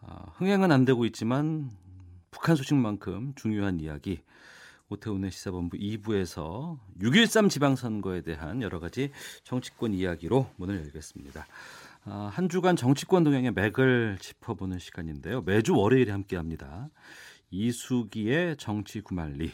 아, 0.00 0.24
흥행은 0.36 0.72
안 0.72 0.86
되고 0.86 1.04
있지만 1.04 1.70
북한 2.30 2.56
소식만큼 2.56 3.34
중요한 3.36 3.78
이야기 3.78 4.22
오태훈의 4.88 5.30
시사본부 5.30 5.76
2부에서 5.76 6.78
6.13 6.98 7.50
지방선거에 7.50 8.22
대한 8.22 8.62
여러 8.62 8.80
가지 8.80 9.10
정치권 9.44 9.92
이야기로 9.92 10.48
문을 10.56 10.76
열겠습니다. 10.76 11.46
아, 12.04 12.30
한 12.32 12.48
주간 12.48 12.76
정치권 12.76 13.24
동향의 13.24 13.52
맥을 13.52 14.16
짚어보는 14.20 14.78
시간인데요. 14.78 15.42
매주 15.42 15.76
월요일에 15.76 16.10
함께합니다. 16.12 16.88
이수기의 17.50 18.56
정치 18.56 19.00
구말리. 19.00 19.50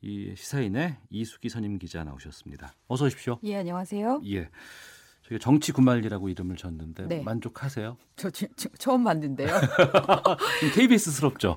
이 0.00 0.34
시사인의 0.36 0.96
이수기 1.08 1.48
선임 1.48 1.78
기자 1.78 2.04
나오셨습니다. 2.04 2.74
어서 2.88 3.06
오십시오. 3.06 3.38
예, 3.44 3.56
안녕하세요. 3.56 4.22
예. 4.26 4.50
저희 5.26 5.38
정치 5.38 5.72
구말리라고 5.72 6.28
이름을 6.28 6.56
줬는데 6.56 7.06
네. 7.06 7.22
만족하세요? 7.22 7.96
저 8.16 8.28
지, 8.28 8.46
지, 8.56 8.68
처음 8.78 9.04
봤는데요. 9.04 9.48
KBS스럽죠. 10.74 11.56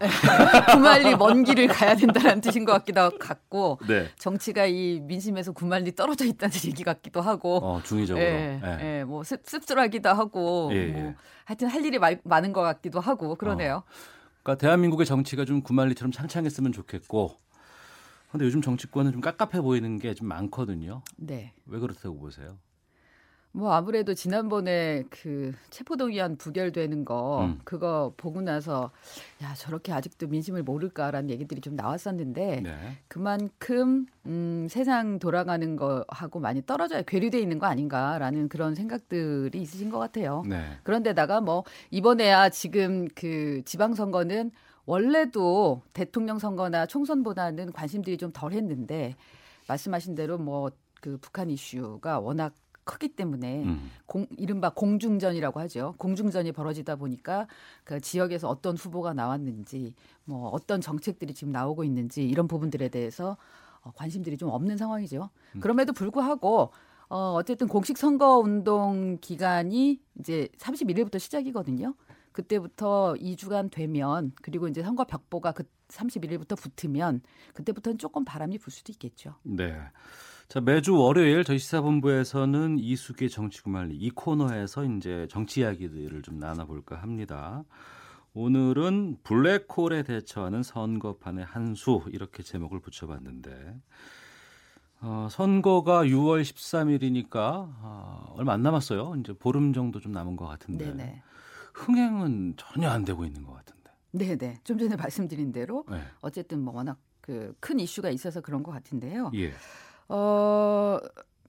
구말리 0.72 1.15
먼 1.18 1.43
길을 1.43 1.68
가야 1.68 1.95
된다는 1.95 2.39
뜻인 2.39 2.63
것 2.63 2.72
같기도 2.72 3.09
같고 3.18 3.80
네. 3.88 4.07
정치가 4.18 4.65
이 4.65 5.01
민심에서 5.01 5.51
구말리 5.51 5.93
떨어져 5.95 6.24
있다는 6.24 6.55
얘기 6.65 6.84
같기도 6.84 7.20
하고. 7.20 7.57
어, 7.57 7.82
중의적으로. 7.84 8.24
예, 8.26 8.61
예. 8.63 8.99
예 8.99 9.03
뭐 9.03 9.24
씁, 9.26 9.41
씁쓸하기도 9.43 10.09
하고. 10.09 10.70
예, 10.72 10.86
뭐 10.88 11.01
예. 11.01 11.15
하여튼 11.43 11.68
할 11.68 11.84
일이 11.84 11.99
마, 11.99 12.11
많은 12.24 12.53
것 12.53 12.61
같기도 12.61 13.01
하고 13.01 13.36
그러네요. 13.36 13.84
어. 13.86 13.91
그러니까 14.43 14.61
대한민국의 14.61 15.05
정치가 15.05 15.43
좀 15.43 15.61
구말리처럼 15.61 16.13
창창했으면 16.13 16.72
좋겠고. 16.72 17.36
근데 18.32 18.45
요즘 18.45 18.61
정치권은 18.61 19.11
좀 19.11 19.20
깝깝해 19.22 19.61
보이는 19.61 19.99
게 19.99 20.13
좀 20.13 20.28
많거든요. 20.30 21.01
네. 21.18 21.51
왜 21.65 21.80
그렇다고 21.80 22.18
보세요? 22.18 22.57
뭐 23.52 23.74
아무래도 23.74 24.14
지난번에 24.14 25.04
그 25.10 25.52
체포동의안 25.70 26.38
부결되는 26.38 27.06
거 27.06 27.45
음. 27.45 27.60
그거 27.64 28.14
보고 28.16 28.41
나서 28.41 28.91
야 29.41 29.54
저렇게 29.56 29.91
아직도 29.91 30.28
민심을 30.28 30.64
모를까라는 30.64 31.30
얘기들이 31.32 31.62
좀 31.62 31.76
나왔었는데 31.76 32.62
네. 32.62 32.98
그만큼 33.08 34.06
음, 34.26 34.68
세상 34.70 35.18
돌아가는 35.18 35.76
거하고 35.76 36.39
많이 36.39 36.64
떨어져야 36.66 37.02
괴리돼 37.02 37.39
있는 37.39 37.58
거 37.58 37.66
아닌가라는 37.66 38.50
그런 38.50 38.76
생각들이 38.76 39.60
있으신 39.60 39.89
것 39.89 39.98
같아요. 39.98 40.43
네. 40.48 40.78
그런데다가 40.84 41.41
뭐 41.41 41.64
이번에야 41.89 42.50
지금 42.50 43.08
그 43.16 43.64
지방선거는 43.66 44.52
원래도 44.86 45.82
대통령 45.93 46.38
선거나 46.38 46.86
총선보다는 46.86 47.72
관심들이 47.72 48.18
좀 48.18 48.32
덜했는데 48.32 49.16
말씀하신 49.68 50.16
대로 50.16 50.38
뭐 50.38 50.72
그 51.02 51.18
북한 51.18 51.50
이슈가 51.50 52.20
워낙 52.20 52.54
크기 52.88 53.10
때문에 53.10 53.64
음. 53.64 53.92
공, 54.08 54.26
이른바 54.38 54.72
공중전이라고 54.72 55.60
하죠. 55.62 55.94
공중전이 55.98 56.54
벌어지다 56.54 56.96
보니까 56.96 57.48
그 57.84 58.02
지역에서 58.02 58.50
어떤 58.50 58.76
후보가 58.76 59.14
나왔는지 59.14 59.94
뭐 60.24 60.50
어떤 60.50 60.82
정책들이 60.82 61.34
지금 61.36 61.52
나오고 61.52 61.84
있는지 61.84 62.28
이런 62.28 62.48
부분들에 62.48 62.90
대해서 62.90 63.38
어, 63.82 63.92
관심들이 63.94 64.38
좀 64.38 64.50
없는 64.50 64.78
상황이죠. 64.78 65.30
음. 65.56 65.60
그럼에도 65.60 65.94
불구하고 65.94 66.72
어, 67.10 67.34
어쨌든 67.36 67.68
공식 67.68 67.98
선거 67.98 68.38
운동 68.38 69.18
기간이 69.22 70.00
이제 70.20 70.48
31일부터 70.58 71.20
시작이거든요. 71.20 71.94
그때부터 72.32 73.16
2주간 73.20 73.72
되면 73.72 74.32
그리고 74.42 74.68
이제 74.68 74.84
선거 74.84 75.06
벽보가 75.06 75.54
그 75.54 75.64
31일부터 75.88 76.56
붙으면 76.58 77.22
그때부터는 77.54 77.98
조금 77.98 78.26
바람이 78.26 78.60
불 78.60 78.72
수도 78.72 78.92
있겠죠. 78.92 79.36
네. 79.44 79.76
자, 80.48 80.62
매주 80.62 80.95
월요일 80.98 81.43
저희 81.43 81.60
시사본부에서는 81.60 82.80
이수계 82.80 83.28
정치구말리 83.28 83.95
이 83.95 84.10
코너에서 84.12 84.86
이제 84.86 85.28
정치 85.30 85.60
이야기들을 85.62 86.22
좀 86.22 86.39
나눠볼까 86.39 86.95
합니다. 87.02 87.64
오늘은 88.34 89.18
블랙홀에 89.24 90.04
대처하는 90.04 90.64
선거판의 90.64 91.43
한 91.43 91.76
수 91.76 92.04
이렇게 92.12 92.43
제목을 92.43 92.80
붙여봤는데 92.80 93.76
어, 95.02 95.28
선거가 95.30 96.06
6월 96.06 96.41
13일이니까 96.43 97.36
어, 97.36 98.34
얼마 98.38 98.54
안 98.54 98.62
남았어요. 98.64 99.16
이제 99.20 99.34
보름 99.34 99.74
정도 99.74 100.00
좀 100.00 100.14
남은 100.14 100.38
것 100.38 100.45
같은데 100.48 100.86
네네. 100.86 101.22
흥행은 101.74 102.54
전혀 102.58 102.89
안 102.89 103.04
되고 103.04 103.26
있는 103.26 103.43
것 103.43 103.54
같은데. 103.54 103.91
네네. 104.12 104.62
좀 104.64 104.78
전에 104.78 104.95
말씀드린 104.95 105.52
대로 105.52 105.84
네. 105.89 106.02
어쨌든 106.22 106.62
뭐 106.62 106.74
워낙 106.74 106.98
그 107.20 107.54
큰 107.60 107.80
이슈가 107.82 108.10
있어서 108.12 108.39
그런 108.39 108.64
것 108.64 108.72
같은데요. 108.72 109.32
예. 109.36 109.52
어, 110.10 110.99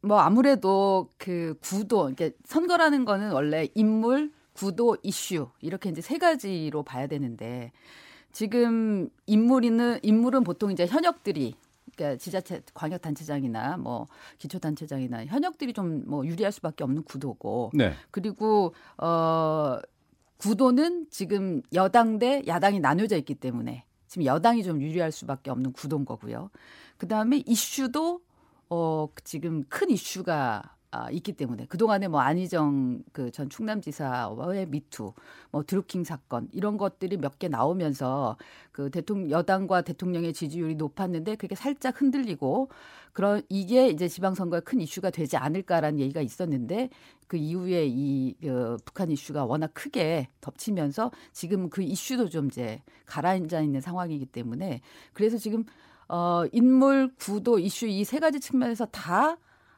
뭐 0.03 0.19
아무래도 0.21 1.11
그 1.19 1.55
구도, 1.61 2.11
이게 2.11 2.33
선거라는 2.45 3.05
거는 3.05 3.33
원래 3.33 3.69
인물, 3.75 4.33
구도, 4.53 4.97
이슈 5.03 5.49
이렇게 5.61 5.91
이제 5.91 6.01
세 6.01 6.19
가지로 6.19 6.83
봐야 6.83 7.07
되는데 7.07 7.71
지금 8.33 9.09
인물이는 9.27 10.01
인물은 10.03 10.45
보통 10.45 10.71
이제 10.73 10.87
현역들이 10.87 11.55
그러니까 11.97 12.19
지자체 12.19 12.63
광역 12.75 13.03
단체장이나 13.03 13.77
뭐 13.77 14.07
기초 14.39 14.59
단체장이나 14.59 15.27
현역들이 15.27 15.73
좀 15.73 16.05
뭐 16.07 16.25
유리할 16.27 16.53
수밖에 16.53 16.85
없는 16.85 17.03
구도고 17.05 17.71
네. 17.75 17.93
그리고 18.11 18.75
어 18.99 19.79
구도는 20.39 21.07
지금 21.11 21.63
여당 21.73 22.19
대 22.19 22.43
야당이 22.47 22.81
나뉘어져 22.81 23.17
있기 23.19 23.35
때문에 23.35 23.85
지금 24.07 24.25
여당이 24.25 24.63
좀 24.63 24.81
유리할 24.81 25.13
수밖에 25.13 25.51
없는 25.51 25.73
구도인 25.73 26.05
거고요. 26.05 26.51
그 26.97 27.09
다음에 27.09 27.43
이슈도 27.47 28.21
어, 28.71 29.09
지금 29.25 29.65
큰 29.69 29.91
이슈가 29.91 30.63
아, 30.91 31.11
있기 31.11 31.35
때문에 31.35 31.67
그동안에 31.67 32.09
뭐 32.09 32.21
안희정 32.21 33.03
그 33.13 33.31
전 33.31 33.51
충남지사와의 33.51 34.67
미투, 34.71 35.13
뭐 35.51 35.63
드루킹 35.63 36.03
사건 36.05 36.49
이런 36.53 36.79
것들이 36.79 37.19
몇 37.19 37.39
개 37.39 37.49
나오면서 37.49 38.39
그 38.73 38.91
대통령 38.91 39.31
여당과 39.31 39.83
대통령의 39.83 40.33
지지율이 40.33 40.77
높았는데 40.77 41.37
그게 41.37 41.55
살짝 41.55 42.01
흔들리고 42.01 42.71
그런 43.13 43.43
이게 43.51 43.89
이제 43.89 44.09
지방선거에 44.09 44.61
큰 44.61 44.81
이슈가 44.81 45.11
되지 45.11 45.37
않을까라는 45.37 45.99
얘기가 46.01 46.23
있었는데 46.23 46.89
그 47.27 47.37
이후에 47.37 47.85
이 47.87 48.35
그, 48.41 48.79
북한 48.87 49.11
이슈가 49.11 49.45
워낙 49.45 49.71
크게 49.75 50.29
덮치면서 50.41 51.11
지금 51.33 51.69
그 51.69 51.83
이슈도 51.83 52.31
좀 52.31 52.47
이제 52.47 52.81
가라앉아 53.05 53.61
있는 53.61 53.81
상황이기 53.83 54.25
때문에 54.27 54.81
그래서 55.13 55.37
지금 55.37 55.65
어, 56.09 56.45
인물, 56.53 57.13
구도, 57.19 57.59
이슈 57.59 57.87
이 57.87 58.05
세 58.05 58.19
가지 58.19 58.41
측면에서 58.41 58.87
다 58.87 59.37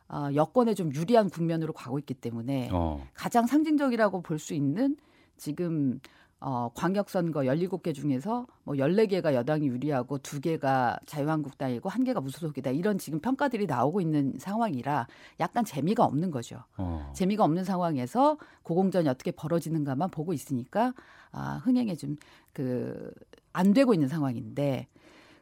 어, 0.08 0.28
여권에 0.34 0.74
좀 0.74 0.92
유리한 0.94 1.28
국면으로 1.30 1.72
가고 1.72 1.98
있기 1.98 2.14
때문에 2.14 2.68
어. 2.72 3.04
가장 3.14 3.46
상징적이라고 3.46 4.22
볼 4.22 4.38
수 4.38 4.54
있는 4.54 4.96
지금 5.36 6.00
어, 6.42 6.70
광역선거 6.74 7.40
17개 7.40 7.94
중에서 7.94 8.46
뭐 8.64 8.74
14개가 8.76 9.34
여당이 9.34 9.66
유리하고 9.66 10.18
2개가 10.18 10.98
자유한국당이고 11.04 11.90
1개가 11.90 12.22
무소속이다. 12.22 12.70
이런 12.70 12.96
지금 12.96 13.20
평가들이 13.20 13.66
나오고 13.66 14.00
있는 14.00 14.34
상황이라 14.38 15.06
약간 15.40 15.64
재미가 15.66 16.02
없는 16.04 16.30
거죠. 16.30 16.64
어. 16.78 17.12
재미가 17.14 17.44
없는 17.44 17.64
상황에서 17.64 18.38
고공전이 18.62 19.06
어떻게 19.08 19.32
벌어지는가만 19.32 20.10
보고 20.10 20.32
있으니까 20.32 20.94
아, 21.32 21.60
흥행에 21.64 21.94
좀 21.96 22.16
그 22.52 23.12
안 23.52 23.72
되고 23.72 23.92
있는 23.94 24.06
상황인데 24.06 24.86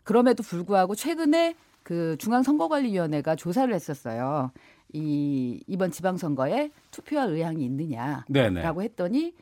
그럼에도 0.08 0.42
불구하고 0.42 0.94
최근에 0.94 1.54
그 1.82 2.16
중앙선거관리위원회가 2.18 3.36
조사를 3.36 3.74
했었어요. 3.74 4.52
이 4.94 5.62
이번 5.66 5.90
지방선거에 5.90 6.70
투표할 6.90 7.28
의향이 7.28 7.62
있느냐라고 7.62 8.24
네네. 8.32 8.62
했더니 8.64 9.34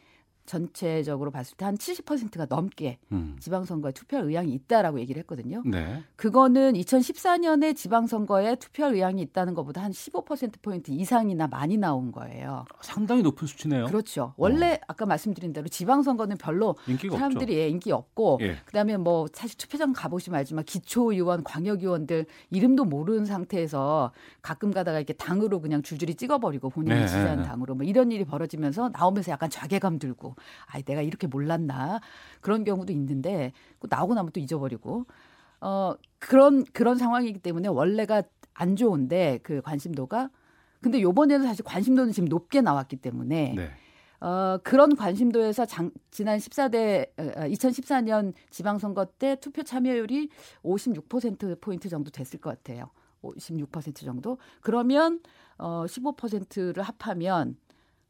전체적으로 0.47 1.31
봤을 1.31 1.55
때 1.57 1.67
한 1.67 1.77
70%가 1.77 2.47
넘게 2.49 2.99
음. 3.11 3.37
지방선거에 3.41 3.91
투표할 3.93 4.27
의향이 4.27 4.53
있다라고 4.55 5.01
얘기를 5.01 5.19
했거든요. 5.21 5.63
네. 5.67 6.05
그거는 6.15 6.75
2014년에 6.75 7.75
지방선거에 7.75 8.55
투표할 8.57 8.95
의향이 8.95 9.21
있다는 9.23 9.55
것보다 9.55 9.83
한 9.83 9.91
15%포인트 9.91 10.93
이상이나 10.93 11.49
많이 11.49 11.77
나온 11.77 12.13
거예요. 12.13 12.65
상당히 12.81 13.23
높은 13.23 13.49
수치네요. 13.49 13.87
그렇죠. 13.87 14.33
원래 14.37 14.75
어. 14.75 14.79
아까 14.87 15.07
말씀드린 15.07 15.53
대로 15.53 15.67
지방선거는 15.67 16.37
별로 16.37 16.77
사람들이 17.11 17.59
예, 17.59 17.69
인기 17.69 17.91
없고 17.91 18.39
예. 18.43 18.59
그다음에 18.65 18.97
뭐 18.97 19.27
사실 19.33 19.59
투표장 19.59 19.93
가보시면 19.93 20.39
알지만 20.39 20.65
기초의원, 20.65 21.43
광역의원들 21.43 22.27
이름도 22.51 22.85
모르는 22.85 23.25
상태에서 23.25 24.13
가끔 24.41 24.71
가다가 24.73 24.99
이렇게 24.99 25.13
당으로 25.15 25.61
그냥 25.61 25.83
줄줄이 25.83 26.15
찍어버리고 26.15 26.71
본인이 26.71 27.01
네. 27.01 27.07
지지하는 27.07 27.43
당으로 27.43 27.75
뭐 27.75 27.85
이런 27.85 28.13
일이 28.13 28.25
벌어지면서 28.25 28.91
나오면서 28.91 29.33
약간 29.33 29.51
자괴감 29.51 29.99
들고 29.99 30.36
아이 30.67 30.83
내가 30.83 31.03
이렇게 31.03 31.27
몰랐나 31.27 32.01
그런 32.41 32.65
경우도 32.65 32.93
있는데 32.93 33.53
나오고 33.89 34.15
나면 34.15 34.33
또 34.33 34.41
잊어버리고 34.41 35.07
어 35.61 35.95
그런 36.19 36.65
그런 36.73 36.99
상황이기 36.99 37.39
때문에 37.41 37.69
원래가 37.69 38.23
안 38.55 38.77
좋은데 38.77 39.41
그 39.43 39.63
관심도가 39.63 40.31
근데 40.81 41.01
요번에는 41.01 41.47
사실 41.47 41.65
관심도는 41.65 42.13
지금 42.13 42.29
높게 42.29 42.61
나왔기 42.61 42.97
때문에 42.97 43.55
네. 43.57 43.71
어, 44.21 44.59
그런 44.63 44.97
관심도에서 44.97 45.67
장, 45.67 45.91
지난 46.11 46.39
14대, 46.39 47.11
어, 47.19 47.23
2014년 47.49 48.33
지방선거 48.51 49.05
때 49.19 49.37
투표 49.37 49.63
참여율이 49.63 50.31
56%포인트 50.65 51.89
정도 51.89 52.11
됐을 52.11 52.41
것 52.41 52.51
같아요. 52.51 52.91
56% 53.23 54.05
정도. 54.05 54.39
그러면 54.61 55.21
어, 55.59 55.85
15%를 55.87 56.83
합하면 56.83 57.57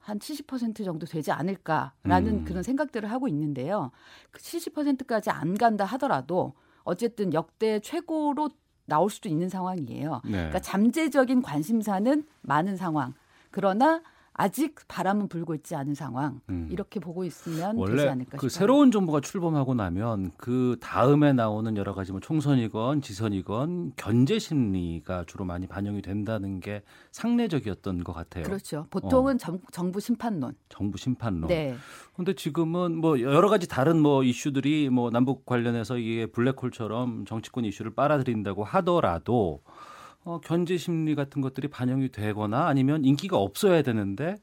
한 0.07 0.21
70% 0.21 0.85
정도 0.85 1.05
되지 1.05 1.33
않을까라는 1.33 2.29
음. 2.29 2.45
그런 2.45 2.63
생각들을 2.63 3.11
하고 3.11 3.27
있는데요. 3.27 3.91
그 4.31 4.41
70%까지 4.41 5.31
안 5.31 5.59
간다 5.59 5.85
하더라도 5.85 6.55
어쨌든 6.85 7.35
역대 7.35 7.81
최고로 7.81 8.51
나올 8.85 9.11
수도 9.11 9.29
있는 9.29 9.49
상황이에요. 9.49 10.21
네. 10.25 10.31
그러니까 10.31 10.61
잠재적인 10.61 11.43
관심사는 11.43 12.25
많은 12.43 12.77
상황. 12.77 13.15
그러나 13.51 14.01
아직 14.39 14.77
바람은 14.87 15.29
불고 15.29 15.55
있지 15.55 15.75
않은 15.75 15.95
상황 15.95 16.41
음. 16.51 16.69
이렇게 16.71 17.01
보고 17.01 17.25
있으면 17.25 17.77
원래 17.77 17.97
되지 17.97 18.09
않을까 18.09 18.37
그 18.37 18.49
새로운 18.51 18.91
정부가 18.91 19.21
출범하고 19.21 19.75
나면 19.75 20.33
그 20.37 20.77
다음에 20.81 21.33
나오는 21.33 21.75
여러 21.77 21.95
가지 21.95 22.13
뭐 22.13 22.21
총선이건 22.21 23.01
지선이건 23.01 23.93
견제 23.97 24.39
심리가 24.39 25.25
주로 25.27 25.47
많이 25.47 25.67
반영이 25.67 26.03
된다는 26.03 26.61
게 26.61 26.83
상례적이었던 27.13 28.05
것 28.05 28.13
같아요. 28.13 28.45
그렇죠. 28.45 28.87
보통은 28.91 29.37
어. 29.37 29.59
정, 29.73 29.93
부 29.93 30.01
심판론. 30.01 30.55
정부 30.69 30.99
심판론. 30.99 31.49
네. 31.49 31.75
근데 32.15 32.35
지금은 32.35 32.97
뭐 32.97 33.21
여러 33.21 33.49
가지 33.49 33.67
다른 33.69 34.01
뭐 34.01 34.23
이슈들이 34.23 34.91
뭐 34.91 35.11
남북 35.11 35.47
관련해서 35.47 35.97
이게 35.97 36.27
블랙홀처럼 36.27 37.25
정치권 37.25 37.65
이슈를 37.65 37.95
빨아들인다고 37.95 38.65
하더라도 38.65 39.63
어, 40.27 40.41
견제 40.41 40.77
심리 40.77 41.15
같은 41.15 41.41
것들이 41.41 41.69
반영이 41.69 42.11
되거나 42.11 42.67
아니면 42.67 43.05
인기가 43.05 43.39
없어야 43.39 43.83
되는데 43.83 44.37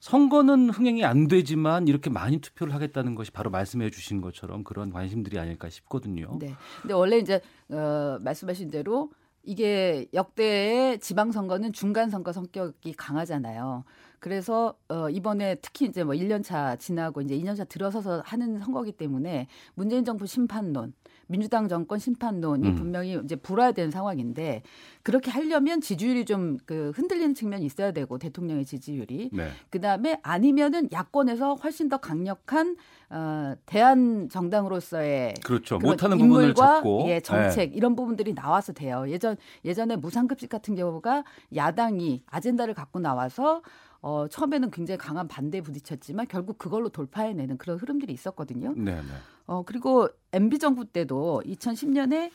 선거는 0.00 0.70
흥행이 0.70 1.04
안 1.04 1.28
되지만 1.28 1.88
이렇게 1.88 2.08
많이 2.08 2.38
투표를 2.38 2.74
하겠다는 2.74 3.14
것이 3.14 3.30
바로 3.30 3.50
말씀해 3.50 3.90
주신 3.90 4.22
것처럼 4.22 4.64
그런 4.64 4.90
관심들이 4.90 5.38
아닐까 5.38 5.68
싶거든요. 5.68 6.38
네. 6.40 6.54
근데 6.80 6.94
원래 6.94 7.18
이제 7.18 7.42
어, 7.68 8.18
말씀하신 8.22 8.70
대로 8.70 9.10
이게 9.42 10.06
역대의 10.14 11.00
지방선거는 11.00 11.74
중간선거 11.74 12.32
성격이 12.32 12.94
강하잖아요. 12.94 13.84
그래서 14.20 14.74
어 14.88 15.08
이번에 15.08 15.56
특히 15.56 15.86
이제 15.86 16.04
뭐 16.04 16.14
1년 16.14 16.44
차 16.44 16.76
지나고 16.76 17.22
이제 17.22 17.34
2년 17.38 17.56
차 17.56 17.64
들어서서 17.64 18.22
하는 18.24 18.58
선거기 18.58 18.92
때문에 18.92 19.48
문재인 19.74 20.04
정부 20.04 20.26
심판론 20.26 20.92
민주당 21.30 21.68
정권 21.68 21.98
심판론이 21.98 22.68
음. 22.68 22.74
분명히 22.74 23.18
이제 23.24 23.36
불어야 23.36 23.72
되는 23.72 23.90
상황인데 23.90 24.62
그렇게 25.02 25.30
하려면 25.30 25.80
지지율이 25.80 26.24
좀 26.24 26.50
그 26.66 26.92
흔들리는 26.94 27.34
측면이 27.34 27.64
있어야 27.64 27.92
되고 27.92 28.18
대통령의 28.18 28.64
지지율이 28.64 29.30
네. 29.32 29.48
그다음에 29.70 30.20
아니면은 30.22 30.88
야권에서 30.92 31.54
훨씬 31.54 31.88
더 31.88 31.96
강력한 31.98 32.76
어 33.08 33.54
대한 33.66 34.28
정당으로서의 34.28 35.34
그렇죠. 35.44 35.78
못하는 35.78 36.18
부분을 36.18 36.54
잡고 36.54 37.06
예, 37.08 37.20
정책 37.20 37.70
네. 37.70 37.76
이런 37.76 37.96
부분들이 37.96 38.34
나와서 38.34 38.72
돼요. 38.72 39.04
예전 39.08 39.36
예전에 39.64 39.96
무상급식 39.96 40.48
같은 40.48 40.74
경우가 40.74 41.24
야당이 41.54 42.22
아젠다를 42.26 42.74
갖고 42.74 43.00
나와서 43.00 43.62
어, 44.02 44.26
처음에는 44.28 44.70
굉장히 44.70 44.98
강한 44.98 45.28
반대에 45.28 45.60
부딪혔지만 45.60 46.26
결국 46.28 46.58
그걸로 46.58 46.88
돌파해내는 46.88 47.58
그런 47.58 47.78
흐름들이 47.78 48.12
있었거든요. 48.12 48.72
네, 48.76 48.94
네. 48.94 49.02
어, 49.46 49.62
그리고 49.64 50.08
MB 50.32 50.58
정부 50.58 50.84
때도 50.86 51.42
2010년에 51.44 52.30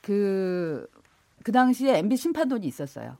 그, 0.00 0.86
그 1.44 1.52
당시에 1.52 1.98
MB 1.98 2.16
심판론이 2.16 2.66
있었어요. 2.66 3.18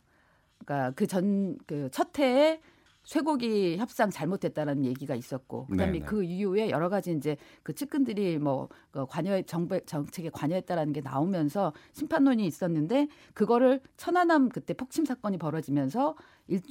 그러니까 0.64 0.92
그 0.94 1.06
전, 1.06 1.58
그 1.66 1.88
첫 1.90 2.18
해에 2.18 2.60
쇠고기 3.04 3.76
협상 3.78 4.10
잘못했다라는 4.10 4.84
얘기가 4.84 5.14
있었고 5.14 5.66
그다음에 5.66 5.92
네네. 5.92 6.06
그 6.06 6.22
이후에 6.22 6.70
여러 6.70 6.88
가지 6.88 7.12
이제 7.12 7.36
그 7.62 7.74
측근들이 7.74 8.38
뭐그 8.38 9.06
관여 9.08 9.42
정부 9.42 9.80
정책에 9.84 10.30
관여했다라는 10.30 10.92
게 10.92 11.00
나오면서 11.00 11.72
심판론이 11.92 12.46
있었는데 12.46 13.08
그거를 13.34 13.80
천안함 13.96 14.48
그때 14.50 14.74
폭침 14.74 15.04
사건이 15.04 15.38
벌어지면서 15.38 16.14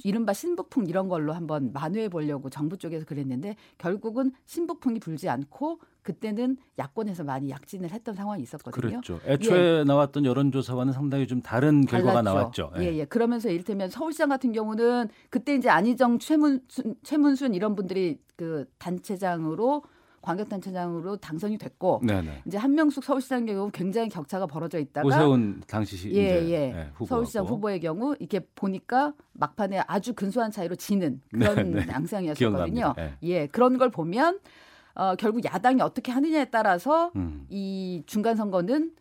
이른바 0.04 0.32
신북풍 0.32 0.86
이런 0.86 1.08
걸로 1.08 1.32
한번 1.32 1.72
만회해 1.72 2.08
보려고 2.08 2.50
정부 2.50 2.76
쪽에서 2.76 3.04
그랬는데 3.04 3.56
결국은 3.78 4.32
신북풍이 4.46 5.00
불지 5.00 5.28
않고 5.28 5.80
그때는 6.02 6.56
야권에서 6.78 7.24
많이 7.24 7.50
약진을 7.50 7.90
했던 7.90 8.14
상황이 8.14 8.42
있었거든요. 8.42 9.00
그렇죠. 9.00 9.20
애초에 9.24 9.80
예. 9.80 9.84
나왔던 9.84 10.24
여론조사와는 10.24 10.92
상당히 10.92 11.26
좀 11.26 11.40
다른 11.42 11.86
결과가 11.86 12.22
달랐죠. 12.22 12.62
나왔죠. 12.62 12.72
예. 12.78 12.92
예, 12.92 12.98
예. 12.98 13.04
그러면서 13.04 13.48
이를테면 13.48 13.88
서울시장 13.88 14.28
같은 14.28 14.52
경우는 14.52 15.08
그때 15.30 15.54
이제 15.54 15.68
안희정 15.68 16.18
최문순, 16.18 16.96
최문순 17.02 17.54
이런 17.54 17.74
분들이 17.74 18.18
그 18.36 18.66
단체장으로 18.78 19.82
광역단체장으로 20.22 21.16
당선이 21.16 21.58
됐고 21.58 22.00
네네. 22.04 22.42
이제 22.46 22.56
한명숙 22.56 23.04
서울시장 23.04 23.44
경우 23.44 23.70
굉장히 23.72 24.08
격차가 24.08 24.46
벌어져 24.46 24.78
있다가 24.78 25.06
오세훈 25.06 25.62
당시 25.66 25.96
시, 25.96 26.12
예, 26.12 26.48
예. 26.48 26.72
네, 26.72 26.90
서울시장 27.06 27.44
후보의 27.44 27.80
경우 27.80 28.14
이렇게 28.18 28.40
보니까 28.54 29.14
막판에 29.32 29.82
아주 29.86 30.14
근소한 30.14 30.52
차이로 30.52 30.76
지는 30.76 31.20
그런 31.30 31.72
네네. 31.72 31.86
양상이었거든요. 31.92 32.94
네. 32.96 33.14
예, 33.22 33.46
그런 33.48 33.78
걸 33.78 33.90
보면 33.90 34.38
어, 34.94 35.14
결국 35.16 35.44
야당이 35.44 35.80
어떻게 35.80 36.12
하느냐에 36.12 36.46
따라서 36.46 37.12
음. 37.16 37.46
이 37.48 38.02
중간 38.06 38.36
선거는 38.36 38.92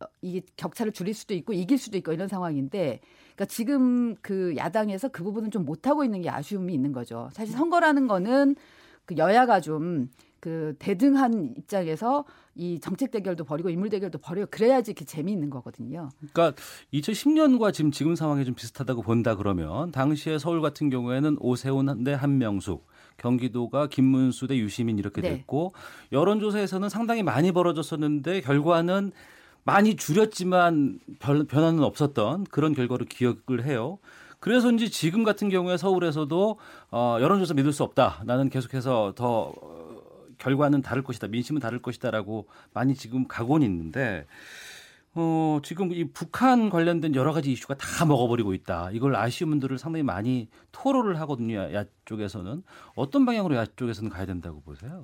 어, 0.00 0.04
이게 0.22 0.42
격차를 0.56 0.92
줄일 0.92 1.14
수도 1.14 1.34
있고 1.34 1.52
이길 1.52 1.78
수도 1.78 1.96
있고 1.98 2.12
이런 2.12 2.28
상황인데 2.28 3.00
그러니까 3.34 3.44
지금 3.46 4.14
그 4.22 4.54
야당에서 4.56 5.08
그 5.08 5.22
부분은 5.22 5.50
좀 5.50 5.64
못하고 5.64 6.04
있는 6.04 6.22
게 6.22 6.30
아쉬움이 6.30 6.72
있는 6.72 6.92
거죠. 6.92 7.28
사실 7.32 7.54
선거라는 7.54 8.06
거는 8.06 8.56
그 9.04 9.16
여야가 9.16 9.60
좀 9.60 10.08
그 10.46 10.76
대등한 10.78 11.54
입장에서 11.56 12.24
이 12.54 12.78
정책 12.78 13.10
대결도 13.10 13.42
벌이고 13.42 13.68
인물 13.68 13.88
대결도 13.88 14.18
벌여요. 14.18 14.46
그래야지 14.48 14.94
그 14.94 15.04
재미있는 15.04 15.50
거거든요. 15.50 16.10
그러니까 16.32 16.52
2010년과 16.94 17.72
지금 17.72 17.90
지금 17.90 18.14
상황이 18.14 18.44
좀 18.44 18.54
비슷하다고 18.54 19.02
본다 19.02 19.34
그러면 19.34 19.90
당시에 19.90 20.38
서울 20.38 20.60
같은 20.60 20.88
경우에는 20.88 21.38
오세훈 21.40 22.04
대 22.04 22.12
한명숙 22.12 22.86
경기도가 23.16 23.88
김문수 23.88 24.46
대 24.46 24.56
유시민 24.56 24.98
이렇게 24.98 25.20
네. 25.20 25.30
됐고 25.30 25.72
여론조사에서는 26.12 26.88
상당히 26.88 27.22
많이 27.22 27.52
벌어졌었는데 27.52 28.40
결과는 28.42 29.12
많이 29.64 29.96
줄였지만 29.96 31.00
별, 31.18 31.44
변화는 31.44 31.82
없었던 31.82 32.44
그런 32.44 32.74
결과를 32.74 33.06
기억을 33.06 33.64
해요. 33.64 33.98
그래서 34.38 34.70
이제 34.70 34.88
지금 34.88 35.24
같은 35.24 35.48
경우에 35.48 35.76
서울에서도 35.76 36.58
어, 36.92 37.18
여론조사 37.20 37.54
믿을 37.54 37.72
수 37.72 37.82
없다. 37.82 38.22
나는 38.24 38.48
계속해서 38.48 39.14
더 39.16 39.52
어, 39.60 40.02
결과는 40.38 40.82
다를 40.82 41.02
것이다. 41.02 41.26
민심은 41.26 41.60
다를 41.60 41.80
것이다라고 41.80 42.46
많이 42.72 42.94
지금 42.94 43.26
각오는 43.26 43.66
있는데 43.66 44.26
어, 45.18 45.60
지금 45.62 45.92
이 45.92 46.04
북한 46.04 46.68
관련된 46.68 47.14
여러 47.14 47.32
가지 47.32 47.50
이슈가 47.50 47.74
다 47.76 48.04
먹어버리고 48.04 48.52
있다. 48.52 48.90
이걸 48.92 49.16
아시는 49.16 49.50
분들을 49.50 49.78
상당히 49.78 50.02
많이 50.02 50.48
토로를 50.72 51.18
하거든요. 51.20 51.72
야 51.72 51.84
쪽에서는 52.04 52.62
어떤 52.94 53.24
방향으로 53.24 53.56
야 53.56 53.64
쪽에서는 53.64 54.10
가야 54.10 54.26
된다고 54.26 54.60
보세요? 54.60 55.00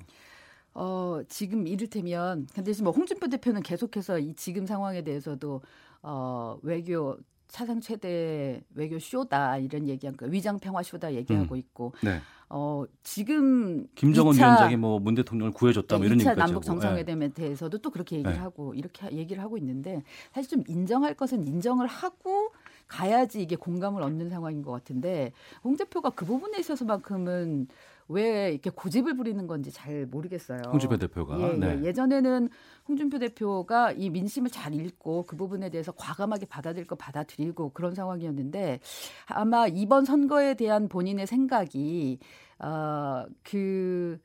어, 0.75 1.21
지금 1.27 1.67
이를테면 1.67 2.47
근데 2.53 2.73
지금 2.73 2.85
뭐 2.85 2.93
홍준표 2.93 3.27
대표는 3.27 3.63
계속해서 3.63 4.19
이 4.19 4.35
지금 4.35 4.67
상황에 4.67 5.03
대해서도 5.03 5.61
어, 6.03 6.59
외교 6.61 7.17
사상 7.53 7.79
최대 7.79 8.63
외교 8.73 8.97
쇼다 8.97 9.59
이런 9.59 9.87
얘기한 9.87 10.17
거 10.17 10.25
위장 10.25 10.57
평화 10.57 10.81
쇼다 10.81 11.13
얘기하고 11.13 11.53
음. 11.53 11.59
있고 11.59 11.93
네. 12.01 12.19
어 12.49 12.83
지금 13.03 13.85
김정은 13.93 14.33
2차, 14.33 14.37
위원장이 14.39 14.75
뭐 14.75 14.97
문 14.97 15.13
대통령을 15.13 15.53
구해줬다 15.53 15.97
뭐 15.97 16.05
이런 16.07 16.19
얘기가 16.19 16.33
남북 16.33 16.63
정상회담에 16.63 17.27
네. 17.27 17.33
대해서도 17.33 17.77
또 17.77 17.91
그렇게 17.91 18.15
얘기를 18.15 18.33
네. 18.33 18.39
하고 18.39 18.73
이렇게 18.73 19.15
얘기를 19.15 19.43
하고 19.43 19.55
있는데 19.59 20.01
사실 20.33 20.49
좀 20.49 20.63
인정할 20.67 21.13
것은 21.13 21.45
인정을 21.45 21.85
하고 21.85 22.51
가야지 22.87 23.43
이게 23.43 23.55
공감을 23.55 24.01
얻는 24.01 24.31
상황인 24.31 24.63
것 24.63 24.71
같은데 24.71 25.31
홍 25.63 25.77
대표가 25.77 26.09
그 26.09 26.25
부분에 26.25 26.57
있어서만큼은 26.57 27.67
왜 28.07 28.51
이렇게 28.51 28.69
고집을 28.69 29.15
부리는 29.15 29.45
건지 29.47 29.71
잘 29.71 30.05
모르겠어요. 30.05 30.61
홍준표 30.71 30.97
대표가 30.97 31.39
예, 31.39 31.57
네. 31.57 31.79
예. 31.79 31.85
예전에는 31.85 32.49
홍준표 32.87 33.19
대표가 33.19 33.91
이 33.91 34.09
민심을 34.09 34.49
잘 34.49 34.73
읽고 34.73 35.25
그 35.25 35.35
부분에 35.35 35.69
대해서 35.69 35.91
과감하게 35.91 36.47
받아들일 36.47 36.85
거 36.87 36.95
받아들이고 36.95 37.71
그런 37.71 37.95
상황이었는데 37.95 38.79
아마 39.27 39.67
이번 39.67 40.05
선거에 40.05 40.55
대한 40.55 40.89
본인의 40.89 41.27
생각이 41.27 42.19
어그 42.59 44.19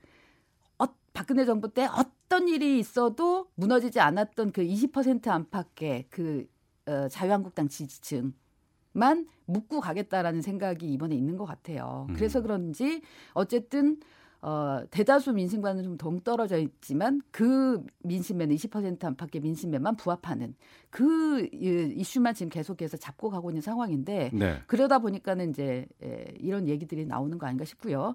어, 0.78 0.84
박근혜 1.12 1.44
정부 1.44 1.72
때 1.72 1.86
어떤 1.86 2.48
일이 2.48 2.78
있어도 2.78 3.48
무너지지 3.54 4.00
않았던 4.00 4.52
그 4.52 4.62
20% 4.62 5.28
안팎의 5.28 6.06
그 6.10 6.46
어, 6.86 7.08
자유한국당 7.08 7.68
지지층 7.68 8.32
만 8.92 9.26
묻고 9.48 9.80
가겠다라는 9.80 10.42
생각이 10.42 10.86
이번에 10.92 11.14
있는 11.14 11.36
것 11.36 11.44
같아요. 11.44 12.06
음. 12.10 12.14
그래서 12.14 12.40
그런지 12.40 13.02
어쨌든 13.32 13.98
어, 14.40 14.82
대다수 14.90 15.32
민심과는 15.32 15.82
좀 15.82 15.96
동떨어져 15.96 16.58
있지만 16.58 17.20
그 17.32 17.84
민심에는 18.04 18.54
20% 18.54 19.04
안팎의 19.04 19.40
민심에만 19.40 19.96
부합하는 19.96 20.54
그 20.90 21.48
이슈만 21.52 22.34
지금 22.34 22.48
계속해서 22.48 22.98
잡고 22.98 23.30
가고 23.30 23.50
있는 23.50 23.60
상황인데 23.60 24.30
네. 24.32 24.62
그러다 24.68 25.00
보니까는 25.00 25.50
이제 25.50 25.86
에, 26.02 26.34
이런 26.38 26.68
얘기들이 26.68 27.04
나오는 27.04 27.36
거 27.36 27.46
아닌가 27.46 27.64
싶고요. 27.64 28.14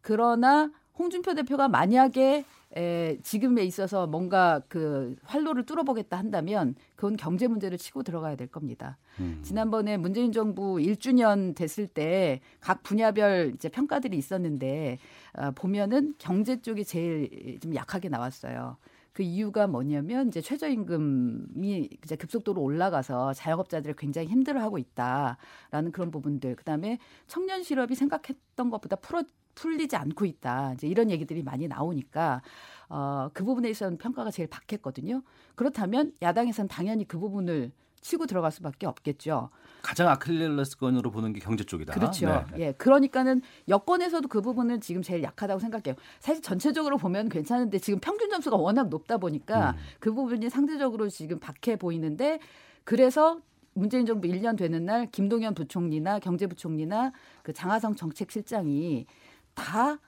그러나 0.00 0.72
홍준표 1.02 1.34
대표가 1.34 1.68
만약에 1.68 2.44
에, 2.74 3.18
지금에 3.22 3.64
있어서 3.64 4.06
뭔가 4.06 4.62
그 4.68 5.14
활로를 5.24 5.66
뚫어보겠다 5.66 6.16
한다면 6.16 6.74
그건 6.96 7.16
경제 7.16 7.46
문제를 7.46 7.76
치고 7.76 8.02
들어가야 8.02 8.36
될 8.36 8.46
겁니다. 8.46 8.96
음. 9.20 9.40
지난번에 9.42 9.98
문재인 9.98 10.32
정부 10.32 10.76
1주년 10.76 11.54
됐을 11.54 11.86
때 11.86 12.40
각 12.60 12.82
분야별 12.82 13.52
이제 13.54 13.68
평가들이 13.68 14.16
있었는데 14.16 14.98
어, 15.34 15.50
보면은 15.52 16.14
경제 16.18 16.60
쪽이 16.62 16.84
제일 16.84 17.58
좀 17.60 17.74
약하게 17.74 18.08
나왔어요. 18.08 18.76
그 19.12 19.22
이유가 19.22 19.66
뭐냐면 19.66 20.28
이제 20.28 20.40
최저임금이 20.40 21.90
이제 22.02 22.16
급속도로 22.16 22.62
올라가서 22.62 23.34
자영업자들이 23.34 23.94
굉장히 23.98 24.28
힘들어하고 24.28 24.78
있다라는 24.78 25.92
그런 25.92 26.10
부분들. 26.10 26.56
그다음에 26.56 26.98
청년 27.26 27.62
실업이 27.62 27.94
생각했던 27.94 28.70
것보다 28.70 28.96
풀어 28.96 29.22
풀리지 29.54 29.96
않고 29.96 30.24
있다. 30.24 30.74
이제 30.74 30.86
이런 30.86 31.10
얘기들이 31.10 31.42
많이 31.42 31.68
나오니까 31.68 32.42
어, 32.88 33.30
그 33.32 33.44
부분에 33.44 33.70
있어서는 33.70 33.98
평가가 33.98 34.30
제일 34.30 34.48
박했거든요. 34.48 35.22
그렇다면 35.54 36.12
야당에서는 36.20 36.68
당연히 36.68 37.06
그 37.06 37.18
부분을 37.18 37.72
치고 38.02 38.26
들어갈 38.26 38.50
수밖에 38.50 38.86
없겠죠. 38.86 39.48
가장 39.80 40.08
아킬레스건으로 40.08 41.10
보는 41.10 41.32
게 41.32 41.40
경제 41.40 41.64
쪽이다. 41.64 41.94
그렇죠. 41.94 42.44
네. 42.52 42.66
예, 42.66 42.72
그러니까는 42.72 43.40
여권에서도 43.68 44.28
그 44.28 44.40
부분은 44.40 44.80
지금 44.80 45.02
제일 45.02 45.22
약하다고 45.22 45.60
생각해요. 45.60 45.94
사실 46.20 46.42
전체적으로 46.42 46.98
보면 46.98 47.28
괜찮은데 47.28 47.78
지금 47.78 47.98
평균 48.00 48.28
점수가 48.28 48.56
워낙 48.56 48.88
높다 48.88 49.18
보니까 49.18 49.70
음. 49.70 49.76
그 50.00 50.12
부분이 50.12 50.50
상대적으로 50.50 51.08
지금 51.08 51.38
박해 51.38 51.76
보이는데 51.76 52.40
그래서 52.84 53.40
문재인 53.74 54.04
정부 54.04 54.28
1년 54.28 54.56
되는 54.56 54.84
날 54.84 55.10
김동연 55.10 55.54
부총리나 55.54 56.18
경제부총리나 56.18 57.12
그 57.42 57.52
장하성 57.52 57.94
정책실장이 57.94 59.06
다 59.54 59.98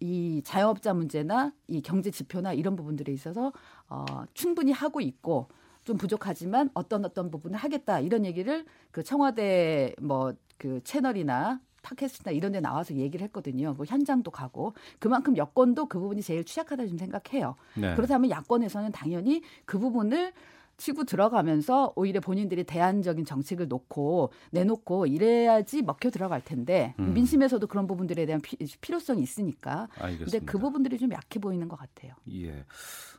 이 0.00 0.42
자영업자 0.44 0.94
문제나 0.94 1.52
이 1.66 1.82
경제 1.82 2.12
지표나 2.12 2.52
이런 2.52 2.76
부분들에 2.76 3.12
있어서 3.12 3.52
어, 3.88 4.04
충분히 4.32 4.70
하고 4.70 5.00
있고 5.00 5.48
좀 5.82 5.96
부족하지만 5.96 6.70
어떤 6.74 7.04
어떤 7.04 7.32
부분을 7.32 7.58
하겠다 7.58 7.98
이런 7.98 8.24
얘기를 8.24 8.64
그 8.92 9.02
청와대 9.02 9.94
뭐 10.00 10.34
그 10.58 10.80
채널이나 10.84 11.60
팟캐스트나 11.82 12.32
이런 12.32 12.52
데 12.52 12.60
나와서 12.60 12.94
얘기를 12.94 13.24
했거든요. 13.26 13.72
뭐 13.74 13.86
현장도 13.86 14.30
가고 14.32 14.74
그만큼 14.98 15.36
여권도 15.36 15.86
그 15.86 15.98
부분이 15.98 16.20
제일 16.20 16.44
취약하다 16.44 16.86
좀 16.88 16.98
생각해요. 16.98 17.54
네. 17.76 17.94
그렇다면 17.94 18.28
야권에서는 18.28 18.90
당연히 18.92 19.42
그 19.64 19.78
부분을 19.78 20.32
치고 20.78 21.04
들어가면서 21.04 21.92
오히려 21.96 22.20
본인들이 22.20 22.64
대안적인 22.64 23.24
정책을 23.24 23.68
놓고 23.68 24.32
내놓고 24.52 25.06
이래야지 25.06 25.82
먹혀 25.82 26.08
들어갈 26.10 26.40
텐데 26.42 26.94
음. 27.00 27.12
민심에서도 27.14 27.66
그런 27.66 27.86
부분들에 27.86 28.24
대한 28.26 28.40
피, 28.40 28.56
필요성이 28.80 29.22
있으니까. 29.22 29.88
알겠습니다. 29.98 30.30
근데 30.30 30.44
그 30.46 30.58
부분들이 30.58 30.98
좀 30.98 31.12
약해 31.12 31.38
보이는 31.40 31.68
것 31.68 31.76
같아요. 31.76 32.14
예. 32.32 32.64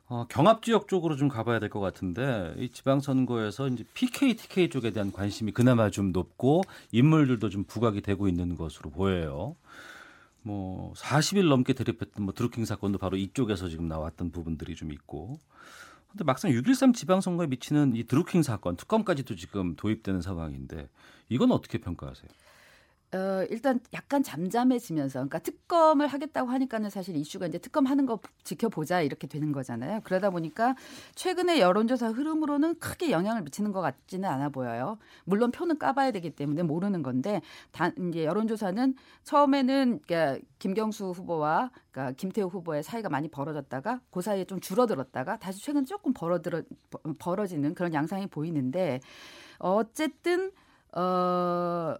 어, 0.07 0.25
경합 0.27 0.63
지역 0.63 0.87
쪽으로 0.87 1.15
좀 1.17 1.27
가봐야 1.27 1.59
될 1.59 1.69
것 1.69 1.79
같은데 1.79 2.55
이 2.57 2.69
지방선거에서 2.69 3.67
이제 3.67 3.83
PK, 3.93 4.35
TK 4.35 4.69
쪽에 4.69 4.89
대한 4.91 5.11
관심이 5.11 5.51
그나마 5.51 5.91
좀 5.91 6.11
높고 6.11 6.63
인물들도 6.91 7.49
좀 7.49 7.63
부각이 7.65 8.01
되고 8.01 8.27
있는 8.27 8.55
것으로 8.55 8.89
보여요. 8.89 9.55
뭐 10.41 10.93
40일 10.95 11.47
넘게 11.49 11.73
대립했던 11.73 12.23
뭐 12.23 12.33
드루킹 12.33 12.65
사건도 12.65 12.97
바로 12.97 13.17
이쪽에서 13.17 13.67
지금 13.67 13.87
나왔던 13.87 14.31
부분들이 14.31 14.75
좀 14.75 14.91
있고. 14.93 15.37
근데 16.09 16.23
막상 16.23 16.51
6.13 16.51 16.93
지방선거에 16.93 17.47
미치는 17.47 17.95
이 17.95 18.03
드루킹 18.03 18.41
사건 18.41 18.75
특검까지도 18.75 19.35
지금 19.35 19.75
도입되는 19.75 20.21
상황인데 20.21 20.89
이건 21.29 21.51
어떻게 21.51 21.77
평가하세요? 21.77 22.29
어, 23.11 23.43
일단 23.49 23.79
약간 23.93 24.21
잠잠해지면서, 24.21 25.19
그러니까 25.19 25.39
특검을 25.39 26.05
하겠다고 26.05 26.47
하니까는 26.49 26.91
사실 26.91 27.15
이슈가 27.15 27.47
이제 27.47 27.57
특검 27.57 27.87
하는 27.87 28.05
거 28.05 28.19
지켜보자 28.43 29.01
이렇게 29.01 29.25
되는 29.25 29.51
거잖아요. 29.51 30.01
그러다 30.03 30.29
보니까 30.29 30.75
최근에 31.15 31.59
여론조사 31.59 32.09
흐름으로는 32.09 32.77
크게 32.77 33.09
영향을 33.09 33.41
미치는 33.41 33.71
것 33.71 33.81
같지는 33.81 34.29
않아 34.29 34.49
보여요. 34.49 34.99
물론 35.25 35.49
표는 35.49 35.79
까봐야 35.79 36.11
되기 36.11 36.29
때문에 36.29 36.61
모르는 36.61 37.01
건데, 37.01 37.41
단, 37.71 37.93
이제 38.09 38.25
여론조사는 38.25 38.93
처음에는 39.23 40.01
그러니까 40.05 40.45
김경수 40.59 41.09
후보와 41.09 41.71
그러니까 41.91 42.15
김태우 42.15 42.47
후보의 42.47 42.83
사이가 42.83 43.09
많이 43.09 43.27
벌어졌다가 43.27 44.01
그 44.11 44.21
사이에 44.21 44.45
좀 44.45 44.59
줄어들었다가 44.59 45.39
다시 45.39 45.63
최근 45.63 45.83
조금 45.83 46.13
벌어들어, 46.13 46.61
벌어지는 47.17 47.73
그런 47.73 47.91
양상이 47.95 48.27
보이는데, 48.27 48.99
어쨌든, 49.57 50.51
어, 50.95 51.95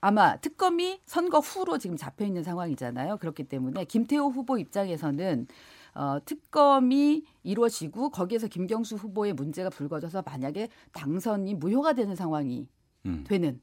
아마 0.00 0.36
특검이 0.36 1.00
선거 1.06 1.38
후로 1.38 1.78
지금 1.78 1.96
잡혀 1.96 2.24
있는 2.24 2.42
상황이잖아요. 2.42 3.16
그렇기 3.18 3.44
때문에 3.44 3.84
김태호 3.84 4.28
후보 4.28 4.58
입장에서는 4.58 5.46
어, 5.94 6.18
특검이 6.24 7.24
이루어지고 7.42 8.10
거기에서 8.10 8.46
김경수 8.46 8.96
후보의 8.96 9.32
문제가 9.32 9.70
불거져서 9.70 10.22
만약에 10.24 10.68
당선이 10.92 11.54
무효가 11.54 11.94
되는 11.94 12.14
상황이 12.14 12.68
음. 13.06 13.24
되는 13.26 13.60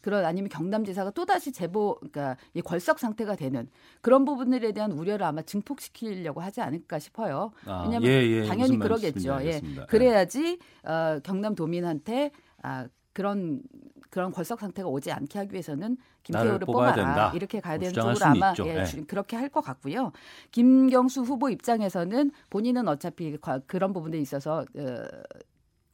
그런 0.00 0.24
아니면 0.24 0.48
경남지사가 0.48 1.10
또다시 1.10 1.52
제보 1.52 1.96
그러니까 1.96 2.36
이 2.54 2.62
걸석 2.62 2.98
상태가 2.98 3.34
되는 3.34 3.68
그런 4.00 4.24
부분들에 4.24 4.70
대한 4.72 4.92
우려를 4.92 5.26
아마 5.26 5.42
증폭시키려고 5.42 6.40
하지 6.40 6.60
않을까 6.60 7.00
싶어요. 7.00 7.50
아, 7.64 7.82
왜냐하면 7.82 8.08
예, 8.08 8.22
예, 8.22 8.46
당연히 8.46 8.78
그러겠죠. 8.78 9.38
예. 9.42 9.60
그래야지 9.88 10.58
어, 10.84 11.18
경남 11.24 11.56
도민한테 11.56 12.30
아, 12.62 12.86
그런 13.12 13.62
그런 14.10 14.32
걸석 14.32 14.60
상태가 14.60 14.88
오지 14.88 15.10
않게 15.12 15.38
하기 15.40 15.52
위해서는 15.52 15.96
김태호를 16.22 16.58
뽑아라 16.60 16.94
된다. 16.94 17.32
이렇게 17.34 17.60
가야 17.60 17.78
되는 17.78 17.92
쪽으로 17.92 18.16
아마 18.24 18.54
예, 18.64 18.84
네. 18.84 19.04
그렇게 19.06 19.36
할 19.36 19.48
것 19.48 19.60
같고요. 19.62 20.12
김경수 20.50 21.22
후보 21.22 21.48
입장에서는 21.50 22.30
본인은 22.50 22.88
어차피 22.88 23.36
그런 23.66 23.92
부분에 23.92 24.18
있어서 24.18 24.64
어, 24.76 25.02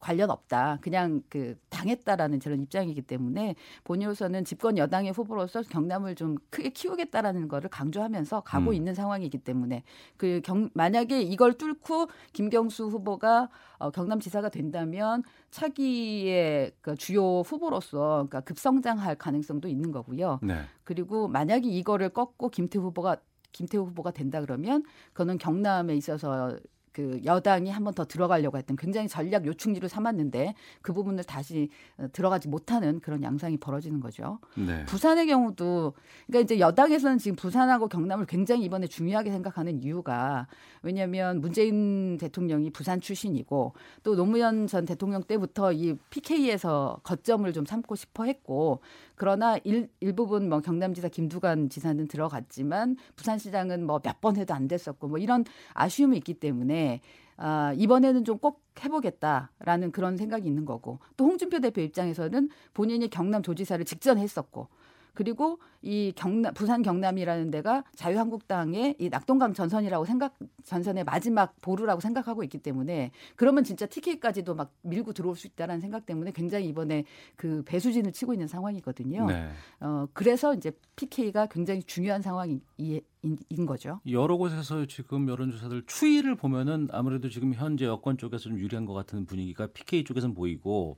관련 0.03 0.31
없다. 0.31 0.79
그냥 0.81 1.23
그 1.29 1.57
당했다라는 1.71 2.41
저런 2.41 2.61
입장이기 2.61 3.03
때문에 3.03 3.55
본인으로서는 3.85 4.45
집권 4.45 4.77
여당의 4.77 5.13
후보로서 5.13 5.63
경남을 5.63 6.17
좀 6.17 6.37
크게 6.51 6.71
키우겠다라는 6.71 7.47
거를 7.47 7.71
강조하면서 7.71 8.41
가고 8.41 8.71
음. 8.71 8.75
있는 8.75 8.95
상황이기 8.95 9.39
때문에 9.39 9.85
그 10.17 10.41
경, 10.45 10.69
만약에 10.75 11.23
이걸 11.23 11.55
뚫고 11.55 12.09
김경수 12.33 12.87
후보가 12.87 13.49
어, 13.79 13.91
경남지사가 13.91 14.49
된다면 14.49 15.23
차기의 15.53 16.73
그 16.81 16.97
주요 16.97 17.41
후보로서 17.43 18.27
그러니까 18.29 18.41
급성장할 18.41 19.15
가능성도 19.15 19.69
있는 19.69 19.93
거고요. 19.93 20.41
네. 20.43 20.63
그리고 20.83 21.29
만약에 21.29 21.69
이거를 21.69 22.09
꺾고 22.09 22.49
김태 22.49 22.81
후보가 22.81 23.19
김태우 23.53 23.85
후보가 23.85 24.11
된다 24.11 24.41
그러면 24.41 24.83
그거는 25.13 25.39
경남에 25.39 25.95
있어서 25.95 26.57
그 26.93 27.21
여당이 27.25 27.71
한 27.71 27.85
번 27.85 27.93
더 27.95 28.05
들어가려고 28.07 28.57
했던 28.57 28.77
굉장히 28.77 29.07
전략 29.09 29.45
요충지로 29.47 29.87
삼았는데 29.87 30.55
그 30.81 30.93
부분을 30.95 31.25
다시 31.25 31.69
어, 31.99 32.07
들어가지 32.13 32.49
못하는 32.49 33.01
그런 33.01 33.23
양상이 33.23 33.59
벌어지는 33.59 34.01
거죠. 34.01 34.39
네. 34.55 34.85
부산의 34.87 35.27
경우도 35.27 35.93
그러니까 36.27 36.45
이제 36.45 36.59
여당에서는 36.59 37.19
지금 37.19 37.37
부산하고 37.37 37.89
경남을 37.89 38.25
굉장히 38.27 38.65
이번에 38.65 38.87
중요하게 38.87 39.31
생각하는 39.31 39.83
이유가 39.83 40.47
왜냐하면 40.83 41.41
문재인 41.41 42.17
대통령이 42.19 42.71
부산 42.71 43.01
출신이고 43.01 43.75
또 44.03 44.17
노무현 44.17 44.67
전 44.67 44.87
대통령 44.87 45.23
때부터 45.23 45.73
이 45.73 45.95
PK에서 46.11 47.01
거점을 47.03 47.53
좀 47.53 47.65
삼고 47.67 47.95
싶어 47.95 48.25
했고 48.25 48.81
그러나 49.23 49.57
일, 49.63 49.89
일부분 50.01 50.49
뭐 50.49 50.59
경남지사 50.59 51.07
김두관 51.07 51.69
지사는 51.69 52.09
들어갔지만 52.09 52.97
부산시장은 53.15 53.87
뭐 53.87 54.01
몇 54.01 54.21
번 54.21 54.37
해도 54.37 54.53
안 54.53 54.67
됐었고 54.67 55.07
뭐 55.07 55.19
이런 55.19 55.45
아쉬움이 55.75 56.17
있기 56.17 56.35
때문에 56.35 57.01
아, 57.37 57.73
이번에는 57.77 58.25
좀 58.25 58.39
꼭 58.39 58.65
해보겠다라는 58.83 59.93
그런 59.93 60.17
생각이 60.17 60.49
있는 60.49 60.65
거고 60.65 60.99
또 61.17 61.27
홍준표 61.27 61.61
대표 61.61 61.81
입장에서는 61.83 62.49
본인이 62.75 63.09
경남 63.09 63.43
도지사를 63.43 63.85
직전 63.85 64.19
했었고 64.19 64.67
그리고 65.15 65.59
이 65.83 66.13
경남 66.17 66.55
부산 66.55 66.83
경남이라는 66.83 67.51
데가 67.51 67.85
자유한국당의 67.95 68.97
이 68.99 69.09
낙동강 69.11 69.53
전선이라고 69.53 70.05
생각 70.05 70.35
전선의 70.65 71.05
마지막 71.05 71.55
보루라고 71.61 72.01
생각하고 72.01 72.43
있기 72.45 72.59
때문에 72.59 73.11
그러면 73.37 73.65
진짜 73.65 73.87
티켓까지도 73.87 74.55
막 74.55 74.73
밀고 74.83 75.13
들어올 75.13 75.37
수 75.37 75.47
있다라는 75.47 75.81
생각 75.81 76.07
때문에 76.07 76.33
굉장히 76.33 76.69
이번에 76.69 77.05
그 77.37 77.63
배수진을 77.67 78.13
치고 78.13 78.33
있는 78.33 78.47
상황이거든요. 78.47 79.27
네. 79.27 79.51
어 79.81 80.07
그래서 80.13 80.55
이제 80.55 80.73
PK가 80.97 81.47
굉장히 81.47 81.83
중요한 81.83 82.23
상황인 82.23 82.61
인 82.79 83.67
거죠. 83.67 84.01
여러 84.11 84.37
곳에서 84.37 84.87
지금 84.87 85.29
여론조사들 85.29 85.85
추이를 85.87 86.35
보면은 86.35 86.89
아무래도 86.91 87.29
지금 87.29 87.55
현재 87.55 87.85
여권 87.85 88.19
쪽에서 88.19 88.45
좀 88.45 88.59
유리한 88.59 88.85
것 88.85 88.95
같은 88.95 89.27
분위기가 89.27 89.69
PK 89.69 90.03
쪽에서는 90.05 90.35
보이고 90.35 90.97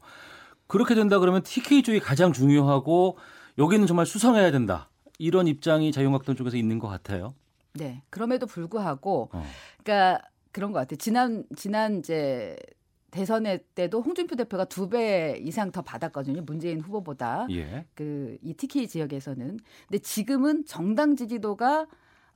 그렇게 0.67 0.95
된다 0.95 1.19
그러면 1.19 1.43
TK 1.43 1.83
쪽이 1.83 2.01
가장 2.01 2.33
중요하고 2.33 3.19
여기는 3.59 3.87
정말 3.87 4.07
수성해야 4.07 4.51
된다. 4.51 4.91
이런 5.19 5.47
입장이 5.47 5.93
자유한국당 5.93 6.35
쪽에서 6.35 6.57
있는 6.57 6.79
것 6.79 6.89
같아요. 6.89 7.35
네. 7.75 8.03
그럼에도 8.11 8.47
불구하고, 8.47 9.31
어. 9.33 9.45
그러니까 9.83 10.21
그런 10.53 10.73
것 10.73 10.79
같아요. 10.81 10.97
지난 10.97 11.45
지난 11.57 11.99
이제 11.99 12.57
대선회 13.11 13.59
때도 13.77 14.01
홍준표 14.03 14.35
대표가 14.37 14.65
두 14.65 14.89
배 14.89 15.39
이상 15.41 15.71
더 15.71 15.83
받았거든요. 15.83 16.43
문재인 16.43 16.81
후보보다. 16.81 17.47
예. 17.51 17.87
그이 17.95 18.55
TK 18.57 18.89
지역에서는. 18.89 19.59
근데 19.89 19.99
지금은 19.99 20.65
정당 20.67 21.15
지지도가 21.15 21.87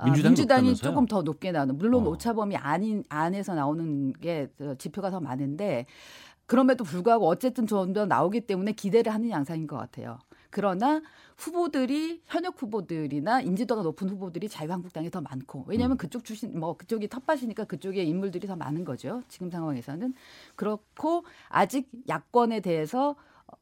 아, 0.01 0.05
민주당 0.05 0.31
민주당이 0.31 0.77
조금 0.77 1.07
더 1.07 1.23
높게 1.23 1.51
나오는 1.51 1.77
물론 1.77 2.07
어. 2.07 2.11
오차범위 2.11 2.55
아닌 2.57 3.03
안에서 3.09 3.57
나오는 3.57 4.13
게 4.13 4.49
지표가 4.79 5.11
더 5.11 5.19
많은데 5.21 5.87
그럼에도 6.47 6.85
불구하고 6.85 7.27
어쨌든 7.27 7.67
좀 7.67 7.93
더 7.93 8.07
나오기 8.07 8.43
때문에 8.43 8.73
기대를 8.73 9.13
하는 9.13 9.31
양상인 9.31 9.67
것 9.67 9.77
같아요. 9.77 10.19
그러나 10.51 11.03
후보들이 11.37 12.23
현역 12.25 12.61
후보들이나 12.61 13.43
인지도가 13.43 13.83
높은 13.83 14.09
후보들이 14.09 14.49
자유한국당이 14.49 15.11
더 15.11 15.21
많고 15.21 15.65
왜냐하면 15.67 15.97
음. 15.97 15.99
그쪽 15.99 16.25
출신 16.25 16.59
뭐 16.59 16.77
그쪽이 16.77 17.09
텃밭이니까 17.09 17.65
그쪽에 17.65 18.03
인물들이 18.03 18.47
더 18.47 18.57
많은 18.57 18.85
거죠 18.85 19.23
지금 19.29 19.51
상황에서는 19.51 20.15
그렇고 20.57 21.25
아직 21.49 21.89
야권에 22.09 22.61
대해서 22.61 23.17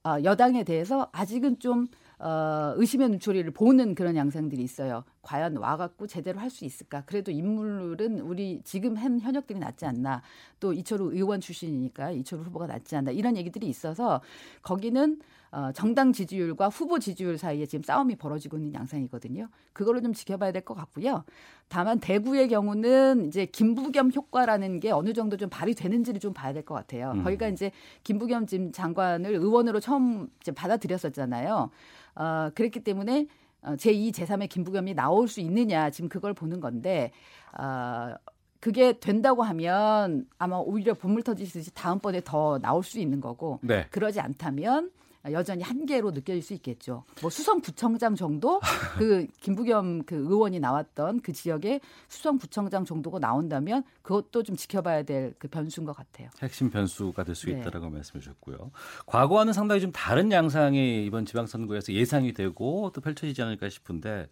어, 0.05 0.17
여당에 0.25 0.65
대해서 0.65 1.09
아직은 1.13 1.59
좀 1.61 1.87
어, 2.19 2.73
의심의 2.77 3.11
눈초리를 3.11 3.51
보는 3.51 3.95
그런 3.95 4.17
양상들이 4.17 4.63
있어요. 4.63 5.05
과연 5.21 5.59
와갖고 5.59 6.07
제대로 6.07 6.41
할 6.41 6.49
수 6.51 6.65
있을까? 6.65 7.03
그래도 7.05 7.31
인물은 7.31 8.21
우리 8.21 8.63
지금 8.65 8.97
한 8.97 9.21
현역들이 9.21 9.59
낫지 9.59 9.85
않나? 9.85 10.23
또 10.59 10.73
이철우 10.73 11.13
의원 11.13 11.41
출신이니까 11.41 12.13
이철우 12.13 12.43
후보가 12.45 12.67
낫지 12.69 12.97
않나? 12.97 13.11
이런 13.11 13.37
얘기들이 13.37 13.67
있어서 13.67 14.23
거기는 14.63 15.21
어, 15.57 15.73
정당 15.73 16.13
지지율과 16.13 16.69
후보 16.69 16.99
지지율 16.99 17.39
사이에 17.39 17.65
지금 17.65 17.83
싸움이 17.83 18.17
벌어지고 18.17 18.59
있는 18.59 18.75
양상이거든요. 18.75 19.49
그거를 19.73 20.03
좀 20.03 20.13
지켜봐야 20.13 20.53
될 20.53 20.61
것 20.61 20.75
같고요. 20.75 21.25
다만 21.69 21.99
대구의 21.99 22.49
경우는 22.49 23.25
이제 23.29 23.47
김부겸 23.47 24.11
효과라는 24.15 24.81
게 24.81 24.91
어느 24.91 25.15
정도 25.15 25.39
좀 25.39 25.49
발휘되는지를 25.49 26.21
좀 26.21 26.35
봐야 26.35 26.53
될 26.53 26.63
것 26.63 26.75
같아요. 26.75 27.13
음. 27.13 27.25
거기가 27.25 27.49
이제 27.49 27.71
김부겸 28.03 28.47
지금 28.47 28.71
장관을 28.71 29.31
의원으로 29.35 29.81
처음 29.81 30.29
이제 30.43 30.53
받아들였었잖아요. 30.53 31.71
어, 32.17 32.51
그랬기 32.55 32.81
때문에 32.81 33.27
어, 33.63 33.77
제2, 33.77 34.13
제3의 34.13 34.51
김부겸이 34.51 34.93
나올 34.93 35.27
수 35.27 35.41
있느냐 35.41 35.89
지금 35.89 36.11
그걸 36.11 36.35
보는 36.35 36.61
건데 36.61 37.13
어, 37.59 38.15
그게 38.61 38.99
된다고 38.99 39.43
하면 39.43 40.27
아마 40.39 40.59
오히려 40.59 40.93
본물 40.93 41.23
터지듯이 41.23 41.73
다음번에 41.73 42.21
더 42.25 42.59
나올 42.59 42.83
수 42.83 42.99
있는 43.01 43.23
거고 43.23 43.59
네. 43.63 43.87
그러지 43.91 44.21
않다면 44.21 44.91
여전히 45.33 45.63
한계로 45.63 46.11
느껴질 46.11 46.43
수 46.43 46.55
있겠죠. 46.55 47.05
뭐 47.21 47.31
수성구청장 47.31 48.15
정도 48.15 48.61
그 48.99 49.27
김부겸 49.41 50.05
그 50.05 50.17
의원이 50.17 50.61
나왔던 50.61 51.21
그 51.21 51.33
지역에 51.33 51.81
수성구청장 52.09 52.85
정도가 52.85 53.19
나온다면 53.19 53.85
그것도 54.03 54.43
좀 54.43 54.57
지켜봐야 54.57 55.03
될 55.03 55.27
그 55.39 55.49
변수인 55.49 55.87
것 55.87 55.95
같아요. 55.95 56.29
핵심 56.43 56.71
변수가 56.71 57.25
될수 57.25 57.47
네. 57.47 57.61
있다라고 57.61 57.91
말씀해 57.91 58.21
주셨고요. 58.21 58.71
과거와는 59.07 59.53
상당히 59.53 59.81
좀 59.81 59.93
다른 59.93 60.31
양상이 60.33 61.05
이번 61.05 61.25
지방선거에서 61.25 61.93
예상이 61.93 62.33
되고 62.33 62.91
또 62.95 63.01
펼쳐지지 63.01 63.43
않을까 63.43 63.69
싶은데 63.69 64.29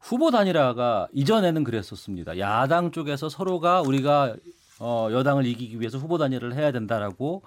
후보 0.00 0.30
단일화가 0.30 1.08
이전에는 1.12 1.64
그랬었습니다. 1.64 2.38
야당 2.38 2.90
쪽에서 2.90 3.28
서로가 3.28 3.82
우리가 3.82 4.36
어, 4.80 5.08
여당을 5.12 5.46
이기기 5.46 5.78
위해서 5.78 5.96
후보 5.98 6.18
단일화를 6.18 6.56
해야 6.56 6.72
된다라고 6.72 7.42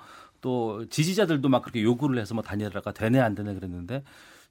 또 0.45 0.87
지지자들도 0.89 1.49
막 1.49 1.63
그렇게 1.63 1.81
요구를 1.81 2.19
해서 2.19 2.35
뭐 2.35 2.43
단일화가 2.43 2.91
되네 2.91 3.19
안 3.19 3.33
되네 3.33 3.55
그랬는데 3.55 4.03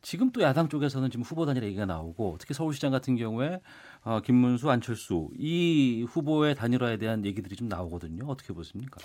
지금 0.02 0.32
또 0.32 0.42
야당 0.42 0.68
쪽에서는 0.68 1.08
지금 1.08 1.22
후보 1.22 1.46
단일화 1.46 1.64
얘기가 1.66 1.86
나오고 1.86 2.38
특히 2.40 2.52
서울시장 2.52 2.90
같은 2.90 3.14
경우에 3.14 3.60
어, 4.02 4.20
김문수, 4.20 4.68
안철수 4.68 5.30
이 5.38 6.04
후보의 6.08 6.56
단일화에 6.56 6.96
대한 6.96 7.24
얘기들이 7.24 7.54
좀 7.54 7.68
나오거든요. 7.68 8.24
어떻게 8.26 8.52
보십니까? 8.52 9.00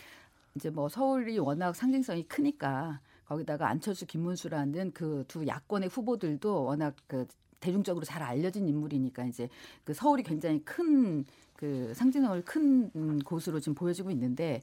이제 0.55 0.71
뭐 0.71 0.89
서울이 0.89 1.37
워낙 1.37 1.75
상징성이 1.75 2.23
크니까 2.23 3.01
거기다가 3.25 3.69
안철수, 3.69 4.07
김문수라는 4.07 4.91
그 4.91 5.23
두 5.27 5.45
야권의 5.45 5.89
후보들도 5.89 6.63
워낙 6.63 6.95
그 7.05 7.27
대중적으로 7.59 8.03
잘 8.03 8.23
알려진 8.23 8.67
인물이니까 8.67 9.25
이제 9.25 9.47
그 9.83 9.93
서울이 9.93 10.23
굉장히 10.23 10.59
큰 10.65 11.23
그 11.59 11.91
상징성을 11.93 12.41
큰 12.45 13.19
곳으로 13.19 13.59
지금 13.59 13.75
보여지고 13.75 14.11
있는데 14.11 14.61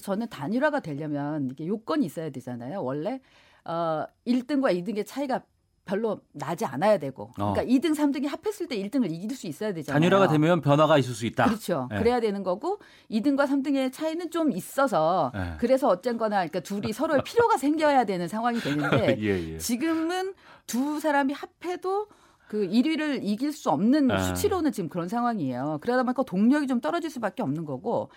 저는 0.00 0.28
단일화가 0.28 0.78
되려면 0.78 1.48
이게 1.50 1.66
요건이 1.66 2.06
있어야 2.06 2.30
되잖아요. 2.30 2.84
원래 2.84 3.20
어 3.64 4.06
1등과 4.24 4.72
2등의 4.72 5.04
차이가 5.04 5.42
별로 5.84 6.20
나지 6.30 6.64
않아야 6.64 6.98
되고 6.98 7.32
어. 7.40 7.54
그러니까 7.54 7.64
2등, 7.64 7.96
3등이 7.96 8.28
합했을 8.28 8.68
때 8.68 8.76
1등을 8.76 9.10
이길 9.10 9.34
수 9.36 9.48
있어야 9.48 9.72
되잖아요. 9.72 9.98
단일화가 9.98 10.28
되면 10.28 10.60
변화가 10.60 10.98
있을 10.98 11.12
수 11.12 11.26
있다. 11.26 11.46
그렇죠. 11.46 11.88
네. 11.90 11.98
그래야 11.98 12.20
되는 12.20 12.44
거고 12.44 12.78
2등과 13.10 13.48
3등의 13.48 13.92
차이는 13.92 14.30
좀 14.30 14.52
있어서 14.52 15.32
네. 15.34 15.54
그래서 15.58 15.88
어쨌거나 15.88 16.36
그러니까 16.36 16.60
둘이 16.60 16.92
서로의 16.92 17.22
필요가 17.26 17.56
생겨야 17.56 18.04
되는 18.04 18.28
상황이 18.28 18.60
되는데 18.60 19.16
예, 19.18 19.54
예. 19.54 19.58
지금은 19.58 20.34
두 20.68 21.00
사람이 21.00 21.32
합해도 21.32 22.06
그 22.48 22.66
1위를 22.66 23.20
이길 23.22 23.52
수 23.52 23.70
없는 23.70 24.08
네. 24.08 24.18
수치로는 24.18 24.72
지금 24.72 24.88
그런 24.88 25.06
상황이에요. 25.06 25.78
그러다 25.82 26.02
보니까 26.02 26.22
동력이 26.22 26.66
좀 26.66 26.80
떨어질 26.80 27.10
수밖에 27.10 27.42
없는 27.42 27.64
거고 27.64 28.10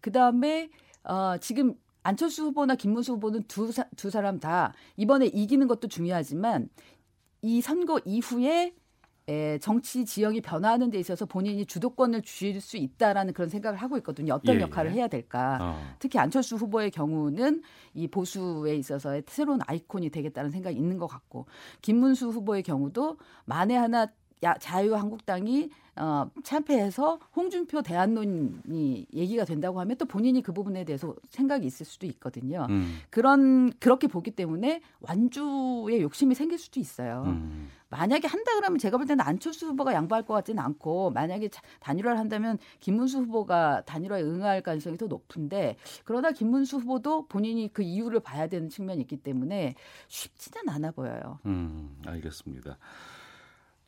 그 0.00 0.12
다음에 0.12 0.68
어 1.04 1.36
지금 1.40 1.74
안철수 2.02 2.44
후보나 2.44 2.74
김문수 2.74 3.14
후보는 3.14 3.44
두, 3.48 3.72
사, 3.72 3.84
두 3.96 4.10
사람 4.10 4.38
다 4.38 4.74
이번에 4.96 5.26
이기는 5.26 5.66
것도 5.66 5.88
중요하지만 5.88 6.68
이 7.42 7.60
선거 7.60 8.00
이후에 8.04 8.74
에, 9.28 9.58
정치 9.58 10.06
지형이 10.06 10.40
변화하는 10.40 10.90
데 10.90 10.98
있어서 10.98 11.26
본인이 11.26 11.66
주도권을 11.66 12.22
쥐을 12.22 12.60
수 12.60 12.78
있다라는 12.78 13.34
그런 13.34 13.50
생각을 13.50 13.78
하고 13.78 13.98
있거든요. 13.98 14.34
어떤 14.34 14.56
예, 14.56 14.60
역할을 14.60 14.92
예. 14.92 14.96
해야 14.96 15.08
될까. 15.08 15.58
어. 15.60 15.94
특히 15.98 16.18
안철수 16.18 16.56
후보의 16.56 16.90
경우는 16.90 17.62
이 17.94 18.08
보수에 18.08 18.74
있어서의 18.76 19.24
새로운 19.26 19.60
아이콘이 19.66 20.08
되겠다는 20.10 20.50
생각이 20.50 20.76
있는 20.76 20.96
것 20.96 21.06
같고 21.06 21.46
김문수 21.82 22.28
후보의 22.28 22.62
경우도 22.62 23.18
만에 23.44 23.76
하나 23.76 24.06
야, 24.42 24.54
자유한국당이 24.54 25.70
어, 25.96 26.30
참패해서 26.44 27.18
홍준표 27.34 27.82
대안론이 27.82 29.06
얘기가 29.12 29.44
된다고 29.44 29.80
하면 29.80 29.96
또 29.96 30.04
본인이 30.04 30.42
그 30.42 30.52
부분에 30.52 30.84
대해서 30.84 31.14
생각이 31.30 31.66
있을 31.66 31.84
수도 31.84 32.06
있거든요. 32.06 32.66
음. 32.70 32.98
그런 33.10 33.72
그렇게 33.80 34.06
보기 34.06 34.30
때문에 34.30 34.80
완주에 35.00 36.00
욕심이 36.00 36.36
생길 36.36 36.58
수도 36.58 36.78
있어요. 36.78 37.24
음. 37.26 37.68
만약에 37.90 38.28
한다 38.28 38.52
그러면 38.54 38.78
제가 38.78 38.96
볼 38.96 39.06
때는 39.06 39.24
안철수 39.24 39.66
후보가 39.66 39.92
양보할 39.94 40.24
것 40.24 40.34
같지는 40.34 40.62
않고 40.62 41.10
만약에 41.10 41.48
단일화를 41.80 42.18
한다면 42.18 42.58
김문수 42.80 43.20
후보가 43.20 43.82
단일화에 43.86 44.22
응할 44.22 44.62
가능성이 44.62 44.98
더 44.98 45.06
높은데 45.06 45.76
그러다 46.04 46.32
김문수 46.32 46.76
후보도 46.78 47.26
본인이 47.26 47.72
그 47.72 47.82
이유를 47.82 48.20
봐야 48.20 48.46
되는 48.46 48.68
측면이 48.68 49.00
있기 49.02 49.16
때문에 49.16 49.74
쉽지는 50.06 50.68
않아 50.68 50.92
보여요. 50.92 51.40
음, 51.46 51.96
알겠습니다. 52.06 52.76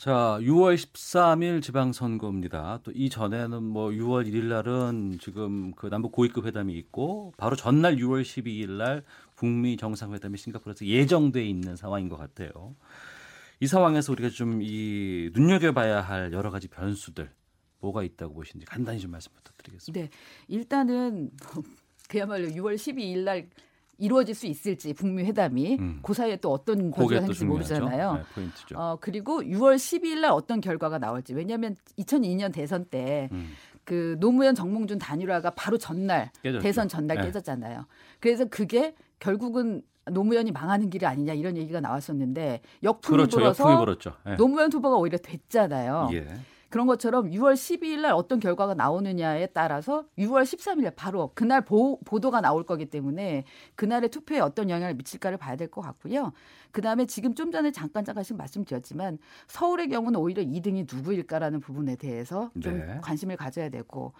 자, 0.01 0.39
6월 0.41 0.77
13일 0.77 1.61
지방선거입니다. 1.61 2.81
또 2.85 2.91
이전에는 2.91 3.63
뭐 3.63 3.91
6월 3.91 4.27
1일 4.27 4.45
날은 4.45 5.19
지금 5.21 5.73
그 5.75 5.89
남북 5.89 6.13
고위급 6.13 6.47
회담이 6.47 6.73
있고 6.79 7.35
바로 7.37 7.55
전날 7.55 7.97
6월 7.97 8.23
12일 8.23 8.71
날 8.79 9.05
북미 9.37 9.77
정상회담이 9.77 10.39
싱가포르에서 10.39 10.87
예정돼 10.87 11.45
있는 11.45 11.77
상황인 11.77 12.09
것 12.09 12.17
같아요. 12.17 12.75
이 13.61 13.67
상황에서 13.67 14.11
우리가 14.13 14.31
좀 14.31 14.63
이 14.63 15.29
눈여겨봐야 15.35 16.01
할 16.01 16.33
여러 16.33 16.51
가지 16.51 16.67
변수들 16.69 17.31
뭐가 17.81 18.03
있다고 18.03 18.33
보시는지 18.33 18.65
간단히 18.65 19.01
좀 19.01 19.11
말씀 19.11 19.31
부탁드리겠습니다. 19.35 20.01
네, 20.01 20.09
일단은 20.49 21.31
그야말로 22.09 22.49
6월 22.49 22.77
12일 22.77 23.19
날 23.19 23.51
이루어질 24.01 24.35
수 24.35 24.47
있을지 24.47 24.95
북미 24.95 25.25
회담이 25.25 25.77
음. 25.79 26.01
그 26.03 26.15
사이에 26.15 26.37
또 26.37 26.51
어떤 26.53 26.91
변수가 26.91 27.21
생길지 27.21 27.45
모르잖아요. 27.45 28.15
네, 28.15 28.23
포인트죠. 28.35 28.79
어, 28.79 28.99
그리고 29.01 29.43
6월 29.43 29.77
12일 29.77 30.21
날 30.21 30.33
어떤 30.33 30.61
결과가 30.61 30.99
나올지 30.99 31.35
왜냐하면 31.35 31.77
2002년 31.99 32.53
대선 32.53 32.87
때 32.87 33.29
음. 33.33 33.51
그 33.85 34.17
노무현 34.19 34.55
정몽준 34.55 34.99
단일화가 34.99 35.51
바로 35.51 35.79
전날 35.79 36.31
깨졌죠. 36.43 36.63
대선 36.63 36.89
전날 36.89 37.19
네. 37.19 37.25
깨졌잖아요. 37.27 37.87
그래서 38.19 38.47
그게 38.47 38.95
결국은 39.19 39.83
노무현이 40.11 40.51
망하는 40.53 40.91
길이 40.91 41.07
아니냐 41.07 41.35
이런 41.35 41.57
얘기가 41.57 41.81
나왔었는데 41.81 42.63
역풍이 42.83 43.17
그렇죠, 43.17 43.39
불어서 43.39 43.97
네. 44.25 44.37
노무현 44.37 44.73
후보가 44.73 44.97
오히려 44.97 45.19
됐잖아요. 45.19 46.09
예. 46.13 46.27
그런 46.71 46.87
것처럼 46.87 47.31
6월 47.31 47.55
12일 47.55 48.01
날 48.01 48.13
어떤 48.13 48.39
결과가 48.41 48.75
나오느냐에 48.75 49.47
따라서 49.49 50.05
6월 50.19 50.45
13일 50.45 50.83
날 50.85 50.93
바로 50.95 51.33
그날 51.35 51.63
보, 51.65 51.99
보도가 52.05 52.41
나올 52.41 52.65
거기 52.65 52.87
때문에 52.87 53.45
그날의 53.75 54.09
투표에 54.11 54.39
어떤 54.41 54.71
영향을 54.71 54.95
미칠까를 54.95 55.37
봐야 55.37 55.57
될 55.57 55.69
것 55.71 55.83
같고요. 55.83 56.33
그다음에 56.71 57.07
지금 57.07 57.35
좀 57.35 57.51
전에 57.51 57.73
잠깐 57.73 58.05
잠깐씩 58.05 58.37
말씀드렸지만 58.37 59.19
서울의 59.49 59.89
경우는 59.89 60.19
오히려 60.19 60.43
2등이 60.43 60.93
누구일까라는 60.95 61.61
부분에 61.61 61.97
대해서 61.97 62.51
좀 62.63 62.79
네. 62.79 62.99
관심을 63.03 63.37
가져야 63.37 63.69
되고 63.69 64.13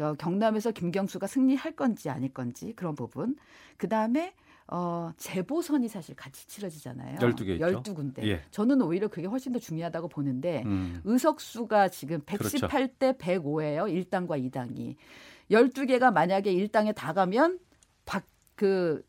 어, 0.00 0.14
경남에서 0.14 0.72
김경수가 0.72 1.26
승리할 1.26 1.72
건지 1.72 2.10
아닐 2.10 2.32
건지 2.32 2.72
그런 2.74 2.94
부분. 2.96 3.36
그다음에 3.76 4.34
어, 4.74 5.12
재보선이 5.18 5.86
사실 5.86 6.16
같이 6.16 6.46
치러지잖아요. 6.46 7.18
12개 7.18 7.48
있죠. 7.50 7.82
12군데. 7.82 8.24
예. 8.24 8.42
저는 8.50 8.80
오히려 8.80 9.06
그게 9.08 9.26
훨씬 9.26 9.52
더 9.52 9.58
중요하다고 9.58 10.08
보는데 10.08 10.62
음. 10.64 11.02
의석수가 11.04 11.88
지금 11.88 12.20
118대 12.22 12.98
그렇죠. 12.98 13.18
105예요. 13.18 14.08
1당과 14.08 14.50
2당이. 14.50 14.96
12개가 15.50 16.10
만약에 16.10 16.54
1당에 16.54 16.94
다 16.94 17.12
가면 17.12 17.58
박, 18.06 18.24
그 18.54 19.04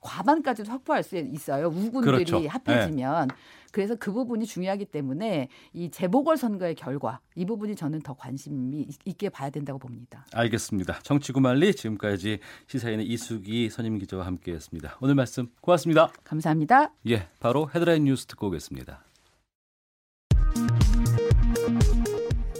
과반까지도 0.00 0.70
확보할 0.70 1.02
수 1.02 1.16
있어요. 1.16 1.68
우군들이 1.68 2.24
그렇죠. 2.24 2.46
합해지면. 2.46 3.28
네. 3.28 3.34
그래서 3.72 3.96
그 3.96 4.12
부분이 4.12 4.46
중요하기 4.46 4.84
때문에 4.86 5.48
이 5.72 5.90
재보궐 5.90 6.36
선거의 6.36 6.74
결과 6.76 7.20
이 7.34 7.44
부분이 7.44 7.74
저는 7.74 8.00
더 8.02 8.14
관심이 8.14 8.86
있게 9.04 9.28
봐야 9.28 9.50
된다고 9.50 9.78
봅니다. 9.78 10.26
알겠습니다. 10.32 11.00
정치구말리 11.02 11.74
지금까지 11.74 12.38
시사인의 12.68 13.06
이수기 13.06 13.70
선임 13.70 13.98
기자와 13.98 14.26
함께했습니다. 14.26 14.98
오늘 15.00 15.14
말씀 15.14 15.48
고맙습니다. 15.60 16.12
감사합니다. 16.22 16.92
예, 17.08 17.28
바로 17.40 17.68
헤드라인 17.74 18.04
뉴스 18.04 18.26
듣고 18.26 18.48
오겠습니다. 18.48 19.02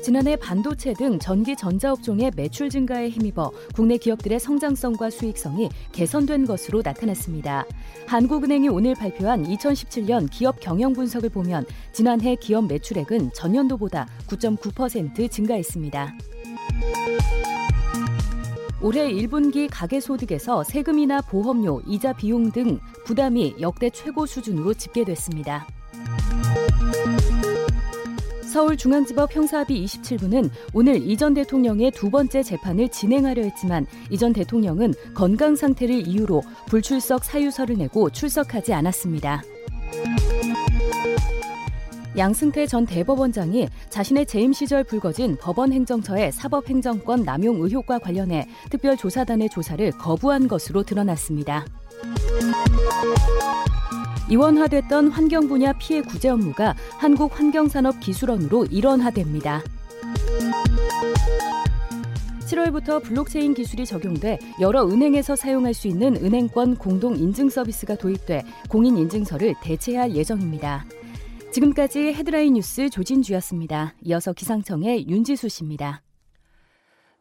지난해 0.02 0.34
반도체 0.34 0.94
등 0.94 1.20
전기 1.20 1.54
전자업종의 1.54 2.32
매출 2.34 2.68
증가에 2.68 3.08
힘입어 3.08 3.52
국내 3.72 3.96
기업들의 3.96 4.40
성장성과 4.40 5.10
수익성이 5.10 5.68
개선된 5.92 6.44
것으로 6.44 6.82
나타났습니다. 6.84 7.64
한국은행이 8.08 8.68
오늘 8.68 8.96
발표한 8.96 9.44
2017년 9.44 10.28
기업 10.28 10.58
경영 10.58 10.92
분석을 10.92 11.30
보면 11.30 11.64
지난해 11.92 12.34
기업 12.34 12.66
매출액은 12.66 13.32
전년도보다 13.32 14.08
9.9% 14.26 15.30
증가했습니다. 15.30 16.14
올해 18.80 19.08
1분기 19.12 19.68
가계소득에서 19.70 20.64
세금이나 20.64 21.20
보험료, 21.20 21.80
이자 21.86 22.12
비용 22.12 22.50
등 22.50 22.80
부담이 23.04 23.54
역대 23.60 23.88
최고 23.90 24.26
수준으로 24.26 24.74
집계됐습니다. 24.74 25.64
서울중앙지법 28.52 29.34
형사합의 29.34 29.82
27부는 29.84 30.50
오늘 30.74 30.96
이 30.96 31.16
전 31.16 31.34
대통령의 31.34 31.90
두 31.92 32.10
번째 32.10 32.42
재판을 32.42 32.88
진행하려 32.88 33.42
했지만 33.42 33.86
이 34.10 34.18
전 34.18 34.32
대통령은 34.32 34.92
건강 35.14 35.56
상태를 35.56 36.06
이유로 36.06 36.42
불출석 36.66 37.24
사유서를 37.24 37.76
내고 37.78 38.10
출석하지 38.10 38.74
않았습니다. 38.74 39.42
양승태 42.18 42.66
전 42.66 42.84
대법원장이 42.84 43.68
자신의 43.88 44.26
재임 44.26 44.52
시절 44.52 44.84
불거진 44.84 45.38
법원 45.40 45.72
행정처의 45.72 46.30
사법 46.32 46.68
행정권 46.68 47.22
남용 47.22 47.62
의혹과 47.62 48.00
관련해 48.00 48.46
특별조사단의 48.68 49.48
조사를 49.48 49.90
거부한 49.92 50.46
것으로 50.46 50.82
드러났습니다. 50.82 51.64
이원화됐던 54.30 55.08
환경 55.08 55.48
분야 55.48 55.72
피해 55.72 56.00
구제 56.00 56.28
업무가 56.28 56.74
한국환경산업기술원으로 56.98 58.66
일원화됩니다. 58.66 59.62
7월부터 62.52 63.02
블록체인 63.02 63.54
기술이 63.54 63.86
적용돼 63.86 64.38
여러 64.60 64.86
은행에서 64.86 65.36
사용할 65.36 65.72
수 65.74 65.88
있는 65.88 66.16
은행권 66.16 66.76
공동 66.76 67.16
인증 67.16 67.48
서비스가 67.48 67.96
도입돼 67.96 68.42
공인 68.68 68.98
인증서를 68.98 69.54
대체할 69.62 70.14
예정입니다. 70.14 70.84
지금까지 71.50 72.12
헤드라인 72.14 72.54
뉴스 72.54 72.88
조진주였습니다. 72.90 73.94
이어서 74.04 74.32
기상청의 74.32 75.08
윤지수 75.08 75.48
씨입니다. 75.48 76.02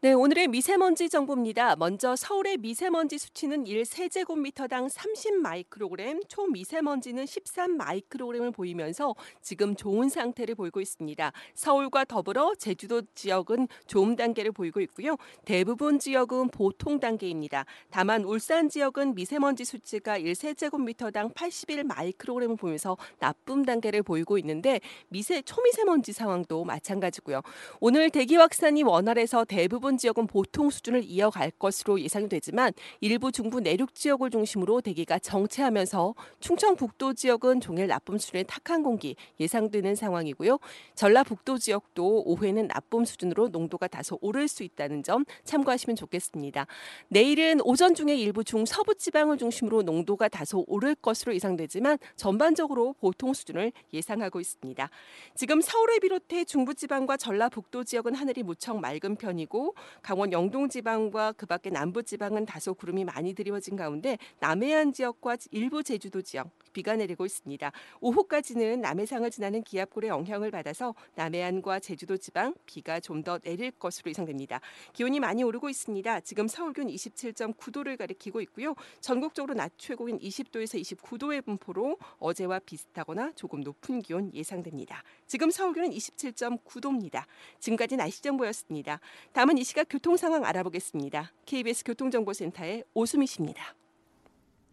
네, 0.03 0.13
오늘의 0.13 0.47
미세먼지 0.47 1.09
정보입니다. 1.09 1.75
먼저 1.75 2.15
서울의 2.15 2.57
미세먼지 2.57 3.19
수치는 3.19 3.65
1세제곱미터당 3.65 4.89
30 4.89 5.35
마이크로그램, 5.35 6.21
초미세먼지는 6.27 7.27
13 7.27 7.77
마이크로그램을 7.77 8.49
보이면서 8.49 9.13
지금 9.43 9.75
좋은 9.75 10.09
상태를 10.09 10.55
보이고 10.55 10.81
있습니다. 10.81 11.31
서울과 11.53 12.05
더불어 12.05 12.55
제주도 12.55 13.03
지역은 13.13 13.67
좋음 13.85 14.15
단계를 14.15 14.51
보이고 14.51 14.81
있고요. 14.81 15.17
대부분 15.45 15.99
지역은 15.99 16.49
보통 16.49 16.99
단계입니다. 16.99 17.65
다만 17.91 18.23
울산 18.23 18.69
지역은 18.69 19.13
미세먼지 19.13 19.65
수치가 19.65 20.17
1세제곱미터당 20.17 21.35
81 21.35 21.83
마이크로그램을 21.83 22.55
보면서 22.55 22.97
나쁨 23.19 23.63
단계를 23.65 24.01
보이고 24.01 24.39
있는데 24.39 24.79
미세 25.09 25.43
초미세먼지 25.43 26.11
상황도 26.11 26.63
마찬가지고요. 26.63 27.43
오늘 27.79 28.09
대기 28.09 28.35
확산이 28.35 28.81
원활해서 28.81 29.45
대부분 29.45 29.90
대부분 29.91 29.97
지역은 29.97 30.27
보통 30.27 30.69
수준을 30.69 31.03
이어갈 31.03 31.51
것으로 31.51 31.99
예상이 31.99 32.29
되지만 32.29 32.71
일부 33.01 33.31
중부 33.31 33.59
내륙 33.59 33.93
지역을 33.93 34.29
중심으로 34.29 34.79
대기가 34.79 35.19
정체하면서 35.19 36.15
충청북도 36.39 37.13
지역은 37.13 37.59
종일 37.59 37.87
나쁨 37.87 38.17
수준의 38.17 38.45
탁한 38.47 38.83
공기 38.83 39.15
예상되는 39.39 39.95
상황이고요. 39.95 40.59
전라북도 40.95 41.57
지역도 41.57 42.23
오후에는 42.25 42.69
나쁨 42.69 43.03
수준으로 43.03 43.49
농도가 43.49 43.87
다소 43.87 44.17
오를 44.21 44.47
수 44.47 44.63
있다는 44.63 45.03
점 45.03 45.25
참고하시면 45.43 45.97
좋겠습니다. 45.97 46.67
내일은 47.09 47.59
오전 47.63 47.93
중에 47.93 48.15
일부 48.15 48.43
중서부 48.43 48.95
지방을 48.95 49.37
중심으로 49.37 49.81
농도가 49.81 50.29
다소 50.29 50.63
오를 50.67 50.95
것으로 50.95 51.35
예상되지만 51.35 51.97
전반적으로 52.15 52.93
보통 53.01 53.33
수준을 53.33 53.73
예상하고 53.93 54.39
있습니다. 54.39 54.89
지금 55.35 55.59
서울을 55.59 55.99
비롯해 55.99 56.45
중부지방과 56.45 57.17
전라북도 57.17 57.83
지역은 57.83 58.15
하늘이 58.15 58.43
무척 58.43 58.79
맑은 58.79 59.17
편이고 59.17 59.75
강원 60.01 60.33
영동 60.33 60.67
지방과 60.67 61.31
그 61.33 61.45
밖에 61.45 61.69
남부 61.69 62.03
지방은 62.03 62.45
다소 62.45 62.73
구름이 62.73 63.05
많이 63.05 63.33
드리워진 63.33 63.77
가운데 63.77 64.17
남해안 64.39 64.91
지역과 64.91 65.37
일부 65.51 65.83
제주도 65.83 66.21
지역 66.21 66.49
비가 66.73 66.95
내리고 66.95 67.25
있습니다. 67.25 67.71
오후까지는 68.01 68.81
남해상을 68.81 69.29
지나는 69.31 69.63
기압골의 69.63 70.09
영향을 70.09 70.51
받아서 70.51 70.95
남해안과 71.15 71.79
제주도 71.79 72.17
지방 72.17 72.53
비가 72.65 72.99
좀 72.99 73.21
더 73.21 73.37
내릴 73.39 73.71
것으로 73.71 74.09
예상됩니다. 74.09 74.59
기온이 74.93 75.19
많이 75.19 75.43
오르고 75.43 75.69
있습니다. 75.69 76.21
지금 76.21 76.47
서울균 76.47 76.87
27.9도를 76.87 77.97
가리키고 77.97 78.41
있고요. 78.41 78.75
전국적으로 78.99 79.53
낮 79.53 79.71
최고인 79.77 80.19
20도에서 80.19 80.81
29도의 80.81 81.43
분포로 81.45 81.97
어제와 82.19 82.59
비슷하거나 82.59 83.33
조금 83.35 83.61
높은 83.61 84.01
기온 84.01 84.33
예상됩니다. 84.33 85.03
지금 85.27 85.51
서울균은 85.51 85.91
27.9도입니다. 85.91 87.23
지금까지 87.59 87.95
날씨 87.97 88.21
정보였습니다. 88.21 88.99
다음은 89.33 89.57
이 89.57 89.63
시각 89.71 89.87
교통 89.87 90.17
상황 90.17 90.43
알아보겠습니다. 90.43 91.31
KBS 91.45 91.85
교통정보센터의 91.85 92.83
오수미 92.93 93.25
씨입니다. 93.25 93.73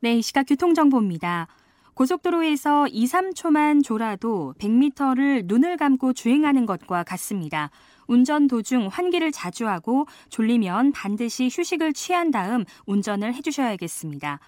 네, 0.00 0.16
이 0.16 0.22
시각 0.22 0.42
교통정보입니다. 0.42 1.46
고속도로에서 1.94 2.88
2, 2.88 3.06
3초만 3.06 3.84
졸아도 3.84 4.54
100m를 4.58 5.44
눈을 5.44 5.76
감고 5.76 6.14
주행하는 6.14 6.66
것과 6.66 7.04
같습니다. 7.04 7.70
운전 8.08 8.48
도중 8.48 8.88
환기를 8.88 9.30
자주 9.30 9.68
하고 9.68 10.06
졸리면 10.30 10.90
반드시 10.90 11.48
휴식을 11.48 11.92
취한 11.92 12.32
다음 12.32 12.64
운전을 12.86 13.34
해주셔야겠습니다. 13.34 14.40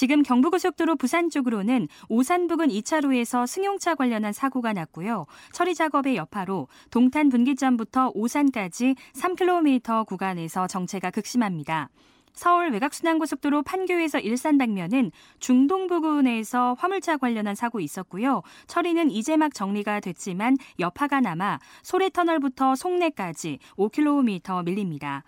지금 0.00 0.22
경부고속도로 0.22 0.96
부산 0.96 1.28
쪽으로는 1.28 1.86
오산 2.08 2.46
부근 2.46 2.68
2차로에서 2.68 3.46
승용차 3.46 3.96
관련한 3.96 4.32
사고가 4.32 4.72
났고요. 4.72 5.26
처리 5.52 5.74
작업의 5.74 6.16
여파로 6.16 6.68
동탄 6.90 7.28
분기점부터 7.28 8.12
오산까지 8.14 8.94
3km 9.12 10.06
구간에서 10.06 10.66
정체가 10.68 11.10
극심합니다. 11.10 11.90
서울 12.32 12.70
외곽순환고속도로 12.70 13.62
판교에서 13.62 14.20
일산 14.20 14.56
방면은 14.56 15.10
중동 15.38 15.86
부근에서 15.86 16.76
화물차 16.78 17.18
관련한 17.18 17.54
사고 17.54 17.78
있었고요. 17.78 18.40
처리는 18.68 19.10
이제 19.10 19.36
막 19.36 19.52
정리가 19.52 20.00
됐지만 20.00 20.56
여파가 20.78 21.20
남아 21.20 21.58
소래터널부터 21.82 22.74
송내까지 22.74 23.58
5km 23.76 24.64
밀립니다. 24.64 25.24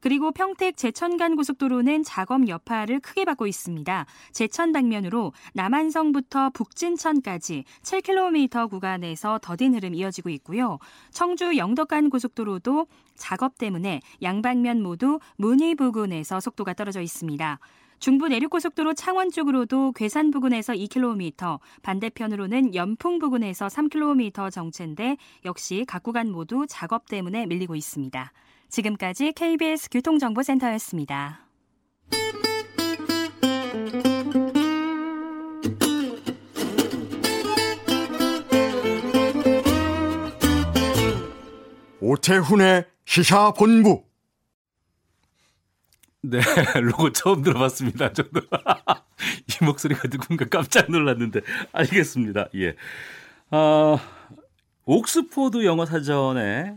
그리고 0.00 0.32
평택 0.32 0.76
제천간 0.76 1.36
고속도로는 1.36 2.02
작업 2.02 2.48
여파를 2.48 3.00
크게 3.00 3.24
받고 3.24 3.46
있습니다. 3.46 4.06
제천 4.32 4.72
방면으로 4.72 5.32
남한성부터 5.54 6.50
북진천까지 6.50 7.64
7km 7.82 8.70
구간에서 8.70 9.38
더딘 9.42 9.74
흐름 9.74 9.94
이어지고 9.94 10.30
있고요. 10.30 10.78
청주 11.10 11.56
영덕간 11.56 12.10
고속도로도 12.10 12.86
작업 13.16 13.58
때문에 13.58 14.00
양방면 14.22 14.82
모두 14.82 15.18
문의 15.36 15.74
부근에서 15.74 16.40
속도가 16.40 16.74
떨어져 16.74 17.00
있습니다. 17.00 17.58
중부 17.98 18.28
내륙고속도로 18.28 18.92
창원 18.92 19.30
쪽으로도 19.30 19.92
괴산 19.92 20.30
부근에서 20.30 20.74
2km, 20.74 21.58
반대편으로는 21.82 22.74
연풍 22.74 23.18
부근에서 23.18 23.68
3km 23.68 24.50
정체인데 24.50 25.16
역시 25.46 25.84
각 25.88 26.02
구간 26.02 26.30
모두 26.30 26.66
작업 26.68 27.08
때문에 27.08 27.46
밀리고 27.46 27.74
있습니다. 27.74 28.32
지금까지 28.68 29.32
KBS 29.32 29.88
교통정보센터였습니다. 29.90 31.46
오태훈의 42.00 42.84
시사본부. 43.04 44.04
네, 46.22 46.40
로고 46.80 47.12
처음 47.12 47.42
들어봤습니다. 47.42 48.12
저도 48.12 48.40
이 49.48 49.64
목소리가 49.64 50.08
누군가 50.08 50.44
깜짝 50.44 50.90
놀랐는데 50.90 51.40
알겠습니다. 51.72 52.48
예. 52.56 52.74
어, 53.50 53.98
옥스포드 54.84 55.64
영어 55.64 55.86
사전에 55.86 56.76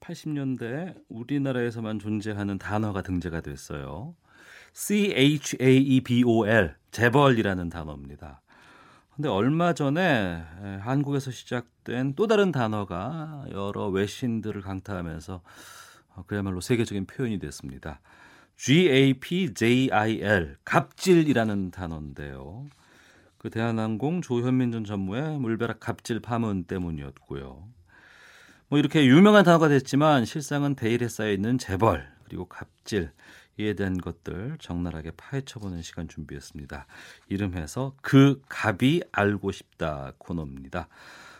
80년대 0.00 0.94
우리나라에서만 1.08 1.98
존재하는 1.98 2.58
단어가 2.58 3.02
등재가 3.02 3.40
됐어요. 3.40 4.14
C-H-A-E-B-O-L, 4.72 6.74
재벌이라는 6.90 7.68
단어입니다. 7.68 8.42
근데 9.14 9.30
얼마 9.30 9.72
전에 9.72 10.42
한국에서 10.80 11.30
시작된 11.30 12.14
또 12.16 12.26
다른 12.26 12.52
단어가 12.52 13.46
여러 13.50 13.88
외신들을 13.88 14.60
강타하면서 14.60 15.42
어, 16.14 16.24
그야말로 16.26 16.60
세계적인 16.60 17.06
표현이 17.06 17.38
됐습니다. 17.38 18.00
GAPJIL, 18.56 20.56
갑질이라는 20.64 21.70
단어인데요. 21.70 22.66
그 23.38 23.50
대한항공 23.50 24.22
조현민 24.22 24.72
전 24.72 24.84
전무의 24.84 25.38
물벼락 25.38 25.80
갑질 25.80 26.20
파문 26.20 26.64
때문이었고요. 26.64 27.75
뭐 28.68 28.78
이렇게 28.78 29.06
유명한 29.06 29.44
단어가 29.44 29.68
됐지만 29.68 30.24
실상은 30.24 30.74
베일에 30.74 31.08
쌓여 31.08 31.30
있는 31.30 31.56
재벌 31.56 32.08
그리고 32.24 32.46
갑질 32.46 33.10
이에 33.58 33.74
대한 33.74 33.96
것들 33.96 34.56
적나라하게 34.60 35.12
파헤쳐보는 35.16 35.82
시간 35.82 36.08
준비했습니다. 36.08 36.86
이름해서 37.28 37.94
그 38.02 38.42
갑이 38.48 39.02
알고 39.12 39.52
싶다 39.52 40.12
코너입니다. 40.18 40.88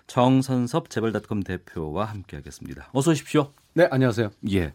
정선섭 0.07 0.89
재벌닷컴 0.89 1.43
대표와 1.43 2.05
함께하겠습니다. 2.07 2.91
어서 2.93 3.11
오십시오. 3.11 3.53
네, 3.75 3.89
안녕하세요. 3.91 4.31
예. 4.53 4.73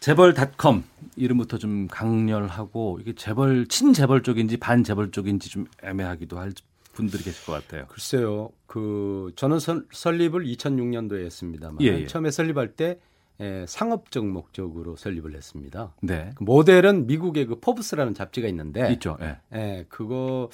재벌닷컴 0.00 0.84
이름부터 1.16 1.58
좀 1.58 1.88
강렬하고 1.88 2.98
이게 3.00 3.12
재벌 3.14 3.66
친재벌 3.66 4.22
쪽인지 4.22 4.56
반재벌 4.56 5.10
쪽인지 5.10 5.50
좀 5.50 5.66
애매하기도 5.82 6.38
할 6.38 6.52
분들이 6.92 7.22
계실 7.22 7.44
것 7.44 7.52
같아요. 7.52 7.86
글쎄요. 7.88 8.50
그 8.66 9.32
저는 9.36 9.58
설, 9.58 9.86
설립을 9.92 10.44
2006년도에 10.44 11.24
했습니다만 11.24 11.78
예, 11.82 11.86
예. 11.86 12.06
처음에 12.06 12.30
설립할 12.30 12.74
때 12.74 12.98
에, 13.40 13.64
상업적 13.66 14.26
목적으로 14.26 14.96
설립을 14.96 15.34
했습니다. 15.34 15.94
네. 16.00 16.30
그 16.36 16.44
모델은 16.44 17.06
미국의 17.06 17.46
그 17.46 17.60
포브스라는 17.60 18.14
잡지가 18.14 18.46
있는데 18.48 18.92
있죠. 18.92 19.16
예. 19.20 19.38
에, 19.52 19.84
그거 19.88 20.48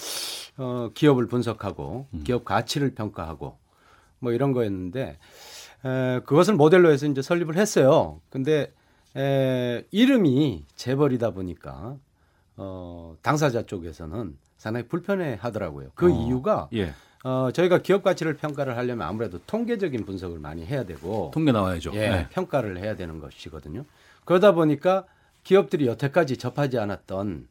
어, 0.56 0.90
기업을 0.94 1.26
분석하고 1.26 2.06
음. 2.14 2.24
기업 2.24 2.44
가치를 2.44 2.94
평가하고 2.94 3.58
뭐 4.20 4.32
이런 4.32 4.52
거였는데 4.52 5.18
에, 5.84 6.20
그것을 6.24 6.54
모델로 6.54 6.90
해서 6.90 7.06
이제 7.06 7.20
설립을 7.20 7.56
했어요. 7.56 8.20
근데 8.30 8.72
에, 9.16 9.84
이름이 9.90 10.64
재벌이다 10.76 11.30
보니까 11.30 11.96
어, 12.56 13.16
당사자 13.22 13.62
쪽에서는 13.62 14.36
상당히 14.58 14.86
불편해 14.86 15.38
하더라고요. 15.40 15.92
그 15.94 16.06
어. 16.12 16.26
이유가 16.26 16.68
예. 16.74 16.92
어, 17.24 17.50
저희가 17.52 17.78
기업 17.78 18.02
가치를 18.02 18.34
평가를 18.36 18.76
하려면 18.76 19.08
아무래도 19.08 19.38
통계적인 19.46 20.04
분석을 20.04 20.38
많이 20.38 20.66
해야 20.66 20.84
되고 20.84 21.30
통계 21.32 21.52
나와야죠. 21.52 21.92
예, 21.94 22.08
네. 22.10 22.26
평가를 22.30 22.78
해야 22.78 22.94
되는 22.94 23.18
것이거든요. 23.18 23.84
그러다 24.24 24.52
보니까 24.52 25.04
기업들이 25.44 25.86
여태까지 25.86 26.36
접하지 26.36 26.78
않았던 26.78 27.48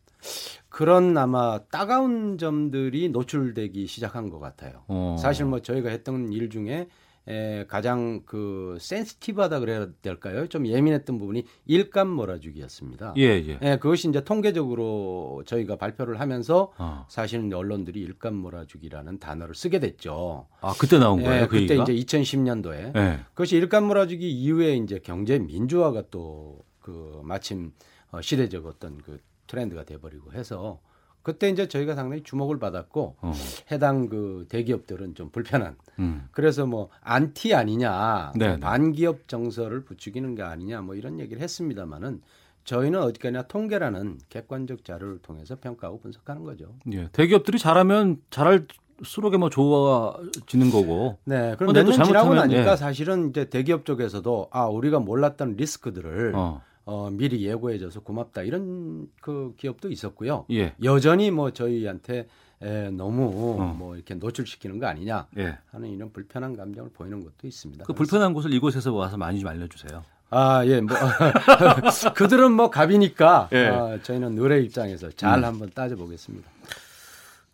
그런 0.69 1.17
아마 1.17 1.59
따가운 1.71 2.37
점들이 2.37 3.09
노출되기 3.09 3.87
시작한 3.87 4.29
것 4.29 4.39
같아요. 4.39 4.83
어. 4.87 5.15
사실 5.19 5.45
뭐 5.45 5.61
저희가 5.61 5.89
했던 5.89 6.31
일 6.31 6.49
중에 6.49 6.87
에, 7.27 7.65
가장 7.67 8.21
그 8.25 8.77
센시티브하다 8.79 9.59
그래야 9.59 9.87
될까요? 10.01 10.47
좀 10.47 10.65
예민했던 10.65 11.17
부분이 11.17 11.45
일감 11.65 12.09
몰아주기였습니다. 12.09 13.13
예, 13.17 13.23
예. 13.23 13.59
예, 13.61 13.77
그것이 13.77 14.07
이제 14.09 14.23
통계적으로 14.23 15.43
저희가 15.45 15.75
발표를 15.75 16.19
하면서 16.19 16.71
어. 16.77 17.05
사실은 17.09 17.51
언론들이 17.53 17.99
일감 17.99 18.35
몰아주기라는 18.35 19.19
단어를 19.19 19.55
쓰게 19.55 19.79
됐죠. 19.79 20.47
아, 20.61 20.73
그때 20.79 20.97
나온 20.99 21.21
거예요? 21.21 21.43
예, 21.43 21.47
그 21.47 21.59
그때 21.59 21.75
얘기가? 21.75 21.83
이제 21.83 21.93
2010년도에. 21.93 22.95
예. 22.95 23.19
그것이 23.33 23.57
일감 23.57 23.85
몰아주기 23.85 24.29
이후에 24.29 24.75
이제 24.77 24.99
경제 25.03 25.37
민주화가 25.39 26.03
또 26.09 26.67
그 26.87 27.19
마침 27.21 27.73
어, 28.11 28.21
시대적 28.21 28.65
어떤 28.65 28.97
그 28.99 29.19
트렌드가 29.45 29.83
돼버리고 29.83 30.31
해서 30.31 30.79
그때 31.27 31.49
이제 31.49 31.67
저희가 31.67 31.93
상당히 31.93 32.23
주목을 32.23 32.57
받았고 32.57 33.17
어. 33.19 33.33
해당 33.69 34.07
그 34.07 34.45
대기업들은 34.47 35.13
좀 35.13 35.29
불편한 35.29 35.75
음. 35.99 36.25
그래서 36.31 36.65
뭐 36.65 36.87
안티 37.01 37.53
아니냐 37.53 38.31
네, 38.37 38.53
네. 38.53 38.59
반기업 38.61 39.27
정서를 39.27 39.83
부추기는 39.83 40.35
게 40.35 40.43
아니냐 40.43 40.79
뭐 40.79 40.95
이런 40.95 41.19
얘기를 41.19 41.41
했습니다마는 41.41 42.21
저희는 42.63 43.01
어디까지나 43.03 43.41
통계라는 43.43 44.19
객관적 44.29 44.85
자료를 44.85 45.17
통해서 45.17 45.57
평가하고 45.59 45.99
분석하는 45.99 46.45
거죠. 46.45 46.75
예, 46.93 47.09
대기업들이 47.11 47.59
잘하면 47.59 48.21
잘할 48.29 48.65
수록에 49.03 49.35
뭐 49.35 49.49
좋아지는 49.49 50.71
거고. 50.71 51.17
네. 51.25 51.55
그럼 51.57 51.73
몇년 51.73 52.05
지나고 52.05 52.35
나니까 52.35 52.71
예. 52.71 52.75
사실은 52.77 53.31
이제 53.31 53.49
대기업 53.49 53.83
쪽에서도 53.83 54.47
아 54.51 54.65
우리가 54.67 54.99
몰랐던 54.99 55.57
리스크들을 55.57 56.33
어. 56.35 56.61
어, 56.89 57.09
미리 57.11 57.45
예고해줘서 57.45 57.99
고맙다 57.99 58.43
이런 58.43 59.09
그 59.21 59.53
기업도 59.57 59.91
있었고요. 59.91 60.45
예. 60.51 60.73
여전히 60.81 61.31
뭐 61.31 61.51
저희한테 61.51 62.27
에, 62.61 62.89
너무 62.91 63.57
어. 63.59 63.75
뭐 63.77 63.95
이렇게 63.95 64.15
노출시키는 64.15 64.79
거 64.79 64.87
아니냐 64.87 65.27
예. 65.37 65.57
하는 65.71 65.89
이런 65.89 66.13
불편한 66.13 66.55
감정을 66.55 66.91
보이는 66.93 67.19
것도 67.21 67.45
있습니다. 67.45 67.83
그 67.83 67.91
불편한 67.93 68.33
곳을 68.33 68.53
이곳에서 68.53 68.93
와서 68.93 69.17
많이 69.17 69.39
좀 69.41 69.49
알려주세요. 69.49 70.01
아, 70.29 70.65
예, 70.65 70.79
뭐, 70.81 70.95
그들은 72.15 72.51
뭐 72.53 72.69
갑이니까, 72.69 73.49
예. 73.53 73.67
어, 73.67 73.99
저희는 74.03 74.35
을의 74.35 74.59
입장에서 74.61 75.09
잘 75.11 75.39
음. 75.39 75.43
한번 75.45 75.69
따져보겠습니다. 75.73 76.49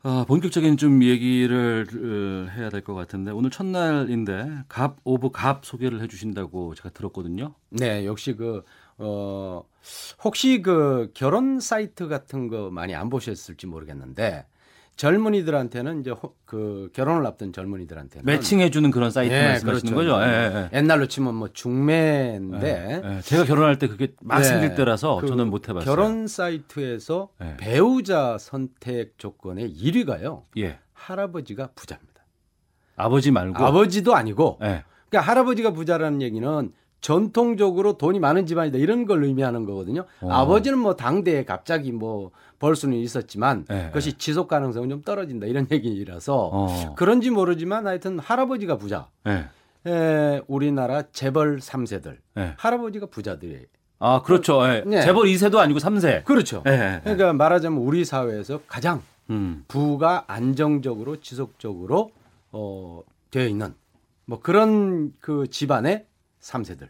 아, 0.04 0.26
본격적인 0.28 0.78
좀 0.78 1.04
얘기를 1.04 1.86
어, 1.94 2.52
해야 2.52 2.70
될 2.70 2.82
것 2.82 2.94
같은데, 2.96 3.30
오늘 3.32 3.52
첫날인데, 3.52 4.64
갑 4.68 4.98
of 5.04 5.30
갑 5.32 5.66
소개를 5.66 6.02
해 6.02 6.08
주신다고 6.08 6.74
제가 6.76 6.90
들었거든요. 6.90 7.54
네, 7.70 8.06
역시 8.08 8.34
그, 8.34 8.64
어, 8.98 9.64
혹시 10.24 10.62
그 10.62 11.12
결혼 11.14 11.60
사이트 11.60 12.08
같은 12.08 12.48
거 12.48 12.70
많이 12.70 12.96
안 12.96 13.10
보셨을지 13.10 13.68
모르겠는데 13.68 14.46
젊은이들한테는 14.96 16.02
이제 16.02 16.12
호, 16.12 16.36
그 16.46 16.90
결혼을 16.94 17.26
앞둔 17.26 17.52
젊은이들한테는 17.52 18.26
매칭해 18.26 18.70
주는 18.70 18.92
그런 18.92 19.10
사이트 19.10 19.34
네, 19.34 19.48
말씀하시는 19.48 19.94
그렇죠. 19.94 20.14
거죠. 20.14 20.24
예, 20.24 20.70
예. 20.72 20.78
옛날로 20.78 21.08
치면 21.08 21.34
뭐 21.34 21.50
중매인데 21.52 23.02
예, 23.04 23.16
예. 23.18 23.22
제가 23.22 23.46
결혼할 23.46 23.80
때 23.80 23.88
그게 23.88 24.14
막 24.22 24.40
네. 24.40 24.44
생길 24.44 24.76
때라서 24.76 25.18
그 25.20 25.28
저는 25.28 25.50
못 25.50 25.68
해봤어요. 25.68 25.86
결혼 25.86 26.28
사이트에서 26.28 27.30
예. 27.42 27.58
배우자 27.58 28.38
선택 28.38 29.18
조건의 29.18 29.74
1위가요. 29.74 30.44
예. 30.58 30.78
할아버지가 30.94 31.72
부자입니다. 31.74 32.14
아버지 32.96 33.32
말고 33.32 33.66
아버지도 33.66 34.16
아니고. 34.16 34.60
예. 34.62 34.84
그러니까 35.10 35.32
할아버지가 35.32 35.74
부자라는 35.74 36.22
얘기는 36.22 36.72
전통적으로 37.04 37.98
돈이 37.98 38.20
많은 38.20 38.48
집안이다 38.48 38.80
이런 38.80 39.06
걸 39.06 39.24
의미하는 39.24 39.66
거거든요. 39.66 40.06
어. 40.22 40.32
아버지는 40.32 40.80
뭐 40.80 40.96
당대에 40.96 41.46
갑자기 41.46 41.92
뭐 41.92 42.32
벌 42.64 42.78
수는 42.78 42.96
있었지만 42.96 43.66
네, 43.68 43.88
그것이 43.88 44.14
네. 44.14 44.18
지속 44.18 44.48
가능성은 44.48 44.88
좀 44.88 45.02
떨어진다 45.02 45.48
이런 45.48 45.68
얘기라서 45.70 46.50
어. 46.54 46.96
그런지 46.96 47.30
모르지만 47.30 47.86
하여튼 47.86 48.20
할아버지가 48.20 48.78
부자. 48.78 49.10
네. 49.26 49.44
에, 49.86 50.42
우리나라 50.48 51.02
재벌 51.12 51.58
3세들 51.58 52.16
할아버지가 52.56 53.08
부자들이에요. 53.08 53.66
아 54.00 54.22
그렇죠. 54.22 54.66
예. 54.66 54.82
네. 54.86 55.02
재벌 55.02 55.26
2세도 55.26 55.58
아니고 55.58 55.80
3세. 55.80 56.24
그렇죠. 56.24 56.64
그러니까 56.64 57.34
말하자면 57.34 57.80
우리 57.80 58.06
사회에서 58.06 58.62
가장 58.66 59.02
음. 59.30 59.66
부가 59.68 60.24
안정적으로 60.28 61.20
지속적으로 61.20 62.12
어, 62.54 63.02
되어 63.30 63.46
있는 63.46 63.74
뭐 64.24 64.40
그런 64.42 65.12
그 65.20 65.48
집안의 65.48 66.06
3세들. 66.44 66.90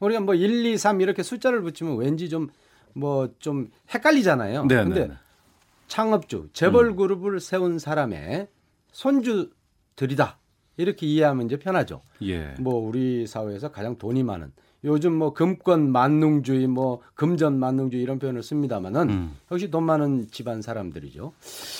우리가 0.00 0.20
뭐 0.20 0.34
1, 0.34 0.64
2, 0.66 0.78
3 0.78 1.00
이렇게 1.00 1.22
숫자를 1.22 1.62
붙이면 1.62 1.98
왠지 1.98 2.28
좀 2.28 2.48
뭐좀 2.94 3.56
뭐 3.56 3.66
헷갈리잖아요. 3.92 4.64
네, 4.66 4.84
근데 4.84 5.00
네, 5.00 5.06
네. 5.08 5.14
창업주, 5.88 6.48
재벌 6.52 6.86
음. 6.86 6.96
그룹을 6.96 7.40
세운 7.40 7.78
사람의 7.78 8.48
손주들이다. 8.92 10.38
이렇게 10.76 11.06
이해하면 11.06 11.46
이제 11.46 11.58
편하죠. 11.58 12.02
예. 12.22 12.54
뭐 12.58 12.74
우리 12.74 13.26
사회에서 13.26 13.70
가장 13.70 13.96
돈이 13.96 14.22
많은 14.24 14.52
요즘 14.82 15.14
뭐 15.14 15.32
금권 15.32 15.90
만능주의, 15.90 16.66
뭐 16.66 17.00
금전 17.14 17.58
만능주의 17.58 18.02
이런 18.02 18.18
표현을 18.18 18.42
씁니다만은 18.42 19.08
음. 19.08 19.36
역시 19.50 19.70
돈 19.70 19.84
많은 19.84 20.28
집안 20.30 20.62
사람들이죠. 20.62 21.32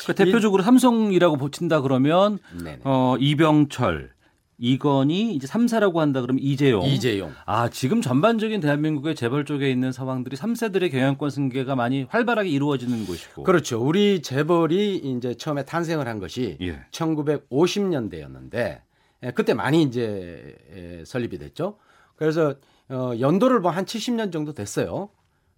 그러니까 0.04 0.24
대표적으로 0.24 0.62
이, 0.62 0.64
삼성이라고 0.64 1.36
붙인다 1.36 1.82
그러면 1.82 2.38
네네. 2.56 2.80
어 2.84 3.16
이병철, 3.18 4.13
이건이 4.58 5.34
이제 5.34 5.46
3세라고 5.46 5.96
한다 5.96 6.20
그러면 6.20 6.42
이재용. 6.42 6.84
이재용. 6.84 7.32
아, 7.44 7.68
지금 7.70 8.00
전반적인 8.00 8.60
대한민국의 8.60 9.14
재벌 9.14 9.44
쪽에 9.44 9.70
있는 9.70 9.90
상황들이 9.92 10.36
3세들의 10.36 10.90
경영권 10.92 11.30
승계가 11.30 11.74
많이 11.74 12.04
활발하게 12.04 12.48
이루어지는 12.50 13.04
곳이고. 13.06 13.42
그렇죠. 13.42 13.80
우리 13.84 14.22
재벌이 14.22 14.96
이제 14.96 15.34
처음에 15.34 15.64
탄생을 15.64 16.06
한 16.06 16.18
것이 16.20 16.56
예. 16.60 16.80
1950년대였는데 16.92 18.80
예, 19.24 19.30
그때 19.32 19.54
많이 19.54 19.82
이제 19.82 20.54
예, 20.74 21.04
설립이 21.04 21.38
됐죠. 21.38 21.78
그래서 22.16 22.54
어 22.88 23.12
연도를 23.18 23.60
뭐 23.60 23.70
한 23.72 23.84
70년 23.84 24.30
정도 24.32 24.52
됐어요. 24.52 25.08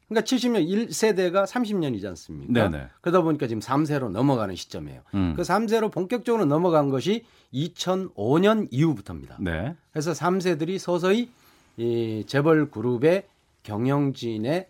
그러니까 0.09 0.25
70년 0.25 0.69
1세대가 0.69 1.47
30년이지 1.47 2.05
않습니까? 2.07 2.69
네네. 2.69 2.87
그러다 3.01 3.23
보니까 3.23 3.47
지금 3.49 3.61
3세로 3.61 4.11
넘어가는 4.11 4.55
시점이에요. 4.55 5.03
음. 5.15 5.35
그 5.37 5.43
3세로 5.43 5.91
본격적으로 5.91 6.45
넘어간 6.45 6.91
것이 6.91 7.25
2005년 7.53 8.69
이후부터입니다. 8.71 9.39
네. 9.41 9.75
그래서 9.91 10.13
3세들이 10.13 10.79
서서히 10.79 11.31
이 11.77 12.25
재벌 12.27 12.71
그룹의 12.71 13.25
경영진에 13.65 14.69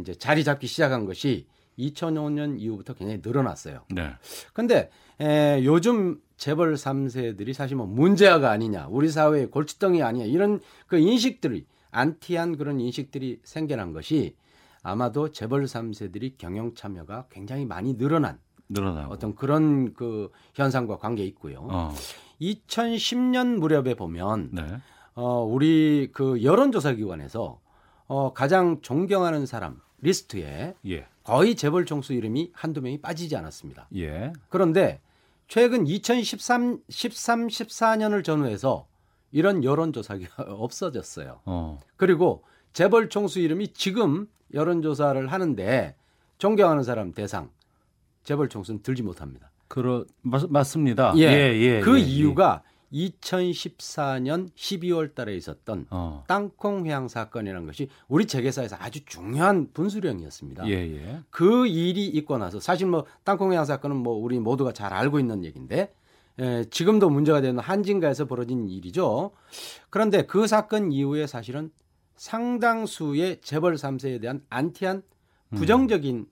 이제 0.00 0.14
자리 0.14 0.44
잡기 0.44 0.66
시작한 0.66 1.06
것이 1.06 1.46
2005년 1.78 2.60
이후부터 2.60 2.94
굉장히 2.94 3.20
늘어났어요. 3.24 3.84
네. 3.90 4.10
근데 4.52 4.90
에, 5.20 5.62
요즘 5.64 6.20
재벌 6.36 6.74
3세들이 6.74 7.52
사실 7.54 7.76
뭐 7.76 7.86
문제아가 7.86 8.50
아니냐, 8.50 8.88
우리 8.90 9.08
사회의 9.08 9.50
골칫덩이 9.50 10.02
아니냐 10.02 10.26
이런 10.26 10.60
그 10.86 10.98
인식들이 10.98 11.64
안티한 11.90 12.58
그런 12.58 12.78
인식들이 12.80 13.40
생겨난 13.42 13.92
것이 13.92 14.36
아마도 14.86 15.32
재벌 15.32 15.64
3세들이 15.64 16.34
경영 16.38 16.72
참여가 16.74 17.26
굉장히 17.28 17.64
많이 17.66 17.96
늘어난 17.96 18.38
늘어나고. 18.68 19.12
어떤 19.12 19.34
그런 19.34 19.94
그 19.94 20.30
현상과 20.54 20.98
관계 20.98 21.24
있고요. 21.24 21.66
어. 21.68 21.92
2010년 22.40 23.58
무렵에 23.58 23.94
보면 23.94 24.50
네. 24.52 24.62
어 25.14 25.42
우리 25.42 26.10
그 26.12 26.40
여론조사 26.42 26.92
기관에서 26.92 27.60
어 28.06 28.32
가장 28.32 28.80
존경하는 28.80 29.44
사람 29.44 29.80
리스트에 30.02 30.74
예. 30.86 31.06
거의 31.24 31.56
재벌 31.56 31.84
총수 31.84 32.12
이름이 32.12 32.52
한두 32.54 32.80
명이 32.80 33.00
빠지지 33.00 33.34
않았습니다. 33.34 33.88
예. 33.96 34.32
그런데 34.48 35.00
최근 35.48 35.86
2013 35.88 36.80
13 36.88 37.48
14년을 37.48 38.22
전후해서 38.22 38.86
이런 39.32 39.64
여론조사가 39.64 40.44
없어졌어요. 40.54 41.40
어. 41.44 41.80
그리고 41.96 42.44
재벌 42.72 43.08
총수 43.08 43.40
이름이 43.40 43.72
지금 43.72 44.28
여론조사를 44.54 45.26
하는데 45.26 45.94
존경하는 46.38 46.82
사람 46.82 47.12
대상 47.12 47.50
재벌 48.24 48.48
총수는 48.48 48.82
들지 48.82 49.02
못합니다. 49.02 49.50
그러 49.68 50.04
맞, 50.22 50.50
맞습니다. 50.50 51.12
예, 51.16 51.22
예, 51.22 51.60
예 51.60 51.80
그 51.80 51.98
예, 51.98 52.02
이유가 52.02 52.62
2014년 52.92 54.48
12월 54.54 55.14
달에 55.14 55.34
있었던 55.36 55.86
어. 55.90 56.24
땅콩 56.26 56.86
회항 56.86 57.08
사건이라는 57.08 57.66
것이 57.66 57.88
우리 58.08 58.26
재계사에서 58.26 58.76
아주 58.78 59.04
중요한 59.04 59.70
분수령이었습니다. 59.72 60.68
예, 60.68 60.72
예. 60.72 61.20
그 61.30 61.66
일이 61.66 62.06
있고 62.06 62.38
나서 62.38 62.60
사실 62.60 62.86
뭐 62.86 63.04
땅콩 63.24 63.52
회항 63.52 63.64
사건은 63.64 63.96
뭐 63.96 64.14
우리 64.14 64.38
모두가 64.38 64.72
잘 64.72 64.92
알고 64.92 65.18
있는 65.18 65.44
얘기인데 65.44 65.92
에, 66.38 66.64
지금도 66.64 67.10
문제가 67.10 67.40
되는 67.40 67.58
한진가에서 67.60 68.26
벌어진 68.26 68.68
일이죠. 68.68 69.30
그런데 69.90 70.22
그 70.26 70.46
사건 70.46 70.92
이후에 70.92 71.26
사실은 71.26 71.70
상당수의 72.16 73.40
재벌 73.42 73.74
3세에 73.74 74.20
대한 74.20 74.42
안티한 74.50 75.02
음. 75.50 75.56
부정적인 75.56 76.16
음. 76.16 76.26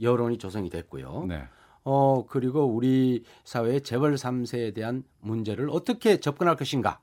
여론이 0.00 0.38
조성이 0.38 0.70
됐고요. 0.70 1.26
네. 1.28 1.42
어 1.82 2.26
그리고 2.26 2.64
우리 2.64 3.24
사회의 3.44 3.80
재벌 3.82 4.14
3세에 4.14 4.74
대한 4.74 5.02
문제를 5.20 5.70
어떻게 5.70 6.18
접근할 6.18 6.56
것인가 6.56 7.00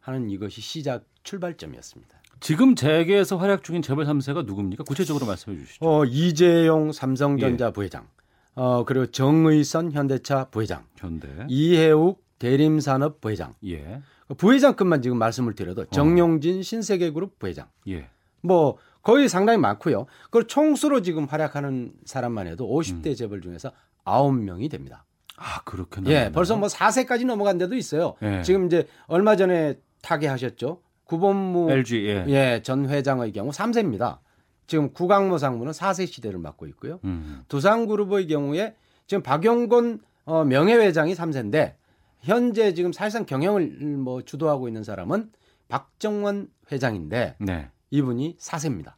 하는 0.00 0.30
이것이 0.30 0.60
시작 0.60 1.04
출발점이었습니다. 1.22 2.22
지금 2.40 2.74
재계에서 2.74 3.36
활약 3.36 3.62
중인 3.62 3.82
재벌 3.82 4.04
3세가 4.04 4.44
누굽니까? 4.46 4.84
구체적으로 4.84 5.26
말씀해 5.26 5.56
주시죠. 5.58 5.86
어, 5.86 6.04
이재용 6.04 6.90
삼성전자 6.90 7.68
예. 7.68 7.70
부회장, 7.72 8.08
어, 8.54 8.84
그리고 8.84 9.06
정의선 9.06 9.92
현대차 9.92 10.46
부회장, 10.50 10.84
현대. 10.96 11.28
이해욱 11.48 12.24
대림산업 12.42 13.20
부회장. 13.20 13.54
예. 13.64 14.02
부회장급만 14.36 15.00
지금 15.00 15.16
말씀을 15.16 15.54
드려도 15.54 15.82
어. 15.82 15.84
정용진 15.92 16.58
어. 16.58 16.62
신세계그룹 16.62 17.38
부회장. 17.38 17.68
예. 17.86 18.08
뭐 18.40 18.78
거의 19.02 19.28
상당히 19.28 19.58
많고요. 19.58 20.06
그걸 20.24 20.48
총수로 20.48 21.02
지금 21.02 21.26
활약하는 21.26 21.92
사람만 22.04 22.48
해도 22.48 22.68
50대 22.68 23.06
음. 23.10 23.14
재벌 23.14 23.40
중에서 23.42 23.70
9명이 24.04 24.68
됩니다. 24.68 25.04
아, 25.36 25.62
그렇군요. 25.62 26.10
예, 26.10 26.32
벌써 26.32 26.56
뭐 26.56 26.66
4세까지 26.66 27.26
넘어간 27.26 27.58
데도 27.58 27.76
있어요. 27.76 28.16
예. 28.22 28.42
지금 28.42 28.66
이제 28.66 28.88
얼마 29.06 29.36
전에 29.36 29.78
타계하셨죠. 30.02 30.80
구본무 31.04 31.70
LG, 31.70 32.06
예. 32.06 32.24
예, 32.26 32.60
전 32.64 32.88
회장의 32.88 33.32
경우 33.32 33.50
3세입니다. 33.50 34.18
지금 34.66 34.92
구강모 34.92 35.38
상무는 35.38 35.72
4세 35.72 36.08
시대를 36.08 36.40
맡고 36.40 36.66
있고요. 36.68 36.98
음. 37.04 37.42
두산그룹의 37.46 38.26
경우에 38.26 38.74
지금 39.06 39.22
박용곤 39.22 40.00
어, 40.24 40.44
명예회장이 40.44 41.14
3세인데 41.14 41.74
현재 42.22 42.72
지금 42.74 42.92
사실상 42.92 43.26
경영을 43.26 43.68
뭐 43.98 44.22
주도하고 44.22 44.68
있는 44.68 44.84
사람은 44.84 45.30
박정원 45.68 46.48
회장인데 46.70 47.36
네. 47.40 47.70
이분이 47.90 48.36
4세입니다. 48.38 48.94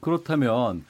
그렇다면 0.00 0.84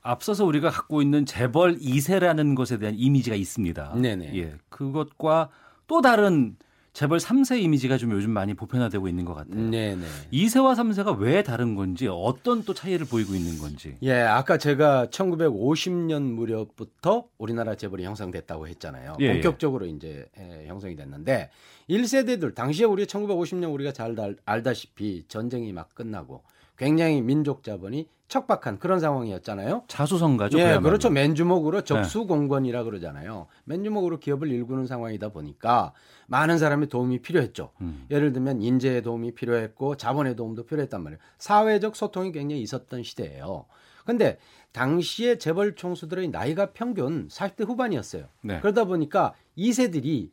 앞서서 0.00 0.44
우리가 0.44 0.70
갖고 0.70 1.02
있는 1.02 1.26
재벌 1.26 1.76
2세라는 1.78 2.56
것에 2.56 2.78
대한 2.78 2.94
이미지가 2.96 3.36
있습니다. 3.36 3.94
네네. 3.96 4.36
예. 4.36 4.56
그것과 4.68 5.50
또 5.86 6.00
다른 6.00 6.56
재벌 6.98 7.18
3세 7.18 7.62
이미지가 7.62 7.96
좀 7.96 8.10
요즘 8.10 8.32
많이 8.32 8.54
보편화되고 8.54 9.06
있는 9.06 9.24
것 9.24 9.32
같아요. 9.32 9.70
네네. 9.70 10.04
2세와 10.32 10.74
3세가 10.74 11.16
왜 11.20 11.44
다른 11.44 11.76
건지 11.76 12.08
어떤 12.10 12.64
또 12.64 12.74
차이를 12.74 13.06
보이고 13.06 13.36
있는 13.36 13.56
건지. 13.60 13.94
예, 14.02 14.14
아까 14.14 14.58
제가 14.58 15.06
1950년 15.06 16.22
무렵부터 16.22 17.28
우리나라 17.38 17.76
재벌이 17.76 18.02
형성됐다고 18.02 18.66
했잖아요. 18.66 19.16
예, 19.20 19.26
예. 19.26 19.32
본격적으로 19.34 19.86
예. 19.86 19.90
이제 19.90 20.26
형성이 20.66 20.96
됐는데 20.96 21.50
1세대들 21.88 22.52
당시에 22.56 22.84
우리 22.84 23.06
1950년 23.06 23.72
우리가 23.72 23.92
잘 23.92 24.16
알다시피 24.44 25.22
전쟁이 25.28 25.72
막 25.72 25.94
끝나고 25.94 26.42
굉장히 26.76 27.22
민족 27.22 27.62
자본이 27.62 28.08
척박한 28.28 28.78
그런 28.78 29.00
상황이었잖아요. 29.00 29.84
자수성가죠. 29.88 30.58
예. 30.58 30.78
그렇죠. 30.78 31.10
맨주먹으로 31.10 31.82
적수공권이라 31.82 32.84
그러잖아요. 32.84 33.46
맨주먹으로 33.64 34.20
기업을 34.20 34.50
일구는 34.50 34.86
상황이다 34.86 35.30
보니까 35.30 35.92
많은 36.26 36.58
사람의 36.58 36.88
도움이 36.88 37.22
필요했죠. 37.22 37.70
음. 37.80 38.06
예를 38.10 38.32
들면 38.32 38.62
인재의 38.62 39.02
도움이 39.02 39.32
필요했고 39.34 39.96
자본의 39.96 40.36
도움도 40.36 40.66
필요했단 40.66 41.02
말이에요. 41.02 41.18
사회적 41.38 41.96
소통이 41.96 42.32
굉장히 42.32 42.62
있었던 42.62 43.02
시대예요. 43.02 43.64
근데 44.04 44.38
당시에 44.72 45.38
재벌 45.38 45.74
총수들의 45.74 46.28
나이가 46.28 46.72
평균 46.72 47.28
40대 47.28 47.66
후반이었어요. 47.66 48.24
네. 48.42 48.60
그러다 48.60 48.84
보니까 48.84 49.34
2세들이 49.56 50.30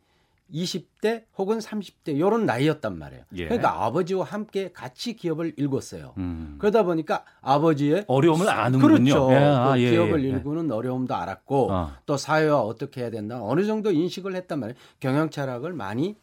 20대 0.54 1.24
혹은 1.38 1.60
30대 1.60 2.20
요런 2.20 2.46
나이였단 2.46 2.98
말이에요. 2.98 3.24
예. 3.36 3.46
그러니까 3.46 3.84
아버지와 3.84 4.26
함께 4.26 4.72
같이 4.72 5.16
기업을 5.16 5.56
일궜어요. 5.56 6.16
음. 6.18 6.56
그러다 6.60 6.84
보니까 6.84 7.26
아버지의 7.42 8.06
어려움을 8.08 8.50
아는군요. 8.50 8.96
그렇죠. 8.96 9.32
예. 9.32 9.38
아, 9.38 9.74
그 9.74 9.82
예, 9.82 9.92
기업을 9.92 10.24
예. 10.24 10.30
일구는 10.30 10.72
어려움도 10.72 11.16
알았고 11.16 11.72
어. 11.72 11.92
또 12.06 12.18
사회와 12.18 12.62
어떻게 12.62 13.02
해야 13.02 13.10
된다 13.10 13.40
어느 13.42 13.66
정도 13.66 13.92
인식을 13.92 14.36
했단 14.36 14.60
말이에요. 14.60 14.78
경영 15.00 15.30
철학을 15.30 15.74
많이 15.74 16.16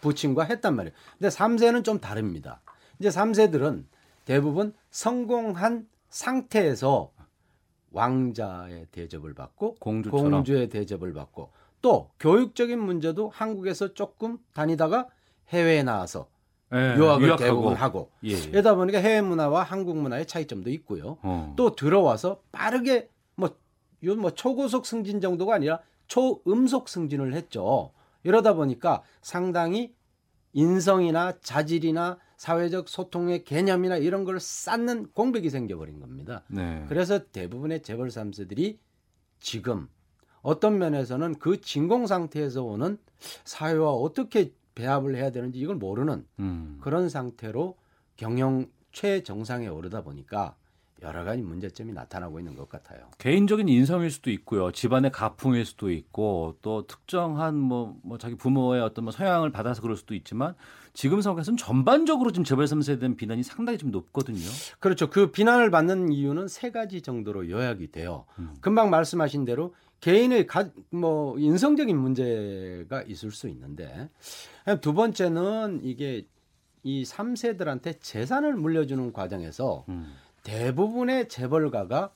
부친과 0.00 0.44
했단 0.44 0.74
말이에요. 0.74 0.94
근데 1.18 1.28
3세는 1.28 1.84
좀 1.84 2.00
다릅니다. 2.00 2.60
이제 2.98 3.08
3세들은 3.08 3.84
대부분 4.24 4.74
성공한 4.90 5.86
상태에서 6.10 7.12
왕자의 7.92 8.86
대접을 8.90 9.34
받고 9.34 9.76
공주처럼. 9.78 10.30
공주의 10.30 10.68
대접을 10.68 11.12
받고 11.12 11.50
또 11.82 12.10
교육적인 12.20 12.78
문제도 12.78 13.28
한국에서 13.28 13.92
조금 13.94 14.38
다니다가 14.54 15.08
해외에 15.48 15.82
나와서 15.82 16.28
예, 16.72 16.96
유학을 16.96 17.28
유학하고. 17.28 17.44
대부분 17.44 17.74
하고 17.74 18.10
예, 18.24 18.30
예. 18.30 18.36
이러다 18.36 18.74
보니까 18.74 18.98
해외 18.98 19.20
문화와 19.20 19.62
한국 19.62 19.98
문화의 19.98 20.26
차이점도 20.26 20.70
있고요. 20.70 21.18
어. 21.22 21.52
또 21.56 21.74
들어와서 21.74 22.40
빠르게 22.50 23.10
뭐, 23.34 23.50
뭐 24.16 24.30
초고속 24.30 24.86
승진 24.86 25.20
정도가 25.20 25.54
아니라 25.54 25.80
초음속 26.06 26.88
승진을 26.88 27.34
했죠. 27.34 27.92
이러다 28.24 28.54
보니까 28.54 29.02
상당히 29.20 29.94
인성이나 30.52 31.38
자질이나 31.40 32.18
사회적 32.36 32.88
소통의 32.88 33.44
개념이나 33.44 33.96
이런 33.96 34.24
걸 34.24 34.40
쌓는 34.40 35.12
공백이 35.12 35.50
생겨버린 35.50 36.00
겁니다. 36.00 36.42
네. 36.48 36.84
그래서 36.88 37.24
대부분의 37.26 37.82
재벌 37.82 38.08
3세들이 38.08 38.78
지금 39.40 39.88
어떤 40.42 40.78
면에서는 40.78 41.36
그 41.38 41.60
진공 41.60 42.06
상태에서 42.06 42.62
오는 42.62 42.98
사회와 43.44 43.92
어떻게 43.92 44.52
배합을 44.74 45.14
해야 45.14 45.30
되는지 45.30 45.58
이걸 45.58 45.76
모르는 45.76 46.26
음. 46.40 46.78
그런 46.80 47.08
상태로 47.08 47.76
경영 48.16 48.66
최정상에 48.92 49.68
오르다 49.68 50.02
보니까 50.02 50.56
여러 51.02 51.24
가지 51.24 51.42
문제점이 51.42 51.92
나타나고 51.92 52.38
있는 52.38 52.54
것 52.54 52.68
같아요. 52.68 53.08
개인적인 53.18 53.68
인성일 53.68 54.10
수도 54.10 54.30
있고요. 54.30 54.70
집안의 54.70 55.10
가풍일 55.10 55.64
수도 55.64 55.90
있고 55.90 56.56
또 56.62 56.86
특정한 56.86 57.56
뭐, 57.56 57.96
뭐 58.02 58.18
자기 58.18 58.36
부모의 58.36 58.82
어떤 58.82 59.04
뭐 59.04 59.12
서양을 59.12 59.50
받아서 59.50 59.82
그럴 59.82 59.96
수도 59.96 60.14
있지만 60.14 60.54
지금 60.94 61.20
상황에서는 61.20 61.56
전반적으로 61.56 62.30
지금 62.30 62.44
재벌 62.44 62.66
3세에 62.66 63.00
대한 63.00 63.16
비난이 63.16 63.42
상당히 63.42 63.78
좀 63.78 63.90
높거든요. 63.90 64.48
그렇죠. 64.78 65.10
그 65.10 65.32
비난을 65.32 65.70
받는 65.70 66.12
이유는 66.12 66.46
세 66.48 66.70
가지 66.70 67.02
정도로 67.02 67.50
요약이 67.50 67.90
돼요. 67.90 68.26
음. 68.38 68.54
금방 68.60 68.90
말씀하신 68.90 69.44
대로 69.44 69.74
개인의 70.02 70.48
가, 70.48 70.68
뭐 70.90 71.38
인성적인 71.38 71.96
문제가 71.96 73.02
있을 73.02 73.30
수 73.30 73.48
있는데 73.48 74.10
두 74.80 74.94
번째는 74.94 75.80
이게 75.84 76.26
이 76.82 77.04
3세들한테 77.04 78.00
재산을 78.00 78.56
물려주는 78.56 79.12
과정에서 79.12 79.84
음. 79.88 80.12
대부분의 80.42 81.28
재벌가가 81.28 82.12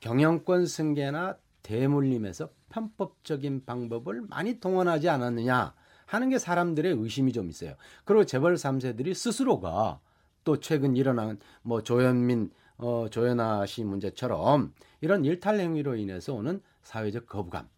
경영권 0.00 0.66
승계나 0.66 1.38
대물림에서 1.62 2.50
편법적인 2.68 3.64
방법을 3.64 4.20
많이 4.28 4.60
동원하지 4.60 5.08
않았느냐 5.08 5.72
하는 6.04 6.28
게 6.28 6.38
사람들의 6.38 6.92
의심이 6.92 7.32
좀 7.32 7.48
있어요. 7.48 7.74
그리고 8.04 8.26
재벌 8.26 8.56
3세들이 8.56 9.14
스스로가 9.14 9.98
또 10.44 10.60
최근 10.60 10.94
일어난 10.94 11.38
뭐 11.62 11.82
조현민 11.82 12.50
어 12.76 13.06
조현아 13.10 13.64
씨 13.64 13.82
문제처럼 13.82 14.74
이런 15.00 15.24
일탈 15.24 15.58
행위로 15.58 15.96
인해서 15.96 16.34
오는 16.34 16.60
사회적 16.84 17.26
거부감. 17.26 17.68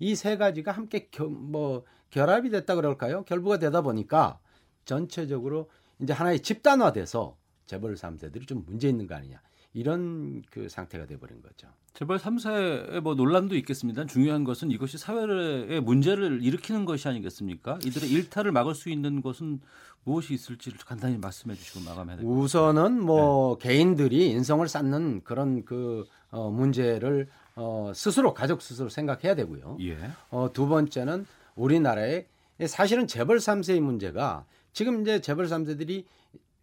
이 0.00 0.14
세 0.14 0.36
가지가 0.36 0.70
함께 0.72 1.08
겨, 1.10 1.24
뭐 1.24 1.84
결합이 2.10 2.50
됐다 2.50 2.74
그럴까요? 2.76 3.24
결부가 3.24 3.58
되다 3.58 3.80
보니까 3.82 4.38
전체적으로 4.84 5.70
이제 6.00 6.12
하나의 6.12 6.40
집단화돼서 6.40 7.36
재벌 7.66 7.94
3세들이 7.94 8.46
좀 8.46 8.64
문제 8.66 8.88
있는 8.88 9.06
거 9.06 9.14
아니냐. 9.14 9.40
이런 9.74 10.42
그 10.50 10.68
상태가 10.68 11.04
돼버린 11.06 11.42
거죠. 11.42 11.68
재벌 11.92 12.16
3세의 12.18 13.00
뭐 13.00 13.14
논란도 13.14 13.54
있겠습니다. 13.56 14.06
중요한 14.06 14.44
것은 14.44 14.70
이것이 14.70 14.96
사회의 14.98 15.80
문제를 15.80 16.42
일으키는 16.42 16.84
것이 16.84 17.06
아니겠습니까? 17.08 17.78
이들의 17.84 18.08
일탈을 18.08 18.50
막을 18.52 18.74
수 18.74 18.88
있는 18.88 19.20
것은 19.20 19.60
무엇이 20.04 20.32
있을지를 20.32 20.78
간단히 20.78 21.18
말씀해 21.18 21.54
주시고 21.54 21.80
마감해야 21.80 22.16
될것 22.16 22.24
같습니다. 22.24 22.40
우선은 22.44 23.02
뭐 23.04 23.58
네. 23.58 23.68
개인들이 23.68 24.30
인성을 24.30 24.66
쌓는 24.66 25.22
그런 25.22 25.64
그 25.64 26.06
어, 26.30 26.50
문제를 26.50 27.28
어, 27.58 27.92
스스로 27.94 28.34
가족 28.34 28.62
스스로 28.62 28.88
생각해야 28.88 29.34
되고요. 29.34 29.78
예. 29.80 29.98
어, 30.30 30.50
두 30.52 30.68
번째는 30.68 31.26
우리나라의 31.56 32.26
사실은 32.66 33.06
재벌 33.06 33.38
3세의 33.38 33.80
문제가 33.80 34.44
지금 34.72 35.02
이제 35.02 35.20
재벌 35.20 35.46
3세들이 35.46 36.04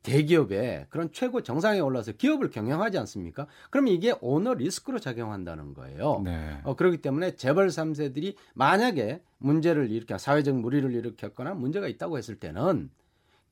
대기업에 0.03 0.85
그런 0.89 1.11
최고 1.11 1.41
정상에 1.41 1.79
올라서 1.79 2.11
기업을 2.13 2.51
경영하지 2.51 2.97
않습니까? 2.99 3.47
그러면 3.71 3.93
이게 3.93 4.13
오너 4.21 4.53
리스크로 4.53 4.99
작용한다는 4.99 5.73
거예요. 5.73 6.21
네. 6.23 6.59
어, 6.63 6.75
그렇기 6.75 6.97
때문에 6.97 7.35
재벌 7.35 7.67
3세들이 7.67 8.35
만약에 8.53 9.21
문제를 9.39 9.91
일으켜 9.91 10.17
사회적 10.17 10.55
무리를 10.57 10.93
일으켰거나 10.93 11.55
문제가 11.55 11.87
있다고 11.87 12.17
했을 12.17 12.35
때는 12.39 12.89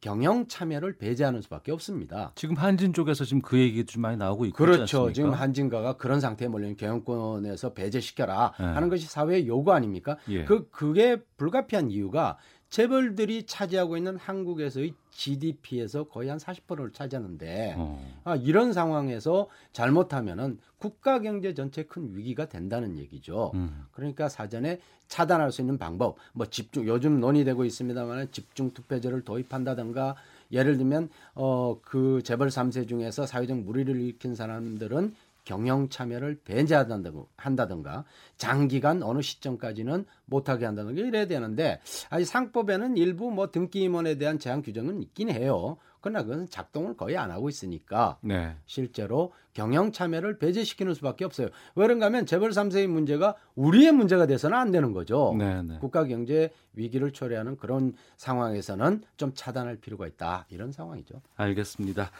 경영 0.03 0.45
참여를 0.49 0.97
배제하는 0.97 1.41
수밖에 1.41 1.71
없습니다. 1.71 2.33
지금 2.35 2.57
한진 2.57 2.91
쪽에서 2.91 3.23
지금 3.23 3.41
그 3.41 3.57
얘기 3.57 3.85
좀 3.85 4.01
많이 4.01 4.17
나오고 4.17 4.43
있고 4.47 4.57
그렇죠. 4.57 5.13
지금 5.13 5.31
한진가가 5.31 5.95
그런 5.95 6.19
상태에 6.19 6.49
몰리는 6.49 6.75
경영권에서 6.75 7.71
배제시켜라 7.71 8.53
네. 8.59 8.65
하는 8.65 8.89
것이 8.89 9.07
사회의 9.07 9.47
요구 9.47 9.71
아닙니까? 9.71 10.17
예. 10.27 10.43
그 10.43 10.67
그게 10.71 11.23
불가피한 11.37 11.89
이유가 11.89 12.37
재벌들이 12.73 13.45
차지하고 13.45 13.97
있는 13.97 14.17
한국에서의 14.17 14.95
GDP에서 15.11 16.05
거의 16.05 16.29
한 16.29 16.39
40%를 16.39 16.91
차지하는데 16.91 17.75
어. 17.77 18.03
아, 18.23 18.35
이런 18.35 18.73
상황에서 18.73 19.47
잘못하면은 19.73 20.57
국가 20.79 21.19
경제 21.19 21.53
전체 21.53 21.83
큰 21.83 22.17
위기가 22.17 22.49
된다는 22.49 22.97
얘기죠. 22.97 23.51
음. 23.53 23.85
그러니까 23.91 24.27
사전에 24.27 24.79
차단할 25.07 25.51
수 25.51 25.61
있는 25.61 25.77
방법, 25.77 26.15
뭐 26.33 26.47
집중 26.47 26.87
요즘 26.87 27.19
논의되고 27.19 27.63
있습니다만 27.63 28.31
집중 28.31 28.71
투표제를 28.71 29.21
도입한다든가 29.21 30.15
예를 30.51 30.77
들면 30.77 31.09
어 31.35 31.75
그 31.83 32.21
재벌 32.23 32.47
3세 32.47 32.87
중에서 32.87 33.27
사회적 33.27 33.59
무리를 33.59 33.95
일으킨 33.95 34.33
사람들은 34.33 35.13
경영 35.43 35.89
참여를 35.89 36.41
배제한다든가 36.43 38.05
장기간 38.37 39.03
어느 39.03 39.21
시점까지는 39.21 40.05
못하게 40.25 40.65
한다든가 40.65 41.01
이래야 41.01 41.27
되는데 41.27 41.79
아직 42.09 42.25
상법에는 42.25 42.97
일부 42.97 43.31
뭐 43.31 43.51
등기 43.51 43.81
임원에 43.81 44.15
대한 44.17 44.39
제한 44.39 44.61
규정은 44.61 45.01
있긴 45.01 45.29
해요. 45.29 45.77
그러나 46.03 46.21
그것은 46.23 46.49
작동을 46.49 46.97
거의 46.97 47.15
안 47.17 47.31
하고 47.31 47.47
있으니까 47.47 48.17
네. 48.21 48.57
실제로 48.65 49.31
경영 49.53 49.93
참여를 49.93 50.37
배제시키는 50.37 50.93
수밖에 50.95 51.23
없어요. 51.23 51.47
왜 51.75 51.85
그런가 51.85 52.07
하면 52.07 52.25
재벌 52.25 52.49
3세의 52.49 52.87
문제가 52.87 53.35
우리의 53.55 53.93
문제가 53.93 54.25
돼서는 54.25 54.57
안 54.57 54.71
되는 54.71 54.91
거죠. 54.91 55.33
네, 55.37 55.61
네. 55.61 55.77
국가 55.79 56.03
경제 56.03 56.51
위기를 56.73 57.13
초래하는 57.13 57.55
그런 57.55 57.93
상황에서는 58.17 59.03
좀 59.15 59.31
차단할 59.33 59.77
필요가 59.77 60.05
있다. 60.05 60.45
이런 60.49 60.73
상황이죠. 60.73 61.21
알겠습니다. 61.37 62.11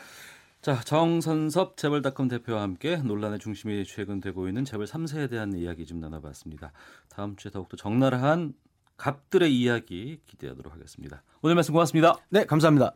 자, 0.63 0.79
정선섭 0.79 1.75
재벌닷컴 1.75 2.29
대표와 2.29 2.61
함께 2.61 2.95
논란의 2.95 3.39
중심이 3.39 3.83
최근 3.83 4.21
되고 4.21 4.47
있는 4.47 4.63
재벌 4.63 4.85
3세에 4.85 5.29
대한 5.29 5.51
이야기 5.51 5.85
좀 5.85 5.99
나눠봤습니다. 5.99 6.71
다음 7.09 7.35
주에 7.35 7.51
더욱더 7.51 7.75
적나라한 7.75 8.53
갑들의 8.95 9.53
이야기 9.53 10.21
기대하도록 10.25 10.73
하겠습니다. 10.73 11.21
오늘 11.41 11.55
말씀 11.55 11.73
고맙습니다. 11.73 12.15
네, 12.29 12.45
감사합니다. 12.45 12.93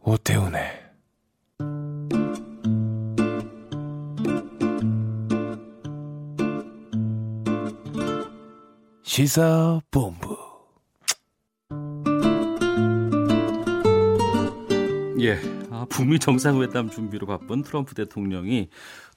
오태훈의 0.00 0.83
시사본부. 9.14 10.36
예, 15.20 15.38
아, 15.70 15.86
북미 15.88 16.18
정상회담 16.18 16.90
준비로 16.90 17.28
바쁜 17.28 17.62
트럼프 17.62 17.94
대통령이 17.94 18.70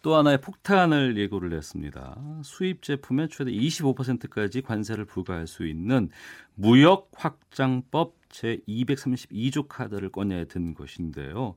또 0.03 0.13
하나의 0.13 0.39
폭탄을 0.39 1.17
예고를 1.17 1.51
했습니다. 1.51 2.15
수입 2.43 2.83
제품에 2.83 3.27
최대 3.29 3.49
25%까지 3.49 4.61
관세를 4.61 5.05
부과할 5.05 5.47
수 5.47 5.65
있는 5.65 6.11
무역 6.53 7.09
확장법 7.15 8.17
제 8.29 8.59
232조 8.67 9.67
카드를 9.67 10.11
꺼내든 10.11 10.75
것인데요. 10.75 11.55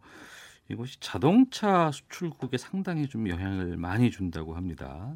이것이 0.70 0.98
자동차 1.00 1.90
수출국에 1.90 2.56
상당히 2.56 3.06
좀 3.06 3.28
영향을 3.28 3.76
많이 3.76 4.10
준다고 4.10 4.56
합니다. 4.56 5.14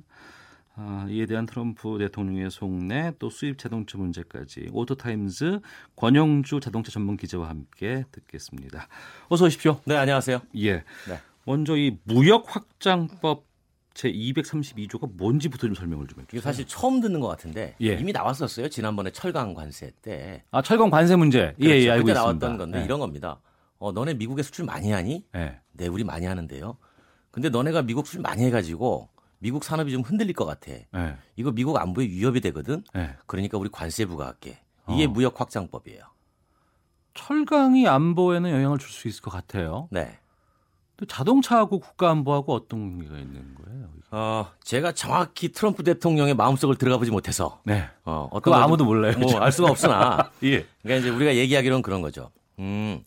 아, 0.76 1.06
이에 1.08 1.26
대한 1.26 1.46
트럼프 1.46 1.98
대통령의 1.98 2.50
속내 2.50 3.12
또 3.18 3.30
수입 3.30 3.58
자동차 3.58 3.96
문제까지 3.96 4.70
오토타임즈 4.72 5.60
권영주 5.94 6.58
자동차 6.60 6.90
전문 6.90 7.16
기자와 7.16 7.48
함께 7.48 8.04
듣겠습니다. 8.10 8.88
어서 9.28 9.44
오십시오. 9.44 9.80
네, 9.84 9.96
안녕하세요. 9.96 10.40
예. 10.58 10.72
네. 10.72 11.20
먼저 11.44 11.76
이 11.76 11.96
무역 12.02 12.44
확장법 12.54 13.44
제 13.92 14.10
232조가 14.10 15.16
뭔지부터 15.16 15.68
좀 15.68 15.74
설명을 15.76 16.08
좀 16.08 16.22
해주세요. 16.22 16.40
사실 16.40 16.66
처음 16.66 17.00
듣는 17.00 17.20
것 17.20 17.28
같은데 17.28 17.76
예. 17.80 17.94
이미 17.94 18.10
나왔었어요. 18.10 18.68
지난번에 18.68 19.10
철강 19.12 19.54
관세 19.54 19.92
때. 20.02 20.42
아 20.50 20.60
철강 20.60 20.90
관세 20.90 21.14
문제. 21.14 21.54
그렇죠. 21.56 21.70
예, 21.70 21.82
예, 21.82 21.90
알고 21.90 22.06
그때 22.06 22.12
있습니다. 22.18 22.20
나왔던 22.20 22.58
건데 22.58 22.80
예. 22.80 22.84
이런 22.84 22.98
겁니다. 22.98 23.40
어, 23.78 23.92
너네 23.92 24.14
미국에 24.14 24.42
수출 24.42 24.64
많이 24.64 24.90
하니? 24.90 25.24
예. 25.36 25.60
네, 25.72 25.86
우리 25.86 26.02
많이 26.02 26.26
하는데요. 26.26 26.76
근데 27.30 27.48
너네가 27.48 27.82
미국 27.82 28.06
수출 28.06 28.22
많이 28.22 28.42
해가지고 28.44 29.10
미국 29.44 29.62
산업이 29.62 29.92
좀 29.92 30.00
흔들릴 30.00 30.32
것 30.32 30.46
같아. 30.46 30.72
네. 30.90 31.16
이거 31.36 31.52
미국 31.52 31.76
안보에 31.76 32.06
위협이 32.06 32.40
되거든. 32.40 32.82
네. 32.94 33.10
그러니까 33.26 33.58
우리 33.58 33.68
관세 33.68 34.06
부과할게. 34.06 34.58
이게 34.88 35.04
어. 35.04 35.08
무역 35.08 35.38
확장법이에요. 35.38 36.02
철강이 37.12 37.86
안보에는 37.86 38.50
영향을 38.50 38.78
줄 38.78 38.88
수 38.90 39.06
있을 39.06 39.20
것 39.20 39.30
같아요. 39.30 39.86
네. 39.90 40.18
또 40.96 41.04
자동차하고 41.04 41.78
국가 41.80 42.08
안보하고 42.10 42.54
어떤 42.54 42.92
관계가 42.98 43.18
있는 43.18 43.54
거예요? 43.54 43.88
어, 44.12 44.46
제가 44.62 44.92
정확히 44.92 45.52
트럼프 45.52 45.82
대통령의 45.84 46.32
마음속을 46.34 46.76
들어가 46.76 46.96
보지 46.96 47.10
못해서. 47.10 47.60
네. 47.66 47.84
어, 48.06 48.28
어떤 48.32 48.54
아무도 48.54 48.86
몰라요. 48.86 49.18
뭐 49.18 49.42
알 49.42 49.52
수가 49.52 49.70
없으나. 49.70 50.30
예. 50.44 50.64
그러니까 50.82 51.06
이제 51.06 51.10
우리가 51.14 51.34
얘기하기로는 51.36 51.82
그런 51.82 52.00
거죠. 52.00 52.30
음. 52.60 53.02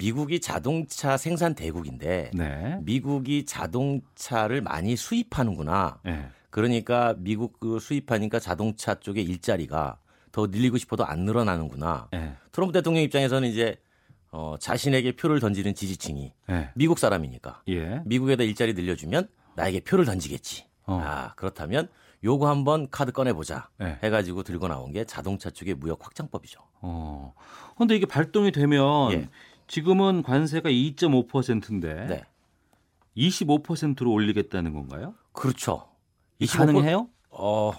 미국이 0.00 0.40
자동차 0.40 1.18
생산 1.18 1.54
대국인데 1.54 2.30
네. 2.32 2.78
미국이 2.82 3.44
자동차를 3.44 4.62
많이 4.62 4.96
수입하는구나. 4.96 6.00
네. 6.02 6.26
그러니까 6.48 7.14
미국 7.18 7.60
그 7.60 7.78
수입하니까 7.78 8.40
자동차 8.40 8.94
쪽의 8.94 9.22
일자리가 9.24 9.98
더 10.32 10.46
늘리고 10.46 10.78
싶어도 10.78 11.04
안 11.04 11.20
늘어나는구나. 11.20 12.08
네. 12.12 12.34
트럼프 12.50 12.72
대통령 12.72 13.02
입장에서는 13.02 13.46
이제 13.48 13.76
어, 14.32 14.56
자신에게 14.58 15.16
표를 15.16 15.38
던지는 15.38 15.74
지지층이 15.74 16.32
네. 16.48 16.70
미국 16.74 16.98
사람이니까 16.98 17.62
예. 17.68 18.00
미국에다 18.06 18.44
일자리 18.44 18.72
늘려주면 18.72 19.28
나에게 19.56 19.80
표를 19.80 20.06
던지겠지. 20.06 20.66
어. 20.86 21.00
아 21.04 21.34
그렇다면 21.34 21.88
요거 22.22 22.48
한번 22.48 22.88
카드 22.90 23.12
꺼내보자 23.12 23.68
네. 23.78 23.98
해가지고 24.02 24.44
들고 24.44 24.68
나온 24.68 24.92
게 24.92 25.04
자동차 25.04 25.50
쪽의 25.50 25.74
무역 25.74 26.04
확장법이죠. 26.04 26.60
어. 26.80 27.34
근데 27.76 27.96
이게 27.96 28.06
발동이 28.06 28.52
되면 28.52 29.12
예. 29.12 29.28
지금은 29.70 30.22
관세가 30.24 30.68
2.5%인데 30.68 32.06
네. 32.08 32.24
25%로 33.16 34.10
올리겠다는 34.12 34.72
건가요? 34.74 35.14
그렇죠. 35.32 35.86
가능해요? 36.50 37.08
어, 37.30 37.72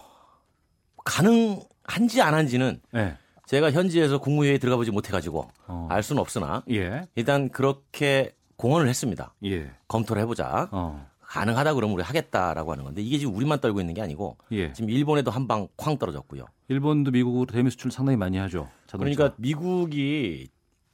가능한지 1.03 2.21
안 2.21 2.33
한지는 2.33 2.79
네. 2.93 3.17
제가 3.45 3.71
현지에서 3.71 4.19
국무회의에 4.19 4.57
들어가 4.57 4.77
보지 4.77 4.91
못해가지고 4.91 5.49
어. 5.67 5.87
알 5.89 6.01
수는 6.01 6.21
없으나 6.21 6.63
예. 6.69 7.07
일단 7.15 7.49
그렇게 7.49 8.33
공언을 8.55 8.87
했습니다. 8.87 9.33
예. 9.43 9.71
검토를 9.89 10.21
해보자. 10.21 10.69
어. 10.71 11.05
가능하다 11.19 11.73
그러면 11.73 11.95
우리 11.95 12.03
하겠다라고 12.03 12.71
하는 12.71 12.85
건데 12.85 13.01
이게 13.01 13.17
지금 13.17 13.35
우리만 13.35 13.59
떨고 13.59 13.81
있는 13.81 13.93
게 13.93 14.01
아니고 14.01 14.37
예. 14.53 14.71
지금 14.71 14.89
일본에도 14.89 15.29
한 15.31 15.47
방 15.47 15.67
쾅 15.75 15.97
떨어졌고요. 15.97 16.45
일본도 16.69 17.11
미국으로 17.11 17.45
대미 17.47 17.69
수출 17.69 17.91
상당히 17.91 18.15
많이 18.15 18.37
하죠. 18.37 18.69
자동차. 18.87 18.97
그러니까 18.97 19.35
미국이 19.37 20.47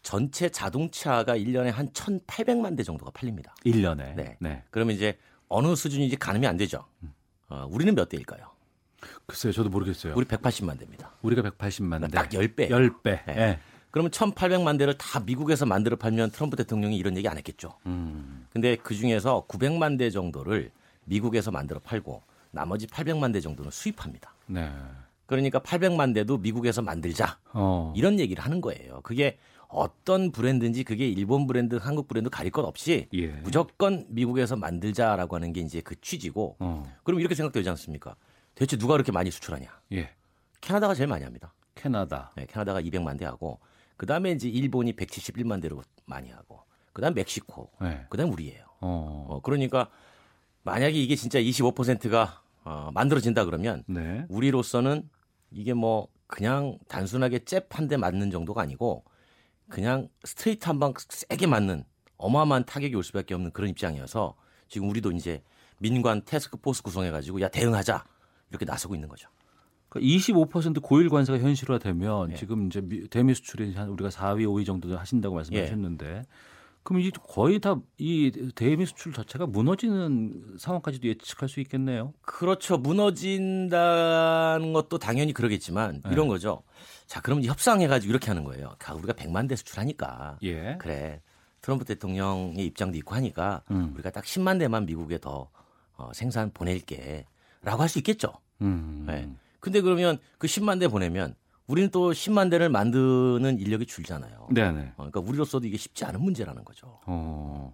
전체 0.07 0.47
자동차가 0.47 1.35
1년에 1.35 1.69
한 1.69 1.89
1,800만 1.89 2.77
대 2.77 2.83
정도가 2.83 3.11
팔립니다. 3.11 3.53
1년에. 3.65 4.15
네. 4.15 4.37
네. 4.39 4.63
그러면 4.71 4.95
이제 4.95 5.17
어느 5.49 5.75
수준인지 5.75 6.15
가늠이 6.15 6.47
안 6.47 6.55
되죠. 6.55 6.85
어, 7.49 7.67
우리는 7.69 7.93
몇 7.93 8.07
대일까요? 8.07 8.49
글쎄요, 9.25 9.51
저도 9.51 9.69
모르겠어요. 9.69 10.13
우리 10.15 10.25
180만 10.25 10.79
대입니다. 10.79 11.11
우리가 11.23 11.41
180만 11.41 12.03
대. 12.03 12.07
딱 12.07 12.29
10배. 12.29 12.69
10배. 12.69 13.03
네. 13.03 13.21
네. 13.25 13.59
그러면 13.91 14.09
1,800만 14.11 14.79
대를 14.79 14.97
다 14.97 15.19
미국에서 15.19 15.65
만들어 15.65 15.97
팔면 15.97 16.31
트럼프 16.31 16.55
대통령이 16.55 16.95
이런 16.95 17.17
얘기 17.17 17.27
안 17.27 17.35
했겠죠. 17.35 17.73
음. 17.85 18.47
근데 18.53 18.77
그 18.77 18.95
중에서 18.95 19.45
900만 19.49 19.99
대 19.99 20.09
정도를 20.09 20.71
미국에서 21.03 21.51
만들어 21.51 21.81
팔고 21.81 22.23
나머지 22.51 22.87
800만 22.87 23.33
대 23.33 23.41
정도는 23.41 23.71
수입합니다. 23.71 24.33
네. 24.45 24.71
그러니까 25.25 25.59
800만 25.59 26.13
대도 26.13 26.37
미국에서 26.37 26.81
만들자. 26.81 27.39
어. 27.51 27.93
이런 27.93 28.21
얘기를 28.21 28.41
하는 28.41 28.61
거예요. 28.61 29.01
그게 29.01 29.37
어떤 29.67 30.31
브랜드인지 30.31 30.83
그게 30.83 31.07
일본 31.07 31.45
브랜드, 31.47 31.75
한국 31.75 32.07
브랜드 32.07 32.29
가릴 32.29 32.51
것 32.51 32.63
없이 32.63 33.07
예. 33.13 33.27
무조건 33.43 34.05
미국에서 34.09 34.55
만들자라고 34.55 35.35
하는 35.35 35.51
게 35.53 35.61
이제 35.61 35.81
그 35.81 35.99
취지고 36.01 36.55
어. 36.59 36.83
그럼 37.03 37.19
이렇게 37.19 37.35
생각되지 37.35 37.69
않습니까? 37.69 38.15
대체 38.55 38.77
누가 38.77 38.93
그렇게 38.93 39.11
많이 39.11 39.29
수출하냐? 39.29 39.67
예. 39.93 40.09
캐나다가 40.61 40.93
제일 40.95 41.07
많이 41.07 41.23
합니다. 41.23 41.53
캐나다. 41.75 42.31
네, 42.35 42.45
캐나다가 42.47 42.81
200만 42.81 43.19
대 43.19 43.25
하고 43.25 43.59
그다음에 43.97 44.31
이제 44.31 44.47
일본이 44.47 44.93
171만 44.93 45.61
대로 45.61 45.81
많이 46.05 46.29
하고 46.31 46.61
그다음 46.93 47.13
멕시코. 47.13 47.69
네. 47.81 48.05
그다음 48.09 48.31
우리예요. 48.31 48.63
어. 48.81 49.25
어. 49.29 49.39
그러니까 49.41 49.89
만약에 50.63 50.97
이게 50.97 51.15
진짜 51.15 51.39
25%가 51.39 52.41
어, 52.63 52.89
만들어진다 52.93 53.45
그러면 53.45 53.83
네. 53.87 54.25
우리로서는 54.29 55.09
이게 55.51 55.73
뭐 55.73 56.07
그냥 56.25 56.77
단순하게 56.87 57.39
잽 57.45 57.67
한 57.69 57.87
대 57.87 57.95
맞는 57.97 58.31
정도가 58.31 58.61
아니고 58.61 59.03
그냥 59.69 60.07
스트레이트 60.23 60.65
한 60.67 60.79
방 60.79 60.93
세게 60.97 61.47
맞는 61.47 61.83
어마어마한 62.17 62.65
타격이 62.65 62.95
올 62.95 63.03
수밖에 63.03 63.33
없는 63.33 63.51
그런 63.51 63.69
입장이어서 63.69 64.35
지금 64.67 64.89
우리도 64.89 65.11
이제 65.11 65.43
민관 65.79 66.23
테스크포스 66.25 66.81
구성해가지고 66.83 67.41
야 67.41 67.47
대응하자 67.49 68.03
이렇게 68.49 68.65
나서고 68.65 68.95
있는 68.95 69.07
거죠. 69.07 69.29
그러니까 69.89 70.17
25% 70.17 70.81
고일 70.81 71.09
관세가 71.09 71.39
현실화되면 71.39 72.31
예. 72.31 72.35
지금 72.35 72.67
이제 72.67 72.81
대미 73.09 73.33
수출이 73.33 73.73
한 73.75 73.89
우리가 73.89 74.09
4위, 74.09 74.45
5위 74.45 74.65
정도 74.65 74.97
하신다고 74.97 75.35
말씀하셨는데 75.35 76.05
예. 76.07 76.23
그럼 76.83 77.01
이 77.01 77.11
거의 77.11 77.59
다 77.59 77.75
이 77.97 78.31
대미 78.55 78.85
수출 78.85 79.11
자체가 79.13 79.45
무너지는 79.45 80.55
상황까지도 80.57 81.07
예측할 81.07 81.49
수 81.49 81.59
있겠네요. 81.59 82.13
그렇죠. 82.21 82.77
무너진다는 82.77 84.73
것도 84.73 84.97
당연히 84.97 85.33
그러겠지만 85.33 86.01
네. 86.03 86.09
이런 86.11 86.27
거죠. 86.27 86.63
자, 87.07 87.21
그럼 87.21 87.41
협상해가지고 87.43 88.09
이렇게 88.11 88.27
하는 88.27 88.43
거예요. 88.43 88.75
우리가 88.93 89.13
100만 89.13 89.47
대 89.49 89.55
수출하니까. 89.55 90.37
예. 90.43 90.77
그래. 90.79 91.21
트럼프 91.61 91.85
대통령의 91.85 92.65
입장도 92.67 92.97
있고 92.97 93.15
하니까 93.15 93.63
음. 93.71 93.91
우리가 93.95 94.11
딱 94.11 94.23
10만 94.23 94.59
대만 94.59 94.85
미국에 94.85 95.17
더 95.19 95.49
어, 95.95 96.11
생산 96.13 96.51
보낼게. 96.51 97.25
라고 97.63 97.81
할 97.81 97.89
수 97.89 97.97
있겠죠. 97.99 98.33
음. 98.61 99.05
네. 99.07 99.29
근데 99.59 99.81
그러면 99.81 100.19
그 100.37 100.47
10만 100.47 100.79
대 100.79 100.87
보내면 100.87 101.33
우리는 101.65 101.89
또 101.89 102.11
10만 102.11 102.49
대를 102.51 102.69
만드는 102.69 103.57
인력이 103.59 103.85
줄잖아요. 103.87 104.47
네네. 104.53 104.79
어, 104.91 104.93
그러니까 104.97 105.19
우리로서도 105.21 105.65
이게 105.67 105.75
쉽지 105.77 106.05
않은 106.05 106.21
문제라는 106.21 106.63
거죠. 106.63 106.99
어. 107.05 107.73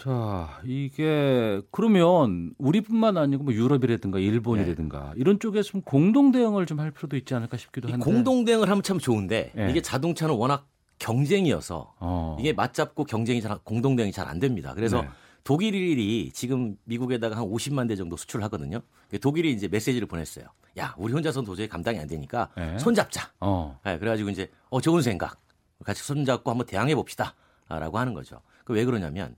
자, 0.00 0.60
이게 0.64 1.60
그러면 1.70 2.54
우리뿐만 2.58 3.16
아니고 3.18 3.44
뭐 3.44 3.52
유럽이라든가 3.52 4.18
일본이라든가 4.18 5.12
네. 5.14 5.20
이런 5.20 5.38
쪽에서 5.38 5.70
좀 5.70 5.82
공동 5.82 6.32
대응을 6.32 6.64
좀 6.66 6.80
할 6.80 6.90
필요도 6.90 7.16
있지 7.18 7.34
않을까 7.34 7.56
싶기도 7.58 7.88
한데. 7.88 8.02
공동 8.02 8.44
대응을 8.46 8.70
하면 8.70 8.82
참 8.82 8.98
좋은데 8.98 9.52
네. 9.54 9.70
이게 9.70 9.82
자동차는 9.82 10.34
워낙 10.34 10.66
경쟁이어서 10.98 11.94
어. 12.00 12.36
이게 12.40 12.52
맞잡고 12.54 13.04
경쟁이 13.04 13.42
잘 13.42 13.58
공동 13.64 13.96
대응이 13.96 14.12
잘 14.12 14.26
안 14.28 14.38
됩니다. 14.38 14.72
그래서 14.74 15.02
네. 15.02 15.08
독일이 15.44 16.30
지금 16.32 16.76
미국에다가 16.84 17.36
한 17.36 17.44
50만 17.44 17.88
대 17.88 17.96
정도 17.96 18.16
수출하거든요. 18.16 18.80
독일이 19.20 19.52
이제 19.52 19.68
메시지를 19.68 20.06
보냈어요. 20.08 20.46
야, 20.78 20.94
우리 20.98 21.12
혼자서는 21.12 21.44
도저히 21.44 21.68
감당이 21.68 21.98
안 21.98 22.06
되니까 22.06 22.48
네. 22.56 22.78
손잡자. 22.78 23.30
어. 23.40 23.78
네, 23.84 23.98
그래가지고 23.98 24.30
이제 24.30 24.50
어 24.70 24.80
좋은 24.80 25.02
생각. 25.02 25.38
같이 25.84 26.02
손잡고 26.02 26.50
한번 26.50 26.66
대항해 26.66 26.94
봅시다.라고 26.94 27.98
하는 27.98 28.14
거죠. 28.14 28.40
그 28.64 28.72
왜 28.74 28.84
그러냐면 28.84 29.34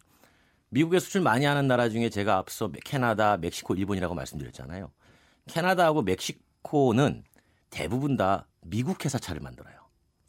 미국에 0.73 0.99
수출 1.01 1.21
많이 1.21 1.45
하는 1.45 1.69
나라 1.69 1.91
중에 1.91 2.09
제가 2.09 2.39
앞서 2.39 2.71
캐나다, 2.83 3.37
멕시코, 3.37 3.75
일본이라고 3.75 4.15
말씀드렸잖아요. 4.15 4.91
캐나다하고 5.47 6.01
멕시코는 6.03 7.25
대부분 7.69 8.17
다 8.17 8.47
미국 8.63 9.05
회사 9.05 9.19
차를 9.19 9.43
만들어요. 9.43 9.75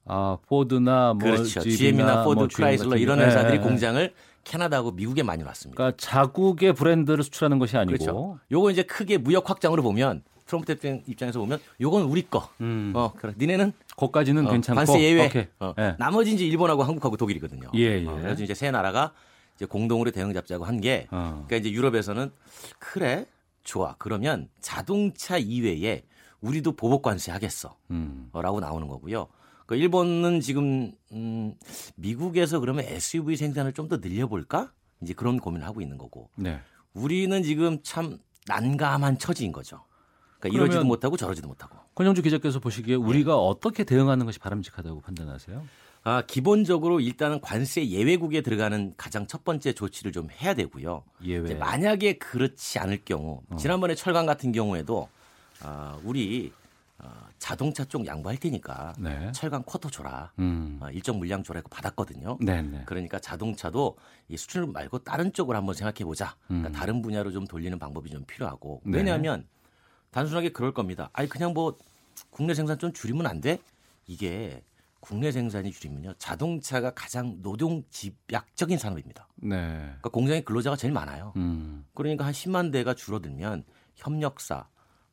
아, 0.05 0.37
포드나 0.47 1.13
뭐 1.13 1.19
그렇죠. 1.31 1.61
GM이나 1.61 2.25
포드, 2.25 2.39
뭐 2.39 2.47
크라이슬러 2.53 2.97
이런 2.97 3.19
회사들이 3.19 3.59
네. 3.59 3.63
공장을 3.63 4.13
캐나다하고 4.43 4.91
미국에 4.91 5.23
많이 5.23 5.43
놨습니다. 5.43 5.77
그러니까 5.77 5.97
자국의 5.97 6.73
브랜드를 6.73 7.23
수출하는 7.23 7.57
것이 7.57 7.77
아니고 7.77 7.97
그렇죠. 7.97 8.39
요거 8.51 8.71
이제 8.71 8.83
크게 8.83 9.17
무역 9.19 9.49
확장으로 9.49 9.81
보면 9.81 10.23
트럼프 10.45 10.65
대통령 10.67 11.01
입장에서 11.07 11.39
보면 11.39 11.59
요건 11.79 12.03
우리 12.03 12.27
거. 12.29 12.49
음. 12.59 12.91
어, 12.93 13.13
그래. 13.15 13.33
니네는 13.37 13.71
거까지는 13.95 14.45
어, 14.47 14.51
괜찮고 14.51 14.75
관세 14.75 14.99
예외. 14.99 15.47
어, 15.59 15.73
네. 15.77 15.95
나머지 15.97 16.33
이제 16.33 16.45
일본하고 16.45 16.83
한국하고 16.83 17.15
독일이거든요. 17.15 17.69
예, 17.75 18.01
예. 18.01 18.05
어, 18.05 18.19
그래서 18.21 18.43
이제 18.43 18.53
세 18.53 18.71
나라가 18.71 19.13
이제 19.55 19.65
공동으로 19.65 20.11
대응 20.11 20.33
잡자고 20.33 20.65
한 20.65 20.81
게, 20.81 21.07
어. 21.11 21.43
그러니까 21.47 21.55
이제 21.57 21.71
유럽에서는 21.71 22.31
그래 22.79 23.25
좋아 23.63 23.95
그러면 23.97 24.49
자동차 24.59 25.37
이외에 25.37 26.03
우리도 26.41 26.73
보복 26.75 27.01
관세 27.03 27.31
하겠어. 27.31 27.77
음. 27.91 28.29
라고 28.33 28.59
나오는 28.59 28.87
거고요. 28.87 29.27
그 29.65 29.75
일본은 29.75 30.41
지금 30.41 30.91
음, 31.13 31.53
미국에서 31.95 32.59
그러면 32.59 32.83
SUV 32.85 33.37
생산을 33.37 33.71
좀 33.73 33.87
더 33.87 33.97
늘려볼까? 33.97 34.71
이제 35.01 35.13
그런 35.13 35.39
고민을 35.39 35.65
하고 35.65 35.81
있는 35.81 35.97
거고. 35.97 36.29
네. 36.35 36.59
우리는 36.93 37.43
지금 37.43 37.81
참 37.83 38.17
난감한 38.47 39.19
처지인 39.19 39.51
거죠. 39.51 39.83
그러니까 40.39 40.61
이러지도 40.61 40.83
못하고 40.83 41.15
저러지도 41.15 41.47
못하고. 41.47 41.77
권영주 41.95 42.21
기자께서 42.21 42.59
보시기에 42.59 42.95
우리가 42.95 43.31
네. 43.31 43.37
어떻게 43.37 43.83
대응하는 43.85 44.25
것이 44.25 44.39
바람직하다고 44.39 44.99
판단하세요? 45.01 45.65
아, 46.05 46.21
기본적으로 46.21 46.99
일단은 46.99 47.39
관세 47.39 47.87
예외국에 47.87 48.41
들어가는 48.41 48.93
가장 48.97 49.25
첫 49.25 49.45
번째 49.45 49.71
조치를 49.71 50.11
좀 50.11 50.29
해야 50.29 50.53
되고요. 50.53 51.03
예외. 51.23 51.55
만약에 51.55 52.17
그렇지 52.17 52.79
않을 52.79 53.05
경우 53.05 53.41
어. 53.49 53.55
지난번에 53.55 53.95
철강 53.95 54.25
같은 54.25 54.51
경우에도 54.51 55.07
아, 55.61 55.97
우리 56.03 56.51
어, 56.99 57.09
자동차 57.39 57.85
쪽 57.85 58.05
양보할 58.05 58.37
테니까 58.37 58.93
네. 58.99 59.31
철강 59.31 59.63
쿼터 59.63 59.89
줘라. 59.89 60.33
음. 60.39 60.77
어, 60.81 60.89
일정 60.89 61.19
물량 61.19 61.41
줘라 61.41 61.61
고 61.61 61.69
받았거든요. 61.69 62.37
네네. 62.41 62.61
네. 62.63 62.83
그러니까 62.85 63.19
자동차도 63.19 63.95
이 64.27 64.35
수출 64.35 64.67
말고 64.67 64.99
다른 64.99 65.31
쪽으로 65.31 65.57
한번 65.57 65.73
생각해 65.73 66.03
보자. 66.03 66.35
그러니까 66.47 66.69
음. 66.69 66.71
다른 66.73 67.01
분야로 67.01 67.31
좀 67.31 67.47
돌리는 67.47 67.79
방법이 67.79 68.09
좀 68.09 68.25
필요하고. 68.25 68.81
네. 68.83 68.97
왜냐하면 68.97 69.47
단순하게 70.11 70.49
그럴 70.49 70.73
겁니다. 70.73 71.09
아니 71.13 71.29
그냥 71.29 71.53
뭐 71.53 71.77
국내 72.29 72.53
생산 72.53 72.77
좀 72.77 72.91
줄이면 72.91 73.25
안 73.25 73.39
돼? 73.39 73.59
이게 74.05 74.61
국내 75.03 75.33
생산이 75.33 75.69
줄이면요 75.69 76.13
자동차가 76.13 76.91
가장 76.91 77.41
노동 77.41 77.83
집약적인 77.89 78.77
산업입니다. 78.77 79.27
네. 79.35 79.57
그러니까 79.57 80.09
공장에 80.09 80.39
근로자가 80.39 80.77
제일 80.77 80.93
많아요. 80.93 81.33
음. 81.35 81.85
그러니까 81.93 82.25
한 82.25 82.31
10만 82.31 82.71
대가 82.71 82.93
줄어들면 82.93 83.65
협력사, 83.95 84.65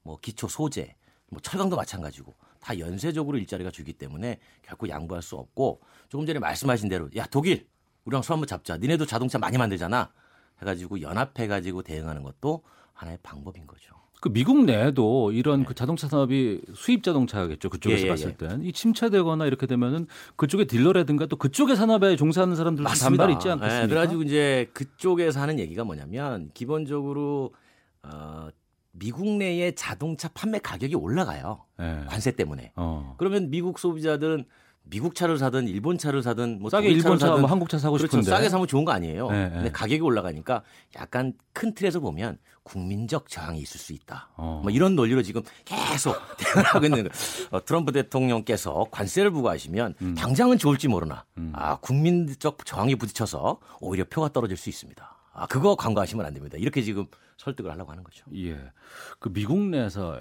뭐 0.02 0.16
기초 0.20 0.46
소재, 0.46 0.94
뭐 1.28 1.40
철강도 1.40 1.74
마찬가지고 1.74 2.36
다 2.60 2.78
연쇄적으로 2.78 3.36
일자리가 3.38 3.72
주기 3.72 3.92
때문에 3.92 4.38
결코 4.62 4.88
양보할 4.88 5.22
수 5.22 5.34
없고 5.34 5.80
조금 6.08 6.24
전에 6.24 6.38
말씀하신 6.38 6.88
대로 6.88 7.10
야 7.16 7.26
독일 7.26 7.66
우리랑 8.04 8.22
손 8.22 8.34
한번 8.34 8.46
잡자. 8.46 8.76
니네도 8.76 9.06
자동차 9.06 9.38
많이 9.38 9.58
만들잖아. 9.58 10.12
해가지고 10.60 11.00
연합해가지고 11.00 11.82
대응하는 11.82 12.22
것도 12.22 12.62
하나의 12.92 13.18
방법인 13.24 13.66
거죠. 13.66 13.99
그 14.20 14.30
미국 14.30 14.64
내에도 14.64 15.32
이런 15.32 15.60
네. 15.60 15.66
그 15.66 15.74
자동차 15.74 16.06
산업이 16.06 16.60
수입 16.74 17.02
자동차겠죠. 17.02 17.70
그쪽에서 17.70 18.02
예, 18.02 18.04
예, 18.04 18.08
봤을 18.08 18.36
예. 18.40 18.48
땐이 18.48 18.72
침체되거나 18.72 19.46
이렇게 19.46 19.66
되면은 19.66 20.06
그쪽의 20.36 20.66
딜러라든가 20.66 21.26
또 21.26 21.36
그쪽의 21.36 21.76
산업에 21.76 22.16
종사하는 22.16 22.54
사람들 22.54 22.84
반발이 22.84 23.34
있지 23.34 23.48
않겠습니까? 23.48 23.80
네, 23.80 23.88
그래가지고 23.88 24.22
이제 24.22 24.70
그쪽에서 24.74 25.40
하는 25.40 25.58
얘기가 25.58 25.84
뭐냐면 25.84 26.50
기본적으로 26.52 27.54
어, 28.02 28.48
미국 28.92 29.26
내의 29.26 29.74
자동차 29.74 30.28
판매 30.28 30.58
가격이 30.58 30.94
올라가요. 30.96 31.64
네. 31.78 32.04
관세 32.08 32.32
때문에. 32.32 32.72
어. 32.76 33.14
그러면 33.18 33.50
미국 33.50 33.78
소비자들은 33.78 34.44
미국 34.90 35.14
차를 35.14 35.38
사든 35.38 35.68
일본 35.68 35.96
차를 35.96 36.22
사든 36.22 36.60
뭐 36.60 36.68
싸게 36.68 36.88
일본 36.88 37.18
차, 37.18 37.36
뭐 37.36 37.46
한국 37.48 37.68
차 37.68 37.78
사고 37.78 37.96
그렇죠. 37.96 38.10
싶은데 38.10 38.30
싸게 38.30 38.48
사면 38.48 38.66
좋은 38.66 38.84
거 38.84 38.92
아니에요. 38.92 39.30
네, 39.30 39.48
근데 39.50 39.64
네. 39.64 39.72
가격이 39.72 40.02
올라가니까 40.02 40.62
약간 40.96 41.32
큰 41.52 41.74
틀에서 41.74 42.00
보면 42.00 42.38
국민적 42.64 43.28
저항이 43.28 43.60
있을 43.60 43.80
수 43.80 43.92
있다. 43.92 44.28
어. 44.36 44.60
뭐 44.62 44.70
이런 44.70 44.96
논리로 44.96 45.22
지금 45.22 45.42
계속 45.64 46.16
대응하고 46.36 46.84
있는 46.84 47.04
거. 47.04 47.10
어, 47.56 47.64
트럼프 47.64 47.92
대통령께서 47.92 48.86
관세를 48.90 49.30
부과하시면 49.30 49.94
음. 50.02 50.14
당장은 50.14 50.58
좋을지 50.58 50.88
모르나 50.88 51.24
음. 51.38 51.52
아 51.54 51.76
국민적 51.78 52.64
저항이 52.66 52.96
부딪혀서 52.96 53.58
오히려 53.80 54.04
표가 54.10 54.32
떨어질 54.32 54.56
수 54.56 54.68
있습니다. 54.68 55.16
아 55.32 55.46
그거 55.46 55.76
간과하시면 55.76 56.26
안 56.26 56.34
됩니다. 56.34 56.58
이렇게 56.58 56.82
지금 56.82 57.06
설득을 57.38 57.70
하려고 57.70 57.92
하는 57.92 58.04
거죠. 58.04 58.24
예. 58.34 58.58
그 59.18 59.32
미국 59.32 59.58
내에서 59.58 60.18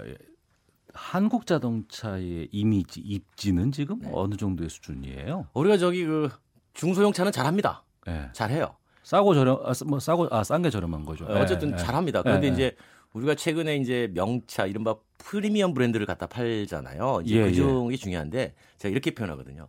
한국 0.94 1.46
자동차의 1.46 2.48
이미지 2.52 3.00
입지는 3.00 3.72
지금 3.72 4.00
네. 4.00 4.10
어느 4.12 4.34
정도의 4.36 4.68
수준이에요? 4.70 5.46
우리가 5.54 5.76
저기 5.78 6.04
그 6.04 6.28
중소형 6.74 7.12
차는 7.12 7.32
잘합니다. 7.32 7.84
네. 8.06 8.28
잘해요. 8.32 8.76
싸고 9.02 9.34
저렴 9.34 9.58
아, 9.64 9.72
뭐 9.86 9.98
싸고 9.98 10.28
아 10.30 10.42
싼 10.44 10.62
게 10.62 10.70
저렴한 10.70 11.04
거죠. 11.04 11.26
네, 11.26 11.34
어쨌든 11.40 11.70
네. 11.72 11.76
잘합니다. 11.76 12.22
그런데 12.22 12.48
네, 12.48 12.54
이제 12.54 12.76
우리가 13.12 13.34
최근에 13.34 13.76
이제 13.76 14.08
명차 14.14 14.66
이른바 14.66 14.94
프리미엄 15.18 15.74
브랜드를 15.74 16.06
갖다 16.06 16.26
팔잖아요. 16.26 17.22
이제 17.24 17.36
예, 17.36 17.44
그 17.44 17.52
중이 17.54 17.92
예. 17.92 17.96
중요한데 17.96 18.54
제가 18.78 18.90
이렇게 18.92 19.10
표현하거든요. 19.12 19.68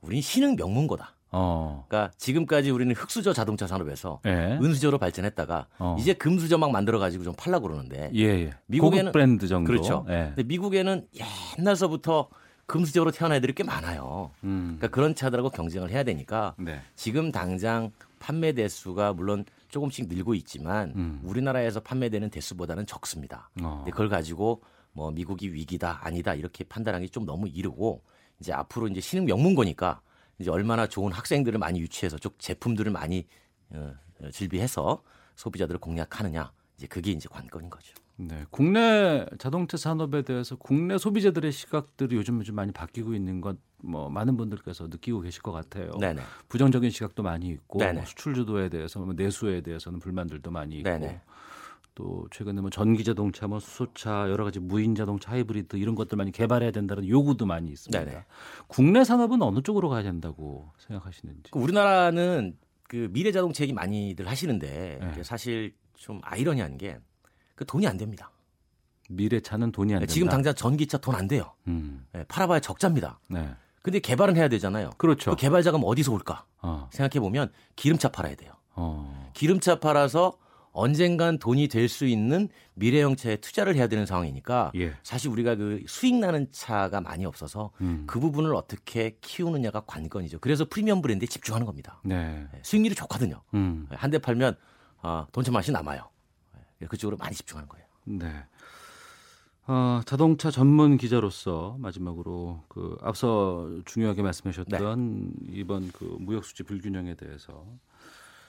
우린 0.00 0.20
신흥 0.20 0.54
명문고다. 0.56 1.14
어. 1.30 1.84
그러니까 1.88 2.12
지금까지 2.16 2.70
우리는 2.70 2.94
흑수저 2.94 3.32
자동차 3.32 3.66
산업에서 3.66 4.20
예. 4.26 4.58
은수저로 4.62 4.98
발전했다가 4.98 5.66
어. 5.78 5.96
이제 5.98 6.14
금수저 6.14 6.58
막 6.58 6.70
만들어 6.70 6.98
가지고 6.98 7.24
좀 7.24 7.34
팔라 7.36 7.58
그러는데 7.58 8.10
예, 8.14 8.24
예. 8.24 8.50
미국에는 8.66 9.12
브랜드 9.12 9.46
정도 9.46 9.66
그렇죠. 9.66 10.06
예. 10.08 10.32
근데 10.34 10.42
미국에는 10.44 11.06
옛날서부터 11.58 12.28
금수저로 12.66 13.10
태어난 13.12 13.38
애들이 13.38 13.54
꽤 13.54 13.64
많아요. 13.64 14.30
음. 14.44 14.76
그러니까 14.78 14.88
그런 14.88 15.14
차들하고 15.14 15.50
경쟁을 15.50 15.90
해야 15.90 16.02
되니까 16.02 16.54
네. 16.58 16.80
지금 16.96 17.32
당장 17.32 17.90
판매 18.18 18.52
대수가 18.52 19.14
물론 19.14 19.44
조금씩 19.68 20.08
늘고 20.08 20.34
있지만 20.34 20.92
음. 20.94 21.20
우리나라에서 21.24 21.80
판매되는 21.80 22.28
대수보다는 22.30 22.86
적습니다. 22.86 23.50
어. 23.62 23.78
근데 23.78 23.90
그걸 23.90 24.08
가지고 24.08 24.62
뭐 24.92 25.10
미국이 25.10 25.52
위기다 25.52 26.00
아니다 26.02 26.34
이렇게 26.34 26.64
판단하기 26.64 27.08
좀 27.10 27.24
너무 27.24 27.48
이르고 27.48 28.02
이제 28.40 28.52
앞으로 28.52 28.88
이제 28.88 29.00
신흥 29.00 29.24
명문거니까 29.24 30.00
이제 30.38 30.50
얼마나 30.50 30.86
좋은 30.86 31.12
학생들을 31.12 31.58
많이 31.58 31.80
유치해서 31.80 32.18
쪽 32.18 32.38
제품들을 32.38 32.92
많이 32.92 33.26
어, 33.70 33.94
어, 34.20 34.30
질비해서 34.30 35.02
소비자들을 35.36 35.80
공략하느냐 35.80 36.52
이제 36.76 36.86
그게 36.86 37.10
이제 37.12 37.28
관건인 37.30 37.70
거죠. 37.70 37.94
네, 38.16 38.44
국내 38.50 39.26
자동차 39.38 39.76
산업에 39.76 40.22
대해서 40.22 40.56
국내 40.56 40.98
소비자들의 40.98 41.52
시각들이 41.52 42.16
요즘 42.16 42.42
좀 42.42 42.56
많이 42.56 42.72
바뀌고 42.72 43.14
있는 43.14 43.40
것 43.40 43.56
뭐 43.82 44.10
많은 44.10 44.36
분들께서 44.36 44.88
느끼고 44.88 45.20
계실 45.20 45.42
것 45.42 45.52
같아요. 45.52 45.90
네네. 45.98 46.22
부정적인 46.48 46.90
시각도 46.90 47.22
많이 47.22 47.48
있고 47.48 47.78
뭐 47.78 48.04
수출 48.04 48.34
주도에 48.34 48.68
대해서 48.68 49.00
뭐 49.00 49.14
내수에 49.14 49.60
대해서는 49.60 50.00
불만들도 50.00 50.50
많이 50.50 50.78
있고 50.78 50.90
네네. 50.90 51.20
또 51.98 52.28
최근에 52.30 52.60
뭐 52.60 52.70
전기 52.70 53.02
자동차, 53.02 53.48
뭐 53.48 53.58
수소차, 53.58 54.30
여러 54.30 54.44
가지 54.44 54.60
무인 54.60 54.94
자동차, 54.94 55.32
하이브리드 55.32 55.76
이런 55.78 55.96
것들 55.96 56.16
많이 56.16 56.30
개발해야 56.30 56.70
된다는 56.70 57.08
요구도 57.08 57.44
많이 57.44 57.72
있습니다. 57.72 58.04
네네. 58.04 58.24
국내 58.68 59.02
산업은 59.02 59.42
어느 59.42 59.62
쪽으로 59.62 59.88
가야 59.88 60.04
된다고 60.04 60.70
생각하시는지? 60.78 61.50
그 61.50 61.58
우리나라는 61.58 62.56
그 62.84 63.08
미래 63.10 63.32
자동차 63.32 63.64
얘기 63.64 63.72
많이들 63.72 64.28
하시는데 64.28 64.98
네. 65.16 65.22
사실 65.24 65.74
좀 65.96 66.20
아이러니한 66.22 66.78
게 66.78 66.98
그 67.56 67.64
돈이 67.66 67.88
안 67.88 67.96
됩니다. 67.96 68.30
미래 69.10 69.40
차는 69.40 69.72
돈이 69.72 69.92
안 69.92 69.98
네, 69.98 70.06
된다. 70.06 70.14
지금 70.14 70.28
당장 70.28 70.54
전기차 70.54 70.98
돈 70.98 71.16
안 71.16 71.26
돼요. 71.26 71.54
음. 71.66 72.06
네, 72.12 72.22
팔아봐야 72.28 72.60
적자입니다. 72.60 73.18
네. 73.28 73.50
근데 73.82 73.98
개발은 73.98 74.36
해야 74.36 74.46
되잖아요. 74.48 74.90
그렇죠. 74.96 75.32
그 75.32 75.36
개발 75.36 75.64
자금 75.64 75.80
어디서 75.82 76.12
올까? 76.12 76.44
어. 76.62 76.88
생각해 76.92 77.18
보면 77.18 77.50
기름차 77.74 78.10
팔아야 78.10 78.36
돼요. 78.36 78.52
어. 78.76 79.32
기름차 79.34 79.80
팔아서 79.80 80.38
언젠간 80.72 81.38
돈이 81.38 81.68
될 81.68 81.88
수 81.88 82.06
있는 82.06 82.48
미래형 82.74 83.16
차에 83.16 83.36
투자를 83.36 83.74
해야 83.74 83.86
되는 83.88 84.06
상황이니까 84.06 84.72
예. 84.76 84.94
사실 85.02 85.30
우리가 85.30 85.56
그 85.56 85.82
수익 85.86 86.14
나는 86.16 86.46
차가 86.52 87.00
많이 87.00 87.24
없어서 87.24 87.70
음. 87.80 88.04
그 88.06 88.20
부분을 88.20 88.54
어떻게 88.54 89.16
키우느냐가 89.20 89.80
관건이죠. 89.86 90.38
그래서 90.40 90.64
프리미엄 90.68 91.00
브랜드에 91.02 91.26
집중하는 91.26 91.66
겁니다. 91.66 92.00
네. 92.04 92.46
네 92.52 92.60
수익률이 92.62 92.94
좋거든요. 92.94 93.42
음. 93.54 93.86
네, 93.90 93.96
한대 93.96 94.18
팔면 94.18 94.56
어, 95.02 95.26
돈천 95.32 95.52
맛이 95.54 95.72
남아요. 95.72 96.08
네, 96.78 96.86
그쪽으로 96.86 97.16
많이 97.16 97.34
집중하는 97.34 97.68
거예요. 97.68 97.86
네. 98.04 98.44
어, 99.66 100.00
자동차 100.06 100.50
전문 100.50 100.96
기자로서 100.96 101.76
마지막으로 101.78 102.64
그 102.68 102.96
앞서 103.02 103.68
중요하게 103.84 104.22
말씀하셨던 104.22 105.32
네. 105.32 105.52
이번 105.52 105.90
그 105.92 106.16
무역 106.20 106.44
수지 106.44 106.62
불균형에 106.62 107.14
대해서 107.14 107.66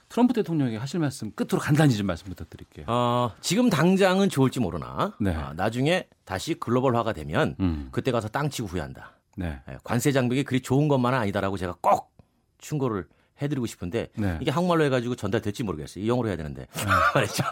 트럼프 0.09 0.33
대통령이 0.33 0.75
하실 0.75 0.99
말씀 0.99 1.31
끝으로 1.31 1.59
간단히 1.59 1.95
좀 1.95 2.07
말씀 2.07 2.27
부탁드릴게요. 2.27 2.85
어, 2.89 3.31
지금 3.41 3.69
당장은 3.69 4.29
좋을지 4.29 4.59
모르나 4.59 5.13
네. 5.19 5.35
어, 5.35 5.53
나중에 5.55 6.07
다시 6.25 6.55
글로벌화가 6.55 7.13
되면 7.13 7.55
음. 7.59 7.89
그때 7.91 8.11
가서 8.11 8.27
땅 8.27 8.49
치고 8.49 8.67
후회한다. 8.67 9.13
네. 9.37 9.61
예, 9.69 9.77
관세 9.83 10.11
장벽이 10.11 10.43
그리 10.43 10.61
좋은 10.61 10.87
것만은 10.87 11.17
아니다라고 11.19 11.57
제가 11.57 11.75
꼭 11.79 12.11
충고를 12.57 13.07
해드리고 13.41 13.67
싶은데 13.67 14.09
네. 14.15 14.37
이게 14.41 14.51
한국말로 14.51 14.83
해가지고 14.85 15.15
전달될지 15.15 15.63
모르겠어요. 15.63 16.05
영어로 16.07 16.27
해야 16.27 16.35
되는데 16.35 16.65
네. 16.65 16.83
말이죠. 17.15 17.43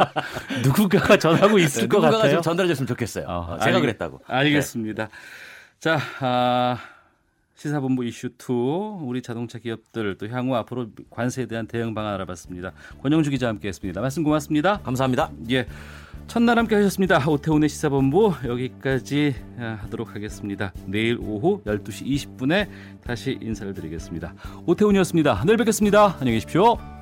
누군가가 0.62 1.18
전하고 1.18 1.58
있을 1.58 1.82
네, 1.82 1.88
것 1.88 1.96
누군가가 1.96 2.16
같아요. 2.18 2.32
좀 2.34 2.42
전달해줬으면 2.42 2.86
좋겠어요. 2.86 3.26
어, 3.26 3.58
제가 3.60 3.76
알, 3.76 3.80
그랬다고. 3.80 4.20
알겠습니다. 4.26 5.08
자, 5.80 5.98
아, 6.20 6.78
시사본부 7.54 8.04
이슈 8.04 8.28
2 8.38 9.04
우리 9.04 9.22
자동차 9.22 9.58
기업들 9.58 10.16
또 10.18 10.28
향후 10.28 10.54
앞으로 10.56 10.88
관세에 11.10 11.46
대한 11.46 11.66
대응 11.66 11.94
방안 11.94 12.14
알아봤습니다. 12.14 12.72
권영주 13.02 13.30
기자 13.30 13.48
함께했습니다. 13.48 14.00
말씀 14.00 14.22
고맙습니다. 14.22 14.80
감사합니다. 14.80 15.30
예. 15.50 15.66
첫날 16.26 16.58
함께 16.58 16.74
하셨습니다. 16.76 17.22
오태훈의 17.28 17.68
시사본부 17.68 18.34
여기까지 18.44 19.34
아, 19.58 19.78
하도록 19.82 20.14
하겠습니다. 20.14 20.72
내일 20.86 21.18
오후 21.20 21.62
12시 21.64 22.06
20분에 22.06 22.68
다시 23.04 23.38
인사를 23.40 23.74
드리겠습니다. 23.74 24.34
오태훈이었습니다. 24.66 25.44
내일 25.44 25.58
뵙겠습니다. 25.58 26.16
안녕히 26.18 26.32
계십시오. 26.32 26.93